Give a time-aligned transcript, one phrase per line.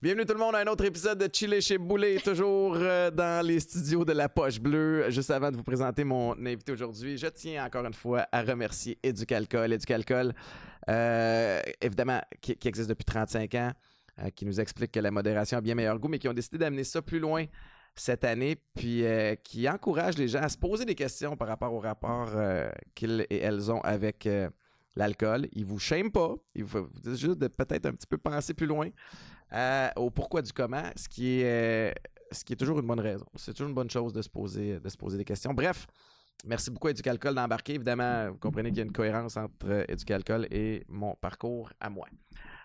[0.00, 3.46] Bienvenue tout le monde à un autre épisode de Chiller chez Boulet, toujours euh, dans
[3.46, 5.10] les studios de la Poche Bleue.
[5.10, 8.98] Juste avant de vous présenter mon invité aujourd'hui, je tiens encore une fois à remercier
[9.02, 9.72] Éducalcool.
[9.72, 10.32] Éducalcool,
[10.88, 13.72] euh, évidemment, qui existe depuis 35 ans,
[14.20, 16.58] euh, qui nous explique que la modération a bien meilleur goût, mais qui ont décidé
[16.58, 17.44] d'amener ça plus loin
[17.94, 21.72] cette année, puis euh, qui encourage les gens à se poser des questions par rapport
[21.72, 24.28] au rapport euh, qu'ils et elles ont avec
[24.96, 25.48] l'alcool.
[25.52, 28.66] Ils vous shame pas, ils vous, disent juste de peut-être un petit peu penser plus
[28.66, 28.88] loin
[29.96, 31.94] au pourquoi du comment, ce qui est,
[32.32, 33.26] ce qui est toujours une bonne raison.
[33.36, 35.54] C'est toujours une bonne chose de se poser, de se poser des questions.
[35.54, 35.86] Bref,
[36.44, 37.74] merci beaucoup à Éducalcool d'embarquer.
[37.74, 42.06] Évidemment, vous comprenez qu'il y a une cohérence entre Éducalcool et mon parcours à moi.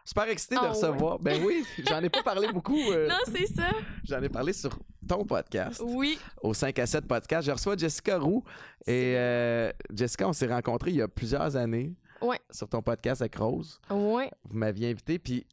[0.05, 1.17] Super excité de Ah recevoir.
[1.19, 2.77] Ben oui, j'en ai pas parlé beaucoup.
[2.91, 3.69] euh, Non, c'est ça.
[4.03, 6.19] j'en ai parlé sur ton podcast Oui.
[6.41, 7.47] au 5 à 7 podcast.
[7.47, 8.43] Je reçois Jessica Roux.
[8.85, 12.39] Et euh, Jessica, on s'est rencontrés il y a plusieurs années Ouais.
[12.51, 13.79] sur ton podcast avec Rose.
[13.89, 14.29] Ouais.
[14.43, 15.45] Vous m'aviez invité, puis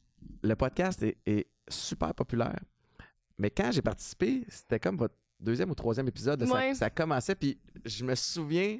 [0.43, 2.59] le podcast est, est super populaire.
[3.37, 6.45] Mais quand j'ai participé, c'était comme votre deuxième ou troisième épisode.
[6.45, 6.73] Ça- Ouais.
[6.75, 8.79] Ça, commençait, puis je me souviens,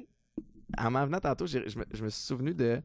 [0.78, 2.80] en m'en venant tantôt, je me, je me suis souvenu de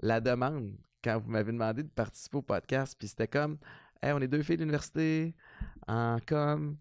[0.00, 2.96] la demande quand vous m'avez demandé de participer au podcast.
[2.98, 3.58] Puis c'était comme,
[4.02, 5.34] hey, on est deux filles d'université
[5.88, 6.76] en com,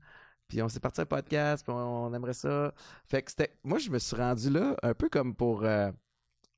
[0.48, 2.74] puis on s'est parti un podcast, puis on, on aimerait ça.
[3.06, 5.64] Fait que c'était, moi, je me suis rendu là un peu comme pour.
[5.64, 5.92] euh,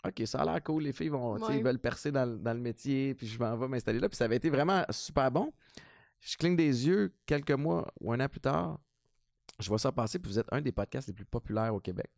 [0.06, 1.58] OK, ça a l'air cool, les filles vont, Ouais.
[1.58, 4.18] ils veulent percer dans, le- dans le métier, puis je m'en vais m'installer là, puis
[4.18, 5.54] ça avait été vraiment super bon.
[6.20, 8.82] Je cligne des yeux quelques mois ou un an plus tard,
[9.62, 12.10] je vois ça passer, puis vous êtes un des podcasts les plus populaires au Québec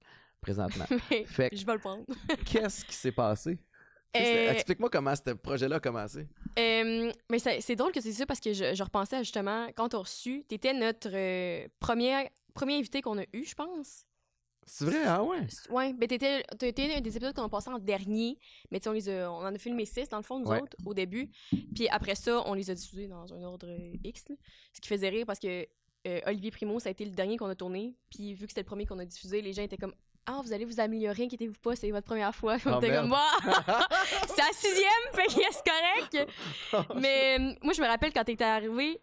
[0.42, 0.86] présentement.
[1.28, 2.06] Fait que, Je vais le prendre.
[2.46, 3.60] qu'est-ce qui s'est passé?
[4.16, 6.28] Euh, Explique-moi comment ce projet-là a commencé.
[6.58, 9.94] Euh, mais c'est drôle que c'est ça parce que je, je repensais à justement quand
[9.94, 14.06] on reçu, t'étais notre euh, premier, premier invité qu'on a eu, je pense.
[14.68, 15.46] C'est vrai, ah ouais?
[15.70, 18.40] Ouais, ben t'étais un des épisodes qu'on a passé en dernier,
[18.72, 20.48] mais tu sais, on les a, on en a filmé six dans le fond nous
[20.48, 20.60] Ouais.
[20.60, 21.30] autres au début,
[21.76, 23.68] puis après ça on les a diffusés dans un ordre
[24.04, 24.36] X, là.
[24.74, 25.68] ce qui faisait rire parce que
[26.08, 28.62] euh, Olivier Primo ça a été le dernier qu'on a tourné, puis vu que c'était
[28.62, 29.94] le premier qu'on a diffusé, les gens étaient comme
[30.28, 33.12] ah vous allez vous améliorer, inquiétez-vous pas, c'est votre première fois, Oh, était comme.
[33.12, 33.38] Wouah!
[34.28, 36.32] c'est la sixième, fait que c'est correct.
[36.96, 39.00] Mais euh, moi, je me rappelle quand t'étais arrivé,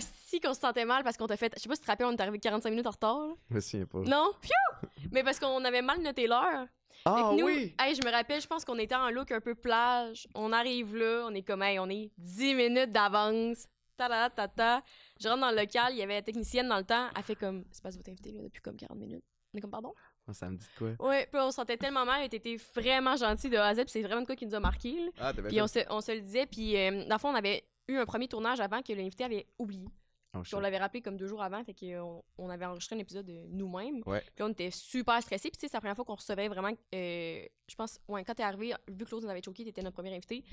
[0.00, 1.52] si qu'on se sentait mal parce qu'on t'a fait.
[1.56, 3.28] Je sais pas si tu te rappelles, on est arrivé 45 minutes en retard.
[3.48, 3.98] me souviens pas.
[4.00, 4.32] Non?
[4.40, 4.88] Piou!
[5.10, 6.66] Mais parce qu'on avait mal noté l'heure.
[7.04, 7.74] Ah nous, oui!
[7.80, 10.28] hey, je me rappelle, je pense qu'on était en look un peu plage.
[10.34, 13.66] On arrive là, on est comme, hey, on est 10 minutes d'avance.
[13.96, 14.82] Ta ta ta ta.
[15.20, 17.08] Je rentre dans le local, il y avait la technicienne dans le temps.
[17.16, 19.24] Elle fait comme, c'est pas votre invité là, depuis comme 40 minutes.
[19.52, 19.94] On est comme, pardon?
[20.34, 20.90] Ça me dit quoi?
[21.00, 24.02] Ouais, puis on se sentait tellement mal, était vraiment gentille de A à Z, c'est
[24.02, 24.92] vraiment de quoi qui nous a marqué.
[24.92, 25.10] là.
[25.18, 27.64] Ah, Puis on se, on se le disait, puis euh, dans le fond, on avait
[27.88, 29.88] eu un premier tournage avant que l'invité avait oublié.
[30.32, 33.00] Oh, Puis on l'avait rappelé comme deux jours avant, fait qu'on on avait enregistré un
[33.00, 34.00] épisode de nous-mêmes.
[34.06, 34.22] Ouais.
[34.36, 35.50] Puis on était super stressés.
[35.50, 36.70] Puis tu sais, c'est la première fois qu'on recevait vraiment.
[36.94, 39.94] euh, je pense, ouais, quand t'es arrivé, vu que Claude nous avait choqué, t'étais notre
[39.96, 40.44] premier invité.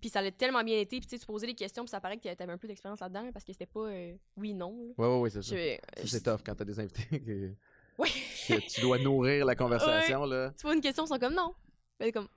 [0.00, 0.98] Puis ça allait tellement bien été.
[0.98, 3.00] Puis tu sais, tu posais des questions, puis ça paraît que t'avais un peu d'expérience
[3.00, 4.70] là-dedans, là, parce que c'était pas euh, oui, non.
[4.86, 4.94] là.
[4.98, 5.56] Ouais, ouais, ouais, c'est ça.
[5.56, 7.02] Je- Ça, je- c'est tough quand t'as des invités
[7.98, 8.08] Ouais.
[8.48, 10.52] que tu dois nourrir la conversation, là.
[10.56, 11.54] tu vois une question, ils sont comme non.
[11.98, 12.28] Ben, comme,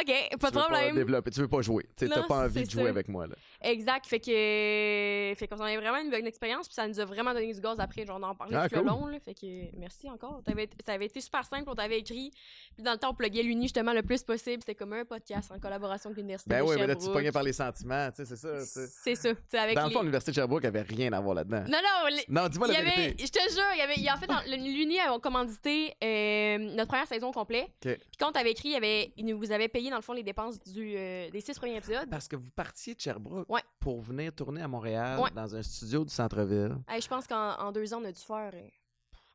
[0.00, 0.94] OK, pas tu de veux problème.
[0.94, 1.86] développer, tu veux pas jouer.
[1.96, 3.34] Tu Non, pas envie de jouer avec moi, là.
[3.62, 4.06] Exact.
[4.06, 5.34] Fait que.
[5.38, 7.60] Fait qu'on en avait vraiment une bonne expérience, puis ça nous a vraiment donné du
[7.60, 8.84] gaz après, genre d'en parler Ah, tout cool.
[8.84, 9.06] le long.
[9.06, 10.40] Là, fait que merci encore.
[10.46, 12.30] Ça avait été super simple, on t'avait écrit.
[12.74, 14.62] Puis dans le temps, on pluguait l'uni justement le plus possible.
[14.62, 17.14] C'était comme un podcast en collaboration avec l'Université Ben de oui, mais là, tu Sherbrooke.
[17.14, 18.86] pognais par les sentiments, tu sais, c'est ça.
[18.86, 19.28] C'est ça.
[19.62, 21.64] avec Dans le les- fond, l'Université de Sherbrooke avait rien à voir là-dedans.
[21.68, 23.16] Non, non, les- Non, dis-moi la vérité.
[23.24, 26.88] je te jure, il y avait, y a- en fait, l'Uni a commandité euh, notre
[26.88, 27.68] première saison complète.
[27.80, 30.02] Puis quand on t'avait écrit, il, y avait, il nous vous avait payé dans le
[30.02, 32.08] fond les dépenses du, euh, des six premiers épisodes.
[32.10, 33.62] Parce que vous partiez de Sherbrooke Ouais.
[33.80, 35.30] pour venir tourner à Montréal Ouais.
[35.34, 36.76] dans un studio du centre-ville.
[36.88, 38.68] Hey, je pense qu'en en deux ans, on a dû faire euh,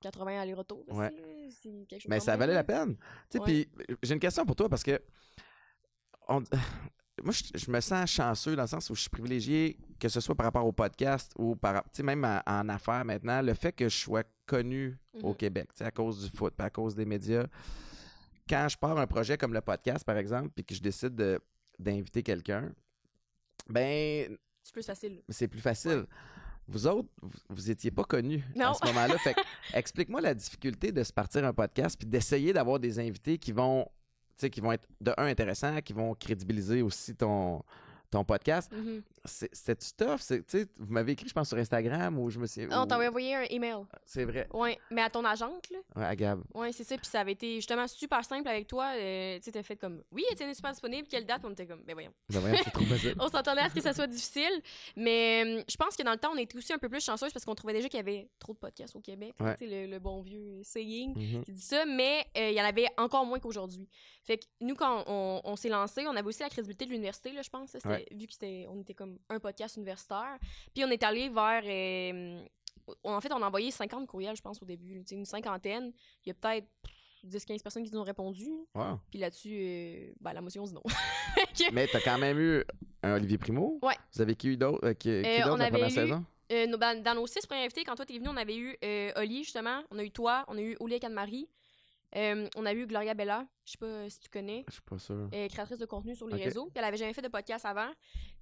[0.02, 0.84] 80 allers-retours.
[0.90, 1.12] Ouais.
[1.48, 2.96] aussi, C'est quelque chose Mais ça valait la peine.
[3.46, 3.70] Puis
[4.02, 5.02] j'ai une question pour toi parce que
[6.28, 6.44] on-
[7.24, 10.20] moi, je, je me sens chanceux dans le sens où je suis privilégié, que ce
[10.20, 13.88] soit par rapport au podcast ou par, même en, en affaires maintenant, le fait que
[13.88, 15.36] je sois connu au Mhm.
[15.38, 17.46] Québec, à cause du foot, à cause des médias.
[18.50, 21.40] Quand je pars un projet comme le podcast, par exemple, puis que je décide de-
[21.80, 22.72] d'inviter quelqu'un,
[23.70, 25.22] ben, C'est plus facile.
[25.30, 26.06] c'est plus facile.
[26.68, 29.18] Vous autres, vous, vous étiez pas connus à ce moment-là.
[29.18, 29.42] Fait que,
[29.78, 33.86] explique-moi la difficulté de se partir un podcast puis d'essayer d'avoir des invités qui vont,
[34.38, 37.62] qui vont être de un intéressants, qui vont crédibiliser aussi ton
[38.14, 38.72] ton podcast.
[38.72, 39.02] Mhm.
[39.26, 40.20] C'est- C'était-tu tough?
[40.20, 42.66] C'est- tu sais, Vous m'avez écrit, je pense, sur Instagram ou je me suis.
[42.72, 43.78] On t'avait envoyé un email.
[44.06, 44.48] C'est vrai.
[44.54, 45.78] Ouais, mais à ton agente, là.
[45.96, 46.42] Ouais, à Gab.
[46.54, 46.98] Ouais, c'est ça.
[46.98, 48.92] Puis ça avait été justement super simple avec toi.
[48.96, 51.08] euh, tu sais, t'as fait comme, oui, Étienne est super disponible.
[51.08, 51.42] Quelle date?
[51.46, 52.12] On était comme, ben voyons.
[52.30, 53.16] Ben voyons, c'est trop facile.
[53.20, 54.62] On s'attendait à ce que ça soit difficile.
[54.96, 57.32] Mais euh, je pense que dans le temps, on était aussi un peu plus chanceuse
[57.34, 59.34] parce qu'on trouvait déjà qu'il y avait trop de podcasts au Québec.
[59.40, 59.56] Ouais.
[59.56, 61.14] Tu sais, le, le bon vieux saying.
[61.18, 61.44] Mhm.
[61.44, 63.88] qui dit ça, mais euh, il y en avait encore moins qu'aujourd'hui.
[64.24, 67.32] Fait que nous, quand on, on s'est lancé, on avait aussi la crédibilité de l'université,
[67.34, 67.72] là, je pense.
[67.72, 68.03] c'était-.
[68.12, 70.38] Vu que c'était, on était comme un podcast universitaire.
[70.74, 71.64] Puis on est allé vers.
[71.66, 72.44] euh,
[73.04, 75.04] en fait, on a envoyé 50 courriels, je pense, au début.
[75.12, 75.92] Une cinquantaine.
[76.26, 76.68] Il y a peut-être
[77.26, 78.50] 10-15 personnes qui nous ont répondu.
[78.76, 79.00] Wow.
[79.10, 80.84] Puis là-dessus, euh, ben, la motion, c'est non.
[81.58, 82.64] Que, Mais t'as quand même eu
[83.02, 83.80] un Olivier Primo?
[83.82, 83.96] Ouais.
[84.14, 84.86] Vous avez qui eu d'autres?
[84.88, 85.10] euh, qui, qui
[85.42, 86.26] Euh, on la avait première eu- saison?
[86.52, 88.78] euh, nos- dans, dans nos six premiers invités, quand toi t'es venu, on avait eu
[89.16, 89.82] Oli, justement.
[89.92, 90.44] On a eu toi.
[90.48, 91.48] On a eu Oli et Anne-Marie.
[92.16, 93.46] Euh, on a eu Gloria Bella.
[93.66, 94.64] Je sais pas si tu connais.
[94.68, 95.30] Je suis pas sûr.
[95.34, 96.70] euh, créatrice de contenu sur les réseaux.
[96.76, 97.90] Elle avait jamais fait de podcast avant.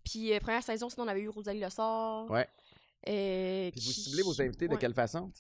[0.04, 2.30] Puis euh, première saison, sinon on avait eu Rosalie Lessard.
[2.30, 2.48] Ouais.
[3.08, 5.32] Euh, Puis vous ciblez vos invités de quelle façon?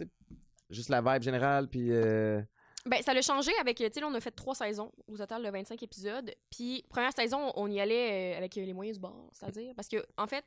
[0.69, 1.92] Juste la vibe générale, puis.
[1.92, 2.42] euh,
[2.86, 5.50] Ben, ça l'a changé avec, tu sais, on a fait trois saisons, au total de
[5.50, 6.33] 25 épisodes.
[6.50, 9.74] Puis, première saison, on y allait euh, avec euh, les moyens du bord, c'est-à-dire.
[9.75, 10.45] Parce que, en fait,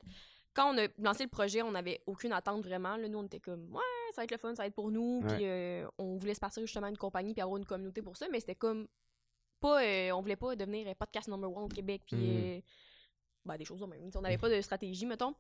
[0.55, 2.97] quand on a lancé le projet, on n'avait aucune attente vraiment.
[2.97, 3.81] Là, nous, on était comme, ouais,
[4.15, 5.21] ça va être le fun, ça va être pour nous.
[5.25, 5.35] Ouais.
[5.35, 8.27] Puis, euh, on voulait se partir justement une compagnie puis avoir une communauté pour ça.
[8.31, 8.87] Mais c'était comme,
[9.61, 12.03] pas, euh, on voulait pas devenir euh, podcast number one au Québec.
[12.07, 12.63] Puis, Mhm.
[13.45, 14.11] Ben, des choses de même.
[14.15, 15.35] On n'avait pas de stratégie, mettons.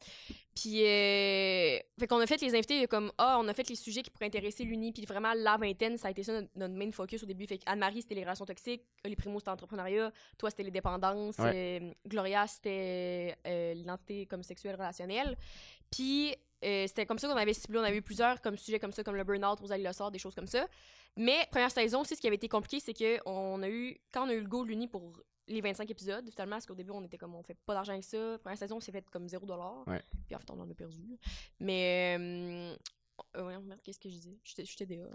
[0.55, 4.03] Puis, euh, fait qu'on a fait les invités comme, ah, on a fait les sujets
[4.03, 6.91] qui pourraient intéresser l'Uni, puis vraiment la vingtaine, ça a été ça notre, notre main
[6.93, 7.47] focus au début.
[7.47, 11.93] Fait Anne-Marie, c'était les relations toxiques, les Primo, c'était l'entrepreneuriat, toi, c'était les dépendances, euh,
[12.07, 15.37] Gloria, c'était euh, l'identité comme sexuelle relationnelle.
[15.91, 16.35] Puis,
[16.65, 19.05] euh, c'était comme ça qu'on avait ciblé, on avait eu plusieurs comme sujets comme ça,
[19.05, 20.67] comme le burn-out, Rosalie Le Sort, des choses comme ça.
[21.17, 24.27] Mais, première saison aussi, ce qui avait été compliqué, c'est que on a eu, quand
[24.27, 25.13] on a eu le go de l'Uni pour
[25.47, 28.05] les 25 épisodes, finalement, parce qu'au début, on était comme, on fait pas d'argent avec
[28.05, 28.39] ça.
[28.39, 29.47] Première saison, on s'est fait comme 0
[29.87, 30.03] Ouais.
[30.27, 31.19] Puis en fait, on en a perdu.
[31.61, 32.77] Mais, euh,
[33.37, 34.39] euh, ouais, merde, qu'est-ce que je disais?
[34.43, 35.09] J'étais j'étais DA.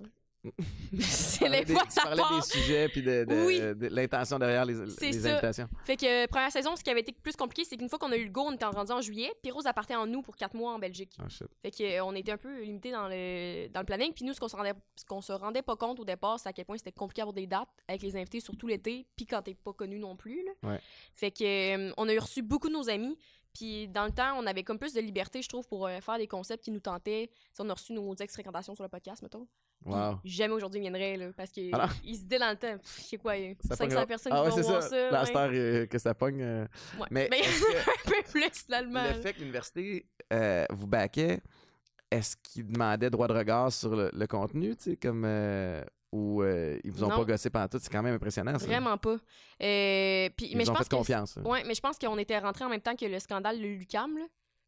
[1.00, 2.36] C'est les des- fois ça parlais part.
[2.36, 3.60] des sujets, puis de, de- Oui.
[3.60, 5.32] de l'intention derrière les, C'est les ça.
[5.34, 5.68] invitations.
[5.86, 8.12] Fait que euh, première saison, ce qui avait été plus compliqué, c'est qu'une fois qu'on
[8.12, 10.36] a eu le go, on était rendu en juillet, puis Rose appartait en nous pour
[10.36, 11.18] quatre mois en Belgique.
[11.20, 11.48] Oh shit.
[11.62, 14.14] Fait que euh, on était un peu limité dans le dans le planning.
[14.14, 16.50] Puis nous, ce qu'on se rendait ce qu'on se rendait pas compte au départ, c'est
[16.50, 19.42] à quel point c'était compliqué d'avoir des dates avec les invités, surtout l'été, puis quand
[19.42, 20.44] t'es pas connu non plus.
[20.46, 20.70] Là.
[20.72, 20.80] Ouais.
[21.16, 21.44] Fait que
[21.90, 23.18] euh, on a eu reçu beaucoup de nos amis.
[23.54, 26.18] Puis dans le temps, on avait comme plus de liberté, je trouve, pour euh, faire
[26.18, 27.30] des concepts qui nous tentaient.
[27.52, 29.48] Si on a reçu nos ex-fréquentations sur le podcast, mettons.
[29.86, 30.20] Wow.
[30.26, 31.90] Jamais aujourd'hui ils viendraient, là, parce qu'ils Alors?
[31.92, 32.78] se disaient dans le temps.
[32.78, 34.90] pff, Je sais quoi, euh, Ça 500 pognera- personnes Ah qui ouais, vont voir ça.
[34.90, 35.10] ça.
[35.12, 35.26] La ouais.
[35.26, 36.42] star euh, que ça pogne.
[36.42, 36.68] euh,
[37.00, 37.08] Ouais.
[37.12, 39.04] Mais un peu plus, finalement.
[39.06, 40.06] le fait que l'université
[40.72, 41.40] vous baquait,
[42.12, 45.26] est-ce qu'ils demandaient droit de regard sur le, le contenu, tu sais, comme.
[46.12, 47.18] Ou euh, ils vous ont Non.
[47.18, 47.80] pas gossé pendant tout?
[47.80, 48.66] C'est quand même impressionnant, ça.
[48.66, 49.18] Vraiment pas.
[49.62, 51.38] Euh, puis, Ils mais vous je ont pense fait que confiance.
[51.46, 54.18] Ouais, mais je pense qu'on était rentrés en même temps que le scandale de Lucam,
[54.18, 54.26] là.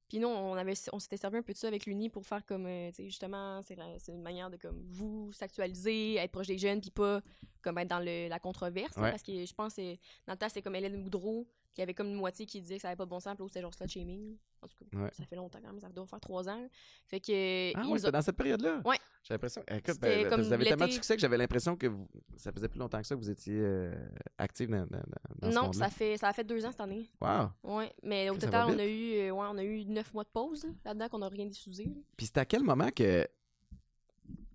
[0.10, 2.46] Puis nous, on, avait, on s'était servi un peu de ça avec l'Uni pour faire
[2.46, 3.78] comme, euh, tu sais, justement, c'est
[4.10, 7.22] une manière de comme vous s'actualiser, être proche des jeunes, puis pas
[7.62, 8.94] comme être dans le- la controverse.
[8.96, 9.94] parce que je pense que
[10.28, 12.82] dans le temps, c'est comme Hélène Boudreau, qui avait comme une moitié qui disait que
[12.82, 14.38] ça avait pas de bon sens, puis l'autre, c'était genre slut shaming.
[14.62, 15.10] En tout cas, Ouais.
[15.14, 16.68] ça fait longtemps quand même, ça doit faire trois ans.
[17.08, 17.74] Fait que.
[17.76, 18.82] Ah ils ouais, c'était ont- dans cette période-là?
[18.86, 18.98] Ouais.
[19.24, 19.64] J'ai l'impression.
[19.68, 22.08] Écoute, C'était ben, comme vous avez tellement de succès que j'avais l'impression que vous-
[22.38, 23.96] ça faisait plus longtemps que ça que vous étiez euh,
[24.38, 25.02] active dans, dans,
[25.40, 27.10] dans ce Non, ça fait, ça a fait deux ans cette année.
[27.22, 27.50] Wow.
[27.64, 30.24] Ouais, mais au Ça total, on a eu, euh, ouais, on a eu neuf mois
[30.26, 31.86] de pause là, là-dedans qu'on n'a rien diffusé.
[32.18, 33.78] Puis c'est à quel moment que, tu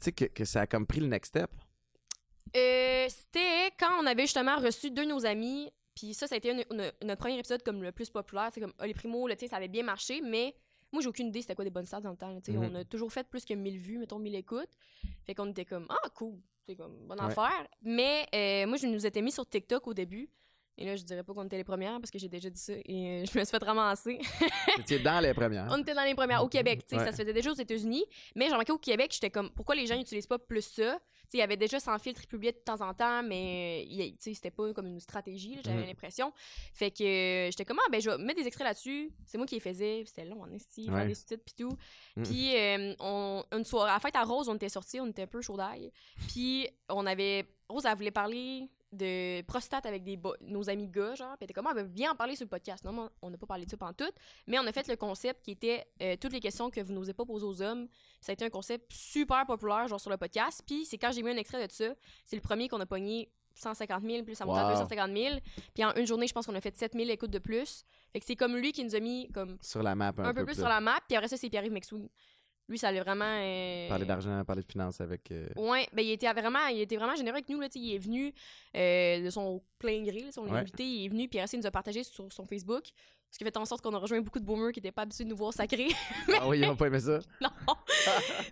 [0.01, 1.51] sais, que, que ça a comme pris le next step?
[2.57, 5.71] Euh, c'était quand on avait justement reçu deux de nos amis.
[5.97, 8.51] Puis ça, ça a été une- une- notre premier épisode comme le plus populaire.
[8.53, 10.55] C'est comme Oli Primo, là, ça avait bien marché, mais
[10.93, 12.29] moi, j'ai aucune idée c'était quoi des bonnes stats dans le temps.
[12.33, 12.41] là.
[12.49, 12.71] Mhm.
[12.71, 14.71] On a toujours fait plus que 1000 vues, mettons 1000 écoutes.
[15.25, 17.27] Fait qu'on était comme, ah, cool, c'est comme, bonne Ouais.
[17.27, 17.67] affaire.
[17.83, 20.29] Mais euh, moi, je nous étais mis sur TikTok au début.
[20.79, 22.75] Et là, je dirais pas qu'on était les premières parce que j'ai déjà dit ça
[22.75, 24.19] et euh, je me suis fait ramasser.
[24.79, 25.69] Étiez dans les premières.
[25.71, 26.99] On était dans les premières au Québec, Ouais.
[26.99, 29.87] ça se faisait déjà aux États-Unis, mais j'ai remarqué au Québec, j'étais comme pourquoi les
[29.87, 31.01] gens n'utilisent pas plus ça?
[31.35, 34.35] Il y avait déjà sans filtre, ils publiaient de temps en temps, mais il sais,
[34.35, 35.87] c'était pas comme une stratégie, j'avais Mhm.
[35.87, 36.33] l'impression.
[36.73, 39.47] Fait que euh, j'étais comme ah ben je vais mettre des extraits là-dessus, c'est moi
[39.47, 41.07] qui les faisais, puis c'était long en esti, Ouais.
[41.07, 41.77] des sous-titres puis tout.
[42.17, 42.25] Mhm.
[42.25, 45.23] Puis euh, on une soirée à la fête à Rose, on était sortis, on était
[45.23, 45.91] un peu chaud d'ail.
[46.29, 51.37] Puis on avait Rose elle voulait parler de prostate avec des nos amis gars genre
[51.37, 52.85] puis elle était comme ah ben viens en parler sur le podcast.
[52.85, 54.11] Non on n'a pas parlé de ça pendant tout
[54.47, 57.13] mais on a fait le concept qui était euh, toutes les questions que vous n'osez
[57.13, 57.89] pas poser aux hommes.
[58.21, 60.63] Ça a été un concept super populaire genre sur le podcast.
[60.67, 63.31] Puis c'est quand j'ai mis un extrait de ça c'est le premier qu'on a pogné
[63.55, 64.73] 150 000 puis ça monte à Wow.
[64.73, 65.35] 250 000
[65.75, 67.85] puis en une journée je pense qu'on a fait 7 000 écoutes de plus.
[68.13, 70.35] Fait que c'est comme lui qui nous a mis comme Sur la map un, un,
[70.35, 70.99] peu, plus sur la map.
[71.09, 71.73] Puis après ça c'est Pierre-Yves
[72.69, 75.31] lui ça allait vraiment euh, Parler d'argent, parler de finances avec.
[75.31, 77.99] euh, Ouais, ben il était vraiment, il était vraiment généreux avec nous là, il est
[77.99, 78.33] venu
[78.77, 80.59] euh, de son plein gré, là, si on l'a Ouais.
[80.61, 82.85] invité, il est venu puis il nous a partagé sur son Facebook
[83.31, 85.25] Ce qui fait en sorte qu'on a rejoint beaucoup de boomers qui n'étaient pas habitués
[85.25, 85.89] de nous voir sacrés.
[86.39, 87.19] Ah oui, ils ont pas aimé ça.
[87.43, 87.51] non.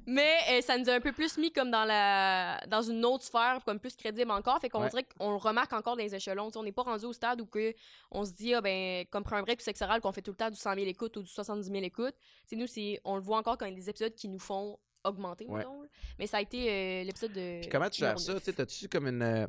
[0.07, 3.25] Mais euh, ça nous a un peu plus mis comme dans la dans une autre
[3.25, 4.59] sphère, comme plus crédible encore.
[4.61, 4.89] Fait qu'on Ouais.
[4.91, 6.51] dirait qu'on le remarque encore dans les échelons.
[6.51, 7.73] T'sais, on n'est pas rendu au stade où que
[8.11, 10.33] on se dit, ah ben, comme pour un break ou sexe oral, qu'on fait tout
[10.33, 12.15] le temps du 100 000 écoutes ou du 70 000 écoutes.
[12.47, 14.39] T'sais, nous, c'est, on le voit encore quand il y a des épisodes qui nous
[14.39, 15.59] font augmenter, Ouais.
[15.59, 15.89] mettons, là.
[16.19, 17.61] Mais ça a été euh, l'épisode de.
[17.61, 18.35] Puis comment tu gères ça?
[18.41, 19.49] T'as-tu comme une.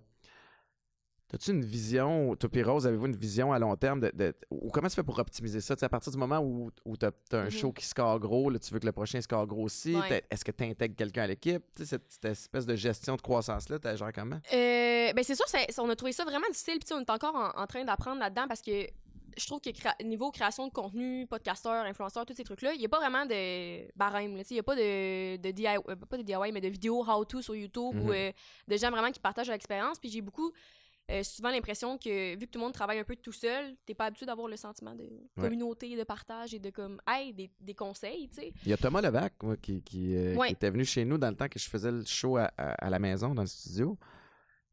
[1.36, 4.70] T'as-tu une vision, toi et Rose, avez-vous une vision à long terme de, de- ou
[4.70, 5.76] comment tu fais pour optimiser ça?
[5.76, 7.50] Tu sais, à partir du moment où, où t'as as un Mhm.
[7.50, 10.24] show qui score gros, là, tu veux que le prochain score gros aussi, Ouais.
[10.32, 11.62] est-ce que tu intègres quelqu'un à l'équipe?
[11.84, 14.40] Cette, cette espèce de gestion de croissance-là, tu gères comment?
[14.54, 15.46] Euh, ben c'est sûr,
[15.80, 16.80] on a trouvé ça vraiment difficile.
[16.80, 18.88] Puis on est encore en, en train d'apprendre là-dedans parce que
[19.38, 22.86] je trouve que créa- niveau création de contenu, podcasteur, influenceur, tous ces trucs-là, il n'y
[22.86, 24.38] a pas vraiment de barème.
[24.50, 27.42] Il n'y a pas de, de DIY, euh, pas de DIY, mais de vidéos how-to
[27.42, 28.32] sur YouTube ou euh,
[28.70, 30.00] de gens vraiment qui partagent leur expérience.
[30.00, 30.54] Puis j'ai beaucoup,
[31.12, 33.94] euh, souvent l'impression que vu que tout le monde travaille un peu tout seul, t'es
[33.94, 35.08] pas habitué d'avoir le sentiment de
[35.40, 38.54] communauté, de partage et de comme, hey, des, des conseils, tu sais.
[38.64, 41.30] Il y a Thomas Levac, moi, qui, qui, euh, qui était venu chez nous dans
[41.30, 43.98] le temps que je faisais le show à, à- à la maison, dans le studio,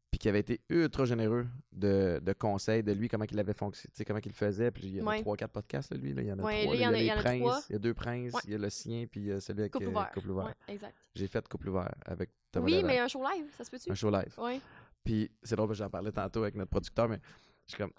[0.09, 3.91] puis qui avait été ultra généreux de, de conseils de lui, comment il avait fonctionné,
[3.93, 4.69] tu sais, comment il faisait.
[4.69, 6.13] Puis il y en a trois, quatre podcasts, là, lui.
[6.13, 6.21] Là.
[6.21, 6.73] Il y en a Ouais, trois.
[6.75, 7.61] là, il y en a- les il y a princes, trois.
[7.69, 9.85] il y a deux princes, il y a le sien, puis euh, celui avec Couple
[9.85, 10.11] euh, ouvert.
[10.11, 10.53] Couple ouvert.
[10.67, 10.95] Exact.
[11.15, 12.85] J'ai fait couple ouvert avec Thomas Oui, Levac.
[12.85, 13.91] mais un show live, ça se peut-tu?
[13.91, 14.33] un show live.
[14.37, 14.59] Ouais.
[15.03, 17.19] Puis c'est drôle, parce que j'en parlais tantôt avec notre producteur, mais
[17.65, 17.91] je suis comme,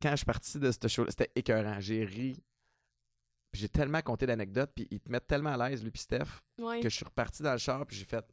[0.00, 1.80] quand je suis parti de ce show c'était écœurant.
[1.80, 2.42] J'ai ri.
[3.50, 6.42] Puis j'ai tellement compté d'anecdotes, puis ils te mettent tellement à l'aise, lui puis Steph,
[6.58, 6.80] Ouais.
[6.80, 8.24] que je suis reparti dans le char, puis j'ai fait,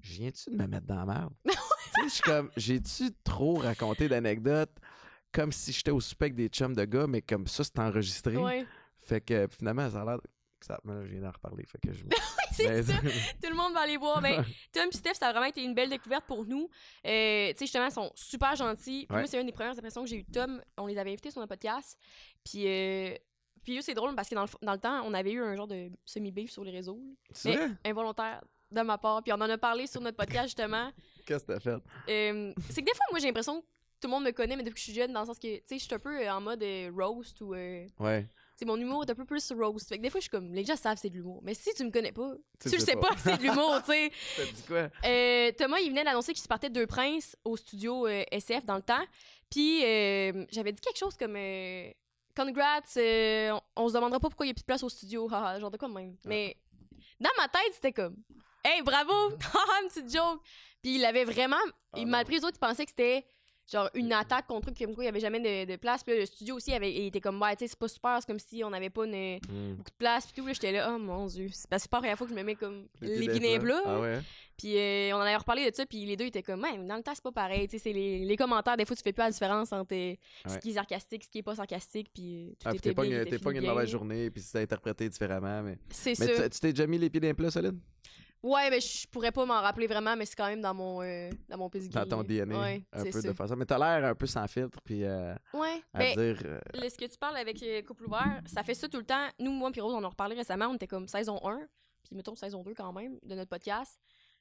[0.00, 1.32] je viens-tu de me mettre dans la merde?
[1.44, 4.72] tu sais, je suis comme, j'ai-tu trop raconté d'anecdotes?
[5.32, 8.36] Comme si j'étais au avec des chums de gars, mais comme ça, c'est enregistré.
[8.36, 8.66] Ouais.
[8.98, 10.18] Fait que finalement, ça a l'air.
[10.68, 11.64] Là, je viens d'en reparler.
[11.66, 12.04] Fait que je.
[12.52, 12.92] c'est Mais- ça.
[13.42, 14.20] Tout le monde va aller voir.
[14.20, 14.36] Mais
[14.72, 16.68] Tom et Steph, ça a vraiment été une belle découverte pour nous.
[17.06, 19.06] Euh, tu sais, justement, ils sont super gentils.
[19.06, 19.22] Puis Ouais.
[19.22, 20.62] Moi, c'est une des premières impressions que j'ai eues de Tom.
[20.78, 21.98] On les avait invités sur notre podcast.
[22.44, 23.14] Puis, euh,
[23.62, 25.54] puis eux, c'est drôle parce que dans le, dans le temps, on avait eu un
[25.54, 27.00] genre de semi-beef sur les réseaux,
[27.44, 27.70] Mais- vrai?
[27.84, 29.22] involontaire de ma part.
[29.22, 30.90] Puis on en a parlé sur notre podcast, justement.
[31.26, 31.70] Qu'est-ce que t'as fait?
[32.10, 33.66] Euh, c'est que des fois, moi, j'ai l'impression que
[34.00, 35.56] tout le monde me connaît, mais depuis que je suis jeune, dans le sens que,
[35.58, 37.50] tu sais, je suis un peu euh, en mode euh, roast ou...
[37.54, 37.88] Ouais.
[38.62, 39.88] C'est mon humour est un peu plus roast.
[39.88, 41.40] Fait que des fois, je suis comme, les gens savent c'est de l'humour.
[41.42, 43.08] Mais si tu me connais pas, Tu tu, le sais pas.
[43.08, 44.12] pas que c'est de l'humour, tu sais.
[44.36, 44.88] T'as dit quoi?
[45.04, 48.64] Euh, Thomas, il venait d'annoncer qu'il se partait de Deux Princes au studio euh, SF
[48.64, 49.04] dans le temps.
[49.50, 51.90] Puis euh, j'avais dit quelque chose comme euh,
[52.36, 55.28] Congrats, on, on se demandera pas pourquoi il y a plus de place au studio.
[55.32, 56.16] haha, genre de quoi même.
[56.24, 56.56] Mais
[57.20, 58.16] dans ma tête, c'était comme
[58.64, 59.12] Hey, bravo!
[59.82, 60.40] Une petite joke!
[60.82, 61.56] Puis il avait vraiment.
[61.92, 62.12] Ah il non.
[62.12, 63.24] m'a pris les autres, il pensait que c'était
[63.70, 66.02] genre une attaque contre eux, comme quoi il y avait jamais de, de place.
[66.02, 67.88] Puis là, le studio aussi, il, avait, il était comme Ouais, tu sais, c'est pas
[67.88, 69.12] super, c'est comme si on n'avait pas une-
[69.48, 69.74] Hmm.
[69.76, 70.26] beaucoup de place.
[70.26, 71.48] Puis tout, là, j'étais là, oh mon dieu.
[71.52, 73.82] C'est parce que c'est pas la première fois que je me mets comme dans bleus.
[73.84, 74.20] Ah ouais?
[74.58, 76.96] Puis euh, on en avait reparlé de ça, puis les deux étaient comme, Ouais, dans
[76.96, 77.66] le temps, c'est pas pareil.
[77.68, 80.14] Tu sais, c'est les, les commentaires, des fois, tu fais pas la différence entre euh,
[80.46, 82.88] ce qui est sarcastique, ce qui est pas sarcastique, puis euh, tout Ah, puis était
[82.90, 85.62] t'es pas, bien, t'es pas une mauvaise journée, puis c'est interprété différemment.
[85.62, 86.44] Mais, C'est mais ça.
[86.44, 87.78] tu tu t'es déjà mis les pieds d'un plat solide?
[88.42, 91.30] Ouais, mais je pourrais pas m'en rappeler vraiment, mais c'est quand même dans mon, euh,
[91.48, 91.94] dans mon pedigree.
[91.94, 93.28] Dans ton DNA, Ouais, un peu ça.
[93.28, 93.54] de façon.
[93.56, 96.16] Mais t'as l'air un peu sans filtre, puis euh, Ouais, à dire.
[96.44, 99.04] euh, le- ce que tu parles avec euh, Couple Ouvert, ça fait ça tout le
[99.06, 99.28] temps.
[99.38, 101.58] Nous, moi, puis Rose, on en a reparlé récemment, on était comme saison 1,
[102.02, 104.00] puis mettons saison 2 quand même, de notre podcast.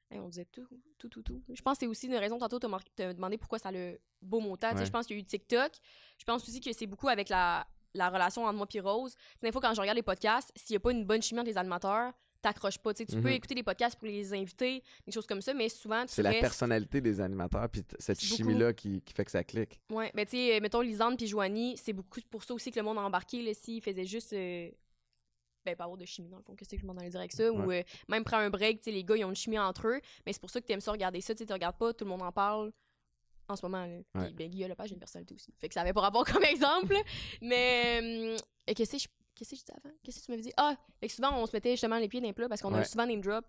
[0.09, 0.67] Et on disait tout,
[0.97, 1.41] tout, tout, tout.
[1.53, 2.79] Je pense que c'est aussi une raison, tantôt, tu m'as
[3.13, 4.73] demandé pourquoi ça a le beau montant.
[4.75, 4.85] Ouais.
[4.85, 5.71] Je pense qu'il y a eu TikTok.
[6.17, 9.15] Je pense aussi que c'est beaucoup avec la, la relation entre moi et Rose.
[9.41, 11.49] Des fois, quand je regarde les podcasts, s'il n'y a pas une bonne chimie entre
[11.49, 12.11] les animateurs,
[12.41, 12.93] t'accroches pas.
[12.93, 13.33] Tu sais, peux Mhm.
[13.35, 16.31] écouter des podcasts pour les invités, des choses comme ça, mais souvent, tu C'est la
[16.33, 19.79] personnalité des animateurs, puis cette C'est chimie-là qui, qui fait que ça clique.
[19.91, 22.83] Ouais, ben tu sais, mettons Lisande puis Joanie, c'est beaucoup pour ça aussi que le
[22.83, 24.33] monde a embarqué, là, s'ils faisaient juste.
[24.33, 24.69] euh,
[25.63, 27.31] Ben, pas avoir de chimie, dans le fond, qu'est-ce que je m'en allais dire avec
[27.31, 29.59] ça, ou euh, même prendre un break, tu sais, les gars, ils ont une chimie
[29.59, 31.93] entre eux, mais c'est pour ça que t'aimes ça regarder ça, tu sais, regardes pas,
[31.93, 32.71] tout le monde en parle
[33.47, 33.97] en ce moment, là.
[34.11, 34.31] Puis, Ouais.
[34.31, 35.53] ben, Guillaume Lepage a une personnalité aussi.
[35.59, 36.95] Fait que ça avait pas rapport comme exemple,
[37.41, 37.99] mais.
[38.01, 39.05] euh, et que je.
[39.35, 39.95] Qu'est-ce que je disais avant?
[40.03, 40.53] Qu'est-ce que tu m'avais dit?
[40.57, 40.75] Ah!
[40.99, 42.79] Fait que souvent, on se mettait justement les pieds dans les plats parce qu'on Ouais.
[42.81, 43.45] a souvent name drop.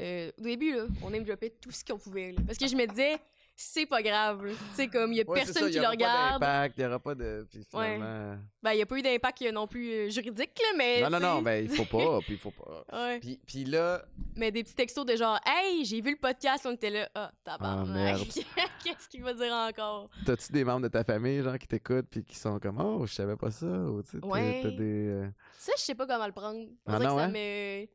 [0.00, 2.40] Euh, au début, là, on name dropait tout ce qu'on pouvait, là.
[2.46, 3.16] Parce que je me disais,
[3.56, 5.82] c'est pas grave, sais, comme, il y a Ouais, c'est personne ça, qui y le
[5.82, 6.40] aura regarde.
[6.40, 7.46] Pas d'impact, il n'y aura pas de.
[7.54, 7.60] Ouais.
[7.94, 8.38] finalement.
[8.62, 11.00] Ben, il n'y a pas eu d'impact non plus euh, juridique, là, mais.
[11.02, 12.84] Non, non, non, ben il faut pas, puis il faut pas.
[12.92, 13.20] Ouais.
[13.20, 14.04] Puis, puis là,
[14.36, 17.30] Mais des petits textos de genre, hey, j'ai vu le podcast, on était là, ah,
[17.44, 17.94] tabarnak.
[17.94, 18.22] merde.
[18.84, 20.08] Qu'est-ce qu'il va dire encore?
[20.26, 23.14] t'as-tu des membres de ta famille, genre, qui t'écoutent, puis qui sont comme, oh, je
[23.14, 24.60] savais pas ça, ou tu sais, Ouais.
[24.62, 25.08] t'as des.
[25.08, 26.66] euh, Ça, je sais pas comment le prendre.
[26.86, 27.28] Ah non, que ça hein?
[27.28, 27.86] me.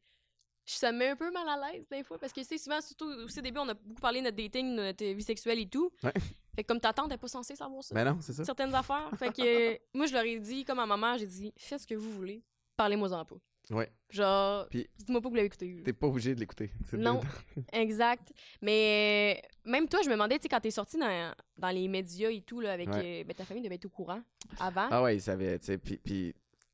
[0.78, 2.80] Ça me met un peu mal à l'aise des fois parce que tu sais souvent
[2.82, 5.60] surtout aussi au début on a beaucoup parlé de notre dating, de notre vie sexuelle
[5.60, 5.92] et tout.
[6.04, 6.14] Ouais.
[6.56, 7.96] Fait que comme ta tante est pas censée savoir ça.
[7.96, 8.44] Mais non, c'est ça.
[8.46, 9.10] certaines affaires.
[9.18, 9.42] Fait que
[9.74, 12.12] euh, moi je leur ai dit comme à maman, j'ai dit faites ce que vous
[12.12, 12.44] voulez.
[12.76, 13.36] parlez-moi-en pas.
[13.72, 13.88] Ouais.
[14.10, 15.82] Genre, dites-moi pas que vous l'avez écouté.
[15.86, 16.72] T'es pas obligé de l'écouter.
[16.94, 17.20] Non.
[17.72, 18.32] Exact.
[18.64, 21.88] Mais euh, même toi, je me demandais, tu sais, quand t'es sorti dans, dans les
[21.88, 23.22] médias et tout, là, avec Ouais.
[23.22, 24.22] euh, ben, ta famille devait être au courant
[24.60, 24.88] avant.
[24.90, 25.78] Ah ouais, il savait, tu sais.
[25.78, 26.34] Puis,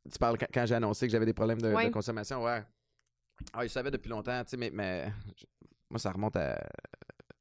[0.10, 2.64] tu parles quand, quand j'ai annoncé que j'avais des problèmes de, de consommation, ouais.
[3.54, 5.46] Ah, il savait depuis longtemps, tu sais, mais, mais je-
[5.90, 6.56] moi, ça remonte à.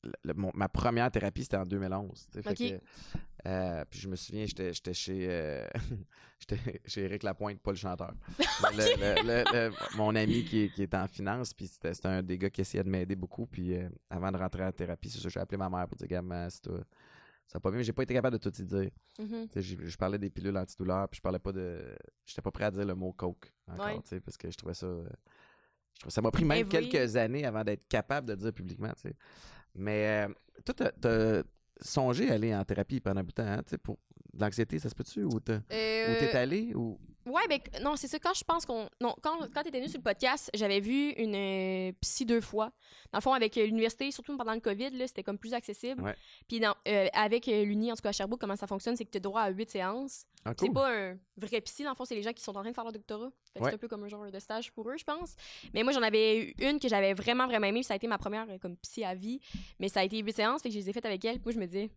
[0.03, 2.27] le- le- mon- ma première thérapie, c'était en 2011.
[2.31, 2.81] tu sais, fait Ok.
[2.81, 5.67] que, euh, puis je me souviens, j'étais chez, euh,
[6.39, 8.13] j'étais chez Éric Lapointe, pas le chanteur.
[8.73, 12.37] Le- le- mon ami qui, est- qui est en finance, puis c'était c'était un des
[12.37, 13.47] gars qui essayait de m'aider beaucoup.
[13.47, 16.07] Puis euh, avant de rentrer en thérapie, c'est ça, j'ai appelé ma mère pour dire,
[16.09, 16.81] gamin, c'est toi.
[17.47, 18.91] Ça pas bien, mais j'ai pas été capable de tout y dire.
[19.19, 19.49] Mhm.
[19.57, 21.95] J'ai- je parlais des pilules antidouleurs, puis je parlais pas de.
[22.27, 24.01] J'étais pas prêt à dire le mot coke encore, Ouais.
[24.03, 24.87] tu sais, parce que je trouvais ça.
[26.05, 26.89] Je ça m'a pris même Avouer.
[26.89, 29.15] quelques années avant d'être capable de le dire publiquement, tu sais.
[29.75, 30.33] Mais euh,
[30.65, 30.93] toi, t'as-
[31.81, 33.99] songé à aller en thérapie pendant un bout de temps, hein, tu sais, pour
[34.39, 35.25] l'anxiété, ça se peut-tu?
[35.25, 36.73] Ou Euh, t'es allé?
[36.75, 36.99] Ou...
[37.26, 38.19] Ouais, ben non, c'est ça.
[38.19, 38.88] Quand je pense qu'on.
[39.00, 42.71] Non, quand, quand t'étais venu sur le podcast, j'avais vu une euh, psy deux fois.
[43.12, 46.02] Dans le fond, avec euh, l'université, surtout pendant le COVID, c'était comme plus accessible.
[46.02, 46.14] Ouais.
[46.49, 49.11] Puis dans- euh, avec l'Uni, en tout cas à Sherbrooke, comment ça fonctionne, c'est que
[49.11, 50.26] tu as droit à huit séances.
[50.45, 50.75] Ah, C'est cool.
[50.75, 52.75] pas un vrai psy, dans le fond, c'est les gens qui sont en train de
[52.75, 53.26] faire leur doctorat.
[53.59, 53.71] Ouais.
[53.71, 55.35] C'est un peu comme un genre de stage pour eux, je pense.
[55.73, 57.83] Mais moi, j'en avais eu une que j'avais vraiment, vraiment aimée.
[57.83, 59.40] Ça a été ma première comme psy à vie.
[59.81, 61.37] Mais ça a été huit séances, fait que je les ai faites avec elle.
[61.40, 61.90] Puis moi, je me dis,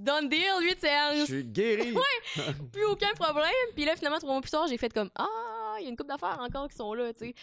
[0.00, 1.26] done deal, huit Je séances!
[1.26, 1.94] suis guéri!
[2.72, 3.50] plus aucun problème.
[3.74, 5.26] Puis là, finalement, trois mois plus tard, j'ai fait comme Ah,
[5.80, 7.34] il y a une couple d'affaires encore qui sont là, tu sais.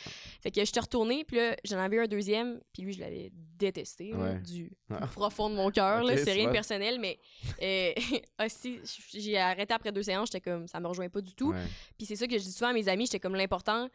[0.41, 2.99] Fait que je suis retournée, puis là, j'en avais eu un deuxième, puis lui, je
[2.99, 4.39] l'avais détesté, là, Ouais.
[4.39, 5.07] du Ah.
[5.07, 6.13] profond de mon cœur, là.
[6.13, 7.19] Ok, C'est rien de personnel, mais
[7.61, 7.91] euh,
[8.45, 8.79] aussi,
[9.13, 11.51] j'ai arrêté après deux séances, j'étais comme Ça me rejoint pas du tout.
[11.51, 11.65] Ouais.
[11.97, 13.89] Puis c'est ça que je dis souvent à mes amis, j'étais comme l'important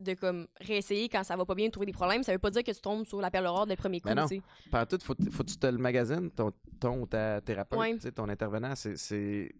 [0.00, 2.22] de comme réessayer quand ça va pas bien, de trouver des problèmes.
[2.22, 4.28] Ça veut pas dire que tu tombes sur la perle rare des premiers coups, tu
[4.36, 4.42] sais.
[4.70, 7.96] Par tout, faut, faut que tu te le magasines, ton, ton ta thérapeute, Ouais.
[8.12, 8.74] ton intervenant.
[8.74, 9.52] c'est-.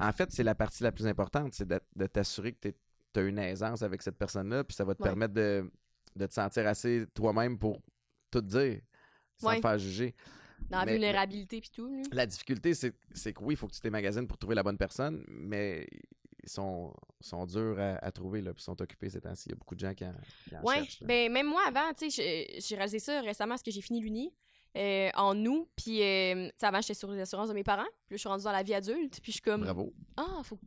[0.00, 2.74] En fait, c'est la partie la plus importante, c'est de, de t'assurer que tu
[3.20, 5.08] as une aisance avec cette personne-là, puis ça va te Ouais.
[5.08, 5.70] permettre de,
[6.16, 7.80] de te sentir assez toi-même pour
[8.30, 8.80] tout dire,
[9.36, 9.56] sans Ouais.
[9.56, 10.14] te faire juger.
[10.70, 11.88] Dans la Mais- vulnérabilité, puis tout.
[11.88, 12.02] là.
[12.12, 12.92] La difficulté, c'est
[13.32, 15.86] que oui, il faut que tu t'émagasines pour trouver la bonne personne, mais
[16.44, 19.48] ils sont, sont durs à, à trouver, là, puis sont occupés ces temps-ci.
[19.48, 20.14] Il y a beaucoup de gens qui en,
[20.48, 21.02] qui en Ouais, cherchent.
[21.02, 24.32] ben même moi avant, tu sais, j'ai- réalisé ça récemment parce que j'ai fini l'uni
[24.76, 28.14] euh, en août, puis euh, tu avant j'étais sur les assurances de mes parents, puis
[28.14, 29.92] là je suis rendue dans la vie adulte, puis je suis comme Bravo.
[30.16, 30.58] ah, faut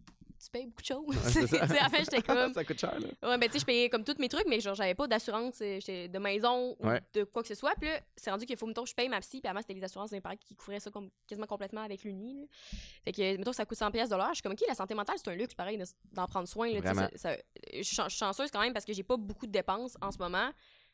[0.43, 1.07] tu payes beaucoup de choses.
[1.07, 1.15] Ouais,
[1.47, 1.87] ça.
[1.99, 3.29] J'étais comme ça coûte cher, là.
[3.29, 5.59] ouais, ben tu sais, je payais comme tous mes trucs, mais genre j'avais pas d'assurance
[5.61, 7.01] euh, de maison ou Ouais.
[7.13, 9.19] de quoi que ce soit, puis là c'est rendu qu'il faut mettons je paye ma
[9.21, 11.81] psy, puis avant c'était les assurances de mes parents qui couvraient ça comme quasiment complètement
[11.81, 12.47] avec l'uni.
[13.03, 14.93] Fait que mettons ça coûte 100 pièces de l'heure, je suis comme OK, la santé
[14.93, 17.37] mentale c'est un luxe pareil de- d'en prendre soin là, ça- ça-
[17.73, 20.49] je suis chanceuse quand même parce que j'ai pas beaucoup de dépenses en ce moment.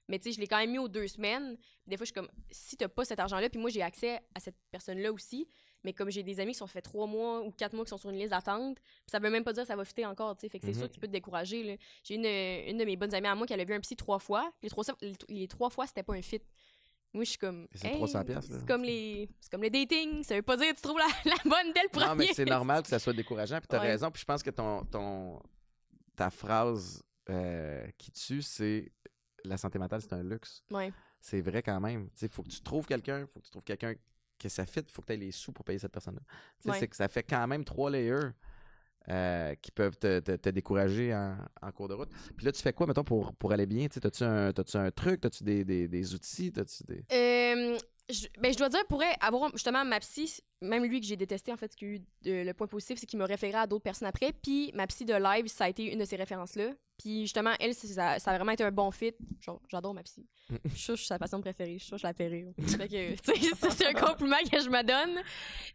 [0.08, 1.56] Mais tu sais, je l'ai quand même mis aux deux semaines.
[1.88, 4.40] Des fois, je suis comme, si t'as pas cet argent-là, puis moi, j'ai accès à
[4.42, 5.48] cette personne-là aussi.
[5.84, 7.98] Mais comme j'ai des amis qui sont fait trois mois ou quatre mois qui sont
[7.98, 10.42] sur une liste d'attente, ça veut même pas dire que ça va fitter encore, tu
[10.42, 10.50] sais.
[10.50, 10.80] Fait que c'est Mhm.
[10.80, 11.80] sûr, tu peux te décourager.
[12.04, 12.26] J'ai une,
[12.70, 14.52] une de mes bonnes amies à moi qui elle a vu un psy trois fois.
[14.62, 16.42] Les trois, les, les trois fois, c'était pas un fit.
[17.14, 17.68] Moi, je suis comme.
[17.74, 18.58] C'est 300 piastres, là.
[18.60, 19.28] C'est comme les.
[19.52, 20.24] Comme le dating.
[20.24, 22.06] Ça veut pas dire que tu trouves la, la bonne dès le premier.
[22.08, 23.58] Non, mais c'est normal que ça soit décourageant.
[23.58, 23.88] Puis t'as Ouais.
[23.88, 24.10] raison.
[24.12, 25.42] Puis je pense que ton, ton,
[26.16, 28.92] ta phrase euh, qui tue, c'est
[29.44, 30.64] la santé mentale, c'est un luxe.
[30.72, 30.94] Ouais.
[31.20, 32.10] C'est vrai quand même.
[32.22, 33.94] Il faut que tu trouves quelqu'un, faut que tu trouves quelqu'un
[34.42, 36.22] que ça fit, faut que tu aies les sous pour payer cette personne-là.
[36.28, 36.80] Tu sais, Ouais.
[36.80, 38.30] C'est que ça fait quand même trois layers
[39.10, 42.10] euh, qui peuvent te, te- te décourager en, en cours de route.
[42.38, 43.88] Puis là, tu fais quoi, mettons, pour, pour aller bien?
[43.88, 45.22] Tu T'as-tu un, t'as-tu un truc?
[45.22, 46.52] T'as-tu des, des, des outils?
[46.52, 47.04] T'as-tu des...
[47.12, 47.78] Euh,
[48.10, 51.52] je, ben, je dois dire, pourrait avoir justement ma psy, même lui que j'ai détesté,
[51.52, 53.66] en fait, ce qui a eu de- le point positif, c'est qu'il m'a référé à
[53.66, 54.34] d'autres personnes après.
[54.34, 56.72] Puis ma psy de live, ça a été une de ces références-là.
[57.02, 59.14] Puis justement, elle, ça, ça a vraiment été un bon fit.
[59.70, 60.26] J'adore ma psy.
[60.66, 61.78] Je suis sûre que je suis sa passion préférée.
[61.80, 62.50] Je suis je la fais rire.
[62.58, 65.22] Fait que, tu sais, ça, c'est un compliment que je me donne.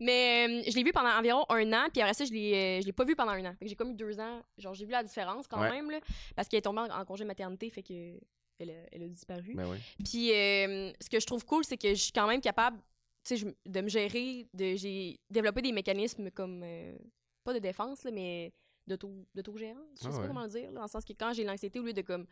[0.01, 1.87] Mais euh, je l'ai vu pendant environ un an.
[1.93, 3.57] Puis après ça, je l'ai, euh, je l'ai pas vu pendant un an.
[3.61, 4.41] J'ai comme eu deux ans.
[4.59, 5.71] Genre, j'ai vu la différence quand Ouais.
[5.71, 5.99] même, là.
[6.37, 7.69] Parce qu'elle est tombée en, en congé maternité.
[7.71, 8.19] Fait que.
[8.59, 9.53] Elle a, elle a disparu.
[9.55, 9.77] Ben oui.
[10.03, 12.79] Puis euh, ce que je trouve cool, c'est que je suis quand même capable
[13.23, 14.47] tu sais, je- de me gérer.
[14.55, 16.63] De, j'ai développé des mécanismes comme.
[16.65, 16.97] euh,
[17.45, 18.53] pas de défense, là, mais
[18.87, 19.83] d'autogérance.
[19.97, 20.27] Je sais Ah pas ouais.
[20.29, 20.67] comment le dire.
[20.71, 22.27] là, dans le sens que quand j'ai l'anxiété, au lieu de comme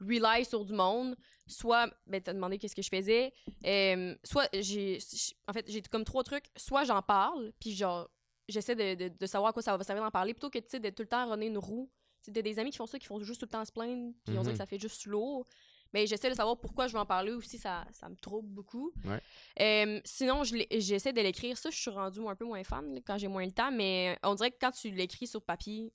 [0.00, 1.16] rely sur du monde,
[1.46, 1.90] soit.
[2.06, 3.32] Ben, t'as demandé qu'est-ce que je faisais.
[3.66, 4.98] euh, soit j'ai.
[5.48, 6.46] En fait, j'ai comme trois trucs.
[6.56, 8.08] Soit j'en parle, puis genre.
[8.48, 10.66] J'essaie de, de, de savoir à quoi ça va servir d'en parler plutôt que tu
[10.68, 11.90] sais, de tout le temps runner une roue.
[12.22, 13.72] Tu sais, t'as des amis qui font ça, qui font juste tout le temps se
[13.72, 14.50] plaindre, puis on dirait Mhm.
[14.52, 15.44] que ça fait juste lourd.
[15.96, 18.92] Mais j'essaie de savoir pourquoi je veux en parler aussi, ça, ça me trouble beaucoup.
[19.06, 19.18] Ouais.
[19.60, 21.56] Euh, sinon, je j'essaie de l'écrire.
[21.56, 24.18] Ça, je suis rendue un peu moins fan là, quand j'ai moins le temps, mais
[24.22, 25.94] on dirait que quand tu l'écris sur papier,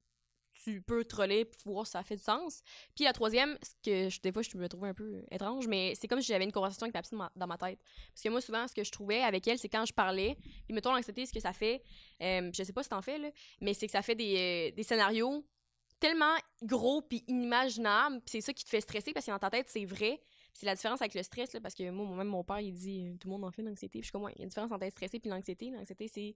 [0.64, 2.62] tu peux troller pour voir si ça fait du sens.
[2.96, 5.94] Puis la troisième, ce que je- des fois je me trouve un peu étrange, mais
[5.96, 7.80] c'est comme si j'avais une conversation avec ma- dans ma tête.
[8.10, 10.36] Parce que moi, souvent, ce que je trouvais avec elle, c'est quand je parlais,
[10.66, 11.84] puis mettons l'anxiété, ce que ça fait,
[12.24, 13.30] euh, je sais pas si t'en fais, là,
[13.62, 15.46] mais c'est que ça fait des, euh, des scénarios
[16.02, 19.50] tellement gros puis inimaginable, puis c'est ça qui te fait stresser parce que dans ta
[19.50, 20.20] tête, c'est vrai.
[20.54, 23.16] C'est la différence avec le stress, là, parce que moi, même mon père, il dit
[23.22, 24.00] tout le monde en fait l'anxiété.
[24.00, 25.70] Puis je suis comme, ouais, il y a une différence entre être stressé et l'anxiété.
[25.70, 26.36] L'anxiété, c'est.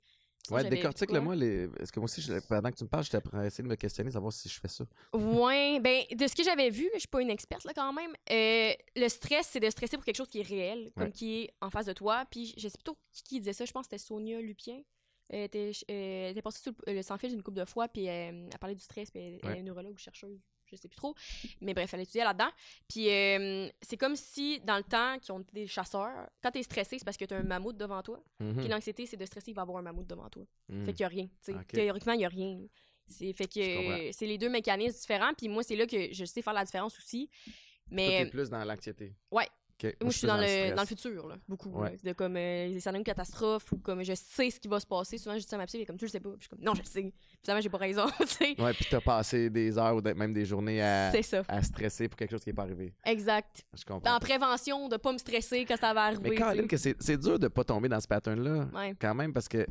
[0.51, 1.35] Ouais, décortique-le moi.
[1.35, 1.67] Les...
[1.67, 3.75] Parce que moi aussi, je- pendant que tu me parles, j'étais à essayer de me
[3.75, 4.85] questionner, savoir si je fais ça.
[5.13, 8.11] Ouais, ben, de ce que j'avais vu, je suis pas une experte, là, quand même.
[8.31, 11.11] euh, le stress, c'est de stresser pour quelque chose qui est réel, comme Ouais.
[11.11, 12.25] qui est en face de toi.
[12.29, 14.81] Puis je sais plutôt qui, qui disait ça, je pense que c'était Sonia Lupien.
[15.29, 18.07] Elle était, elle était passée sur le, le sans fil une couple de fois, puis
[18.07, 19.59] euh, elle parlait du stress, puis elle, elle Ouais.
[19.59, 21.15] est neurologue ou chercheuse, je sais plus trop.
[21.61, 22.49] Mais bref, elle étudiait là-dedans.
[22.87, 26.61] Puis euh, c'est comme si, dans le temps, qui ont été des chasseurs, quand t'es
[26.63, 28.23] stressé, c'est parce que t'as un mammouth devant toi.
[28.39, 28.57] Mhm.
[28.57, 30.43] Puis l'anxiété, c'est de stresser, il va avoir un mammouth devant toi.
[30.69, 30.85] Mhm.
[30.85, 31.27] Fait qu'il y a rien.
[31.69, 32.59] Théoriquement, il y a rien.
[33.07, 35.33] C'est fait que c'est les deux mécanismes différents.
[35.35, 37.27] Puis moi, c'est là que je sais faire la différence aussi.
[37.27, 37.53] Toi,
[37.91, 39.13] Mais t'es plus dans l'anxiété.
[39.31, 39.47] ouais.
[39.83, 41.69] Moi, je suis dans le, dans le futur, là, beaucoup.
[41.69, 41.91] Ouais.
[41.91, 42.11] là.
[42.11, 45.17] De comme euh, scénarios de catastrophe ou comme je sais ce qui va se passer.
[45.17, 46.29] Souvent, je dis ça à ma psy, est comme tu le sais pas.
[46.29, 47.13] Puis je suis comme non, je le sais.
[47.43, 48.05] Finalement, j'ai pas raison.
[48.19, 48.61] tu sais.
[48.61, 51.43] Ouais, puis t'as passé des heures ou même des journées à, ça.
[51.47, 52.93] à stresser pour quelque chose qui n'est pas arrivé.
[53.05, 53.65] Exact.
[53.73, 54.13] Je comprends.
[54.13, 56.37] Dans prévention, de pas me stresser quand ça va arriver.
[56.39, 58.95] Mais que c'est c'est dur de pas tomber dans ce pattern-là, Ouais.
[58.99, 59.65] quand même, parce que.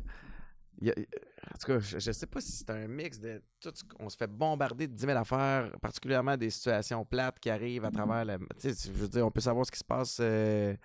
[0.81, 3.41] Il y a- en tout cas, je, je sais pas si c'est un mix de
[3.59, 3.71] tout.
[3.73, 7.85] ce qu'on se fait bombarder de 10 000 affaires, particulièrement des situations plates qui arrivent
[7.85, 8.37] à travers la.
[8.37, 10.17] Tu sais, je veux dire, on peut savoir ce qui se passe.
[10.21, 10.75] euh,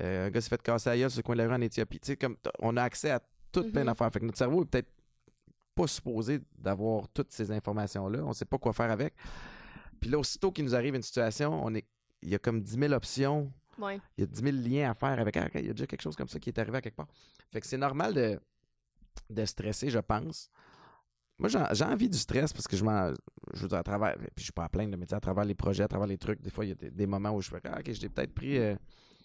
[0.00, 1.98] euh, un gars s'est fait casser gueule sur le coin de la rue en Éthiopie.
[2.00, 3.20] Tu sais, comme on a accès à
[3.52, 3.86] toutes plein Mhm.
[3.88, 4.10] d'affaires.
[4.12, 4.90] Fait que notre cerveau est peut-être
[5.74, 8.20] pas supposé d'avoir toutes ces informations-là.
[8.24, 9.14] On sait pas quoi faire avec.
[10.00, 11.86] Puis là, aussitôt qu'il nous arrive une situation, on est.
[12.22, 14.00] Il y a comme 10 000 options Ouais.
[14.16, 15.36] il y a 10 000 liens à faire avec.
[15.36, 17.06] Ah, il y a déjà quelque chose comme ça qui est arrivé à quelque part.
[17.52, 18.40] Fait que c'est normal de,
[19.30, 20.50] de stresser, je pense.
[21.38, 23.12] Moi, j'ai envie du stress parce que je m'en.
[23.54, 24.16] Je veux dire, à travers.
[24.16, 26.08] Puis je suis pas à plaindre, mais tu sais, à travers les projets, à travers
[26.08, 27.92] les trucs, des fois, il y a des, des moments où je fais Ah, ok,
[27.92, 28.58] j'ai peut-être pris.
[28.58, 28.74] euh,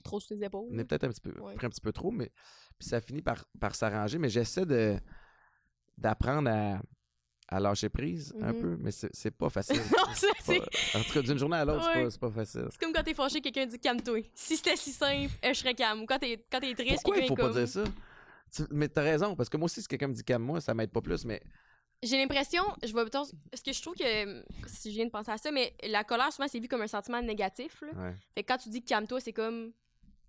[0.04, 0.68] Trop sur tes épaules.
[0.72, 1.56] on est peut-être un petit peu, Ouais.
[1.56, 2.30] pris un petit peu trop, mais.
[2.78, 4.98] Puis ça finit par, par s'arranger, mais j'essaie de
[5.98, 6.82] d'apprendre à,
[7.48, 8.62] à lâcher prise un Mhm.
[8.62, 9.76] peu, mais c'est pas facile.
[9.98, 12.04] Non, ça, pas- en tout cas, d'une journée à l'autre, c'est Ouais.
[12.06, 12.68] pas- c'est pas facile.
[12.72, 14.20] c'est comme quand t'es fâché, quelqu'un dit calme-toi.
[14.34, 16.02] Si c'était si simple, euh, je serais calme.
[16.02, 17.58] Ou quand t'es quand t'es triste, Pourquoi il quelqu'un faut est pas comme...
[17.66, 17.84] dire ça?
[18.72, 21.02] Mais t'as raison, parce que moi aussi, si quelqu'un me dit calme-moi, ça m'aide pas
[21.02, 21.42] plus, mais
[22.04, 23.24] J'ai l'impression, je vois plutôt.
[23.26, 24.44] Ce que je trouve que.
[24.68, 26.88] Si je viens de penser à ça, mais la colère, souvent, c'est vu comme un
[26.88, 27.82] sentiment négatif.
[27.82, 27.88] Là.
[28.04, 28.16] ouais.
[28.36, 29.72] Fait que quand tu dis calme-toi, c'est comme.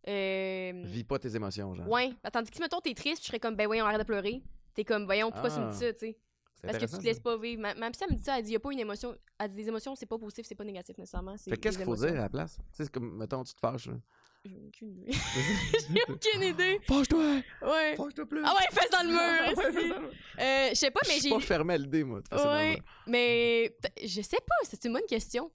[0.06, 1.88] Euh, vis pas tes émotions, genre.
[1.88, 2.12] ouais.
[2.32, 4.42] Tandis que si, mettons, t'es triste, je serais comme, ben voyons, arrête de pleurer.
[4.74, 5.87] T'es comme, voyons, pourquoi tu me dis Ah.
[5.87, 6.18] ça, tu sais?
[6.62, 7.60] Parce que tu te laisses pas vivre.
[7.60, 9.14] Ma, ma psy, elle me dit ça, elle dit, y a pas une émotion.
[9.38, 11.37] Elle dit, des émotions, c'est pas positif, c'est pas négatif nécessairement.
[11.37, 12.56] Fait que qu'est-ce qu'il faut dire à la place?
[12.74, 13.87] Tu sais, comme, mettons, tu te fâches.
[13.87, 13.94] là.
[14.44, 15.12] J'ai aucune idée.
[15.90, 16.78] J'ai aucune idée.
[16.87, 17.40] Fâche-toi!
[17.62, 17.96] Ouais.
[17.96, 18.42] Fâche-toi plus!
[18.44, 20.11] Ah ouais, fesse dans le mur!
[20.38, 21.35] Euh, je sais pas, Je mais suis j'ai.
[21.35, 22.20] pas fermé à l'idée, moi.
[22.20, 25.50] de dans Ouais, mais t- je sais pas, c'est une bonne question.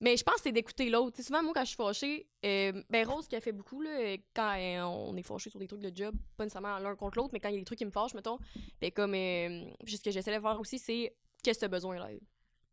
[0.00, 1.16] Mais je pense que c'est d'écouter l'autre.
[1.16, 3.80] Tu sais, souvent, moi, quand je suis fâchée, euh, ben Rose qui a fait beaucoup,
[3.80, 6.94] là, euh, quand euh, on est fâché sur des trucs de job, pas nécessairement l'un
[6.94, 8.38] contre l'autre, mais quand il y a des trucs qui me fâchent, mettons,
[8.80, 12.08] ben comme, euh, ce que j'essaie de faire aussi, c'est qu'est-ce que t'as besoin, là?
[12.10, 12.18] Tu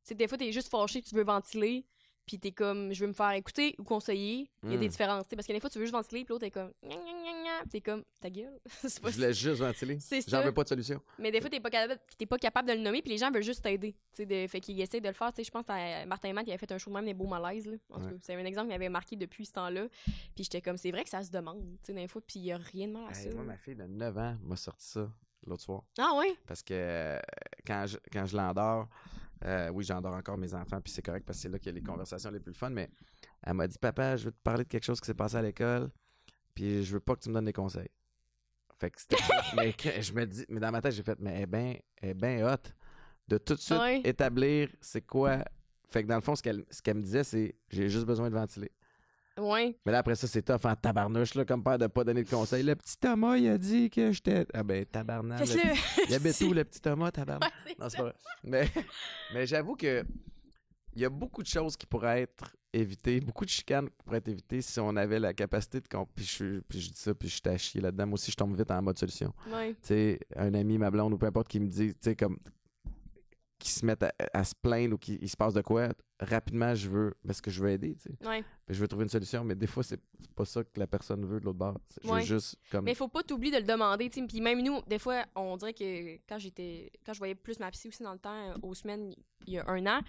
[0.03, 1.83] sais, des fois, t'es juste fâché, tu veux ventiler,
[2.25, 4.49] puis t'es comme, je veux me faire écouter ou conseiller.
[4.63, 4.89] Il y a des Mm.
[4.89, 6.71] différences, parce que des fois, tu veux juste ventiler, puis l'autre est comme,
[7.69, 8.59] t'es comme, ta gueule.
[8.65, 9.97] c'est pas Je voulais juste ventiler.
[10.27, 11.01] J'en veux pas de solution.
[11.19, 13.31] mais des fois, t'es pas, capable, t'es pas capable de le nommer, puis les gens
[13.31, 13.93] veulent juste t'aider.
[13.93, 15.31] Tu sais, de- fait qu'ils essaient de le faire.
[15.37, 17.65] Je pense à Martin Matt, il avait fait un show de même des beaux malaises.
[17.67, 17.77] Là.
[17.91, 18.11] En tout Ouais.
[18.11, 19.87] cas, c'est un exemple qui m'avait marqué depuis ce temps-là.
[20.35, 22.45] Puis j'étais comme, c'est vrai que ça se demande, tu sais, des fois, puis il
[22.45, 23.35] y a rien de mal à Hey, ça.
[23.35, 25.09] moi, ma fille de 9 ans m'a sorti ça
[25.45, 25.83] l'autre soir.
[25.99, 26.35] Ah ouais?
[26.47, 27.19] Parce que euh,
[27.67, 28.87] quand je, quand je l'endors,
[29.43, 31.75] euh, oui, j'endors encore mes enfants, puis c'est correct parce que c'est là qu'il y
[31.75, 32.89] a les conversations les plus fun, mais
[33.43, 35.41] elle m'a dit Papa, je veux te parler de quelque chose qui s'est passé à
[35.41, 35.91] l'école,
[36.53, 37.89] puis je veux pas que tu me donnes des conseils.
[38.79, 39.17] Fait que c'était.
[39.55, 41.75] mais je me dis, mais dans ma tête, j'ai fait, mais elle est bien
[42.13, 42.57] bien hot
[43.27, 45.43] de tout de suite établir c'est quoi.
[45.89, 48.29] Fait que dans le fond, ce qu'elle ce qu'elle me disait, c'est j'ai juste besoin
[48.29, 48.71] de ventiler.
[49.39, 49.77] Ouais.
[49.85, 52.29] Mais là, après ça, c'est tough en tabarnouche, là, comme père de pas donner de
[52.29, 52.63] conseils.
[52.63, 54.45] Le petit Thomas, il a dit que j'étais.
[54.53, 55.41] Ah ben, tabarnak.
[55.41, 55.73] le Fais-le.
[56.09, 57.51] il habite où, le petit Thomas, tabarnak?
[57.65, 58.13] Ouais, Non, c'est pas vrai.
[58.43, 58.69] Mais,
[59.33, 60.03] mais j'avoue que
[60.95, 64.19] il y a beaucoup de choses qui pourraient être évitées, beaucoup de chicanes qui pourraient
[64.19, 65.85] être évitées si on avait la capacité de...
[66.15, 68.07] Puis je, suis- puis je dis ça, puis je suis à chier là-dedans.
[68.07, 69.33] Moi aussi, je tombe vite en mode solution.
[69.51, 69.71] Ouais.
[69.73, 72.37] Tu sais, un ami, ma blonde ou peu importe qui me dit, tu sais, comme...
[73.59, 76.73] qui se mettent à, à se plaindre ou qui il se passe de quoi, rapidement,
[76.75, 77.13] je veux...
[77.25, 78.27] Parce que je veux aider, tu sais.
[78.27, 78.43] Ouais.
[78.67, 79.99] Je veux trouver une solution, mais des fois, c'est
[80.35, 81.77] pas ça que la personne veut de l'autre bord.
[82.03, 82.85] Je veux juste comme...
[82.85, 84.27] Mais faut pas t'oublier de le demander, tu sais.
[84.27, 87.71] Puis même nous, des fois, on dirait que quand j'étais, quand je voyais plus ma
[87.71, 89.13] psy aussi dans le temps, euh, aux semaines,
[89.47, 90.01] il y a un an,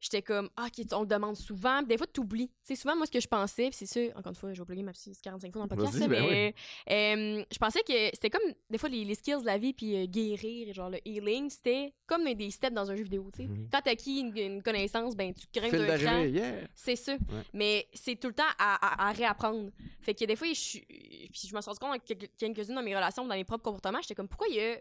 [0.00, 1.82] j'étais comme, ah, ok, on le demande souvent.
[1.82, 2.48] Des fois, t'oublies.
[2.48, 4.82] Tu sais, souvent, moi, ce que je pensais, c'est ça, encore une fois, j'ai oublié
[4.82, 6.54] ma psy 45 fois dans le podcast, ben mais
[6.90, 9.96] euh, je pensais que c'était comme, des fois, les, les skills de la vie, puis
[9.96, 13.48] euh, guérir, genre le healing, c'était comme des steps dans un jeu vidéo, tu sais.
[13.48, 13.68] Mhm.
[13.72, 16.20] Quand t'acquis une, une connaissance, ben, tu grimpes Fil d'un cran.
[16.22, 16.54] yeah!
[16.74, 17.16] C'est ça.
[17.52, 19.70] Mais c'est tout le temps à, à- à réapprendre.
[20.00, 20.78] Fait que des fois, je.
[20.78, 24.00] Puis je me suis rendu compte quelques- quelques-unes dans mes relations, dans mes propres comportements,
[24.02, 24.76] j'étais comme, pourquoi il y a.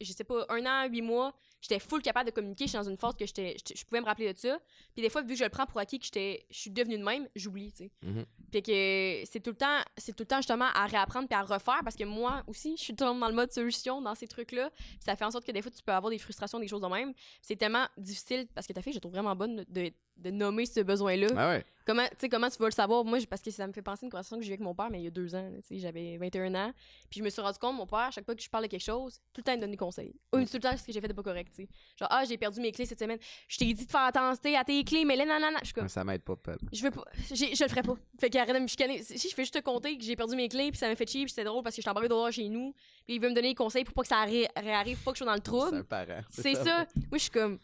[0.00, 1.32] je sais pas, un an, huit mois,
[1.64, 4.30] j'étais full capable de communiquer, j'étais dans une force que j'étais, je pouvais me rappeler
[4.30, 4.58] de ça.
[4.92, 6.98] Puis des fois, vu que je le prends pour acquis, que j'étais, je suis devenue
[6.98, 7.90] de même, j'oublie, tu sais.
[8.02, 8.26] Mhm.
[8.52, 11.42] Puis que c'est tout le temps, c'est tout le temps justement à réapprendre puis à
[11.42, 14.70] refaire parce que moi aussi, je suis toujours dans le mode solution dans ces trucs-là.
[14.76, 16.82] Puis ça fait en sorte que des fois, tu peux avoir des frustrations, des choses
[16.82, 17.14] de même.
[17.40, 20.66] C'est tellement difficile parce que ta fille, je la trouve vraiment bonne de, de nommer
[20.66, 21.28] ce besoin-là.
[21.34, 21.64] Ah ouais.
[21.86, 23.04] Comment, tu sais, comment tu vas le savoir?
[23.04, 24.74] Moi, parce que ça me fait penser à une conversation que j'ai eu avec mon
[24.74, 25.50] père, mais il y a deux ans.
[25.70, 26.72] J'avais 21 ans.
[27.10, 28.68] Puis je me suis rendu compte, mon père, à chaque fois que je parle de
[28.70, 30.14] quelque chose, tout le temps, il me donne des conseils.
[30.32, 31.52] Ou tout le temps, ce que j'ai fait de pas correct.
[31.58, 33.18] Genre, ah, j'ai perdu mes clés cette semaine.
[33.48, 35.58] Je t'ai dit de faire attention à tes clés, mais là, non, non, non.
[35.60, 36.58] Je suis comme, Ça m'aide pas, Pat.
[36.72, 37.04] je veux pas.
[37.32, 37.96] Je le ferai pas.
[38.18, 39.02] Fait qu'il arrête de me chicaner.
[39.02, 41.08] Si je fais juste te compter que j'ai perdu mes clés, puis ça m'a fait
[41.10, 42.72] chier, puis c'était drôle parce que je t'embarque dehors chez nous,
[43.06, 45.10] puis il veut me donner des conseils pour pas que ça ré- réarrive, pour pas
[45.12, 45.84] que je sois dans le trouble.
[46.30, 46.86] C'est ça.
[47.10, 47.58] Moi, je suis comme.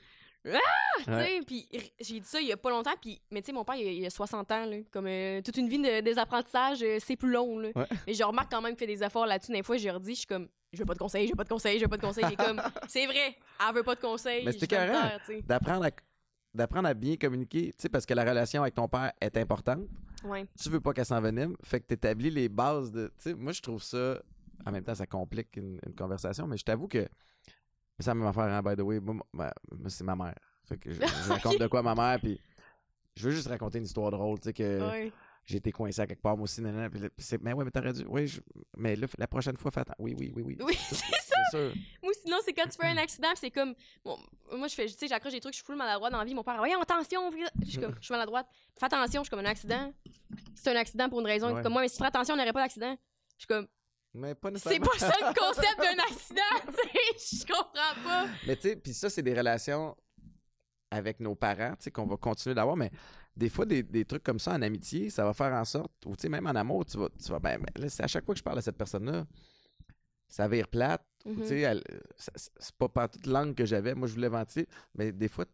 [0.46, 0.58] Ah!
[1.04, 1.66] Sais, puis
[2.00, 3.20] j'ai dit ça il y a pas longtemps, puis.
[3.30, 4.76] Mais tu sais, mon père, il a, il a 60 ans, là.
[4.90, 7.70] Comme euh, toute une vie de, des apprentissages, euh, c'est plus long, là.
[7.74, 7.86] Ouais.
[8.06, 9.52] Mais je remarque quand même qu'il fait des efforts là-dessus.
[9.52, 10.48] Des fois, je leur dis, je suis comme.
[10.72, 12.24] Je veux pas de conseils, je veux pas de conseils, je veux pas de conseils.
[12.28, 12.60] Il est comme.
[12.88, 13.36] C'est vrai,
[13.68, 14.44] elle veut pas de conseils.
[14.44, 15.08] Mais c'était je vais me carré.
[15.08, 15.42] taire, tu sais.
[15.42, 15.90] D'apprendre à
[16.52, 19.86] d'apprendre à bien communiquer, tu sais, parce que la relation avec ton père est importante.
[20.24, 20.46] Ouais.
[20.60, 23.06] Tu veux pas qu'elle s'envenime, fait que tu établis les bases de.
[23.16, 24.20] Tu sais, moi, je trouve ça.
[24.66, 27.08] En même temps, ça complique une, une conversation, mais je t'avoue que.
[28.00, 28.98] Ça m'a fait hein, by the way.
[29.00, 29.22] Moi,
[29.88, 30.34] c'est ma mère.
[30.64, 32.40] Fait que je, je raconte de quoi ma mère, puis.
[33.16, 34.78] Je veux juste raconter une histoire drôle, tu sais, que
[35.44, 37.64] j'ai été coincé à quelque part, moi aussi, nanana, puis là, puis c'est, mais ouais,
[37.64, 38.04] mais t'aurais dû.
[38.08, 38.40] Oui, je-
[38.76, 39.96] mais là, la prochaine fois, fais attention.
[40.04, 40.56] Oui, oui, oui, oui.
[40.60, 41.36] Oui, c'est ça.
[41.50, 41.72] Sûr.
[42.02, 43.74] Moi, sinon, c'est quand tu fais un accident, pis c'est comme.
[44.04, 44.16] bon,
[44.56, 46.34] moi, je fais, tu sais, j'accroche des trucs, je suis full maladroite dans la vie.
[46.34, 47.30] Mon père, voyons, attention.
[47.60, 48.46] Je suis comme, je suis maladroite.
[48.78, 49.92] Fais attention, je suis comme un accident.
[50.54, 51.52] C'est un accident pour une raison.
[51.52, 51.62] Ouais.
[51.62, 52.96] Comme moi, mais si tu ferais attention, on n'aurait pas d'accident.
[53.36, 53.66] Je suis comme,
[54.14, 57.36] Mais pas c'est pas ça le concept d'un accident, tu sais.
[57.38, 58.26] Je comprends pas.
[58.46, 59.96] Mais tu sais, puis ça, c'est des relations
[60.90, 62.90] avec nos parents, tu sais, qu'on va continuer d'avoir, mais
[63.36, 66.16] des fois, des, des trucs comme ça en amitié, ça va faire en sorte, ou
[66.16, 68.34] tu sais, même en amour, tu vas, tu vas ben, ben, là, à chaque fois
[68.34, 69.24] que je parle à cette personne-là,
[70.28, 71.42] ça vire plate, Mhm.
[71.42, 71.62] tu sais,
[72.16, 75.28] ça- ça- c'est pas par toute langue que j'avais, moi, je voulais ventiler, mais des
[75.28, 75.44] fois,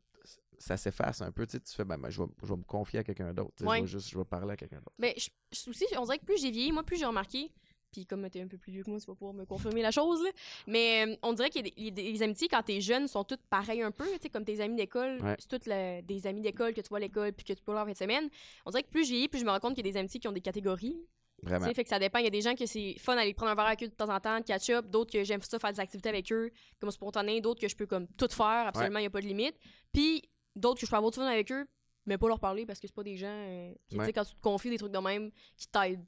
[0.58, 2.62] ça s'efface un peu, tu sais, tu fais, ben, ben, je, vais, je vais me
[2.64, 3.76] confier à quelqu'un d'autre, sais, Ouais.
[3.78, 4.94] je vais juste, je vais parler à quelqu'un d'autre.
[4.98, 7.52] Mais je, je- aussi, on dirait que plus j'ai vieilli, moi, plus j'ai remarqué.
[7.96, 9.90] Puis comme t'es un peu plus vieux que moi, tu vas pouvoir me confirmer la
[9.90, 10.28] chose, là.
[10.66, 14.04] Mais euh, on dirait que les, amitiés, quand t'es jeune, sont toutes pareilles un peu.
[14.20, 15.34] Sais, comme tes amis d'école, Ouais.
[15.38, 17.84] c'est toutes des amis d'école que tu vois à l'école puis que tu peux voir
[17.84, 18.28] en fin de semaine.
[18.66, 20.20] On dirait que plus j'ai plus je me rends compte qu'il y a des amitiés
[20.20, 20.98] qui ont des catégories.
[21.42, 21.72] Vraiment.
[21.72, 22.18] fait que ça dépend.
[22.18, 23.94] Il y a des gens que c'est fun d'aller prendre un verre avec eux de
[23.94, 24.86] temps en temps, de catch-up.
[24.90, 27.40] D'autres que j'aime ça faire des activités avec eux, comme spontané.
[27.40, 29.54] D'autres que je peux comme tout faire, absolument, il n'y a pas de limite.
[29.92, 30.22] Puis
[30.54, 31.66] d'autres que je peux avoir du fun avec eux,
[32.06, 34.12] mais pas leur parler parce que c'est pas des gens euh, qui, Ouais.
[34.12, 36.04] quand tu te confies des trucs de même, qui t'aident.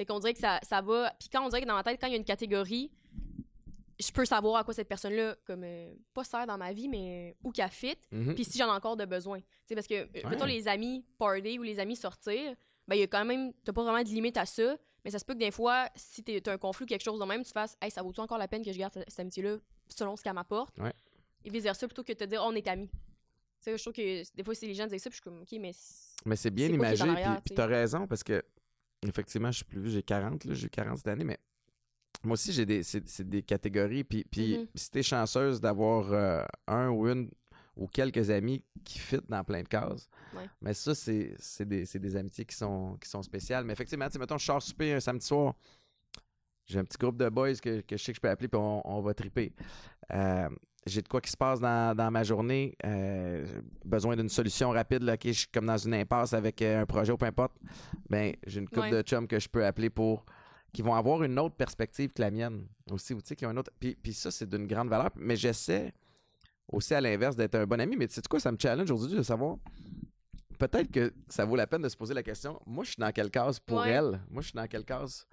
[0.00, 1.12] Fait qu'on dirait que ça, ça va.
[1.20, 2.90] Puis quand on dirait que dans ma tête, quand il y a une catégorie,
[3.98, 7.36] je peux savoir à quoi cette personne-là, comme, euh, pas sert dans ma vie, mais
[7.44, 7.98] où qu'elle fit.
[8.10, 8.34] Mhm.
[8.34, 9.40] Puis si j'en ai encore de besoin.
[9.40, 10.52] Tu sais, parce que, euh, mettons, Ouais.
[10.52, 12.54] les amis party ou les amis sortir,
[12.88, 14.78] ben, il y a quand même, t'as pas vraiment de limite à ça.
[15.04, 17.24] Mais ça se peut que des fois, si t'as un conflit ou quelque chose de
[17.26, 19.58] même, tu fasses, hey, ça vaut-tu encore la peine que je garde cette, cette amitié-là
[19.88, 20.78] selon ce qu'elle m'apporte?
[20.78, 20.94] Ouais.
[21.44, 22.88] Et vice-versa, plutôt que de te dire, on est amis.
[22.88, 22.96] Tu
[23.60, 25.42] sais, je trouve que des fois, si les gens disent ça, puis je suis comme,
[25.42, 25.72] ok, mais.
[26.24, 27.04] Mais c'est bien imagé,
[27.44, 28.42] puis, t'as raison, parce que,
[29.06, 31.38] effectivement, je suis plus vieux, j'ai 40, là, j'ai eu 40 cette année, mais
[32.22, 34.66] moi aussi, j'ai des, c'est, c'est des catégories, puis, puis Mhm.
[34.74, 37.30] si t'es chanceuse d'avoir euh, un ou une
[37.76, 40.48] ou quelques amis qui fit dans plein de cases, Ouais.
[40.60, 43.64] mais ça, c'est, c'est, des, c'est des amitiés qui sont, qui sont spéciales.
[43.64, 45.54] Mais effectivement, mettons, je sors souper un samedi soir,
[46.66, 48.60] j'ai un petit groupe de boys que, que je sais que je peux appeler, puis
[48.60, 49.52] on, on va triper.
[50.12, 50.48] Euh,
[50.86, 52.74] j'ai de quoi qui se passe dans, dans ma journée.
[52.84, 53.44] euh,
[53.84, 55.02] besoin d'une solution rapide.
[55.02, 57.52] Là, ok, je suis comme dans une impasse avec euh, un projet ou peu importe.
[58.08, 58.90] Ben, j'ai une couple Ouais.
[58.90, 60.24] de chums que je peux appeler pour
[60.72, 63.12] qui vont avoir une autre perspective que la mienne aussi.
[63.12, 63.72] ou Tu sais, qui ont une autre.
[63.78, 65.10] Puis, puis ça, c'est d'une grande valeur.
[65.16, 65.92] Mais j'essaie
[66.72, 67.96] aussi à l'inverse d'être un bon ami.
[67.96, 69.56] Mais tu sais quoi, ça me challenge aujourd'hui de savoir.
[70.58, 72.60] Peut-être que ça vaut la peine de se poser la question.
[72.66, 73.90] Moi, je suis dans quelle case pour Ouais.
[73.90, 74.20] elle?
[74.30, 75.26] Moi, je suis dans quelle case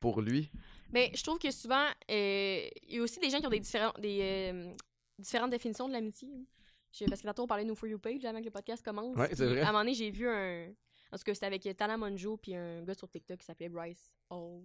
[0.00, 0.50] pour lui?
[0.92, 3.60] Mais je trouve que souvent, euh, il y a aussi des gens qui ont des,
[3.60, 4.74] différents, des euh,
[5.20, 6.28] différentes définitions de l'amitié.
[6.34, 7.04] hein.
[7.08, 9.16] Parce que tantôt, on parlait de No For You Page avant que le podcast commence.
[9.16, 9.60] Ouais, c'est vrai.
[9.60, 10.66] À un moment donné, j'ai vu un.
[11.12, 14.14] En tout cas, c'était avec Tana Monjo puis un gars sur TikTok qui s'appelait Bryce.
[14.30, 14.62] Oh,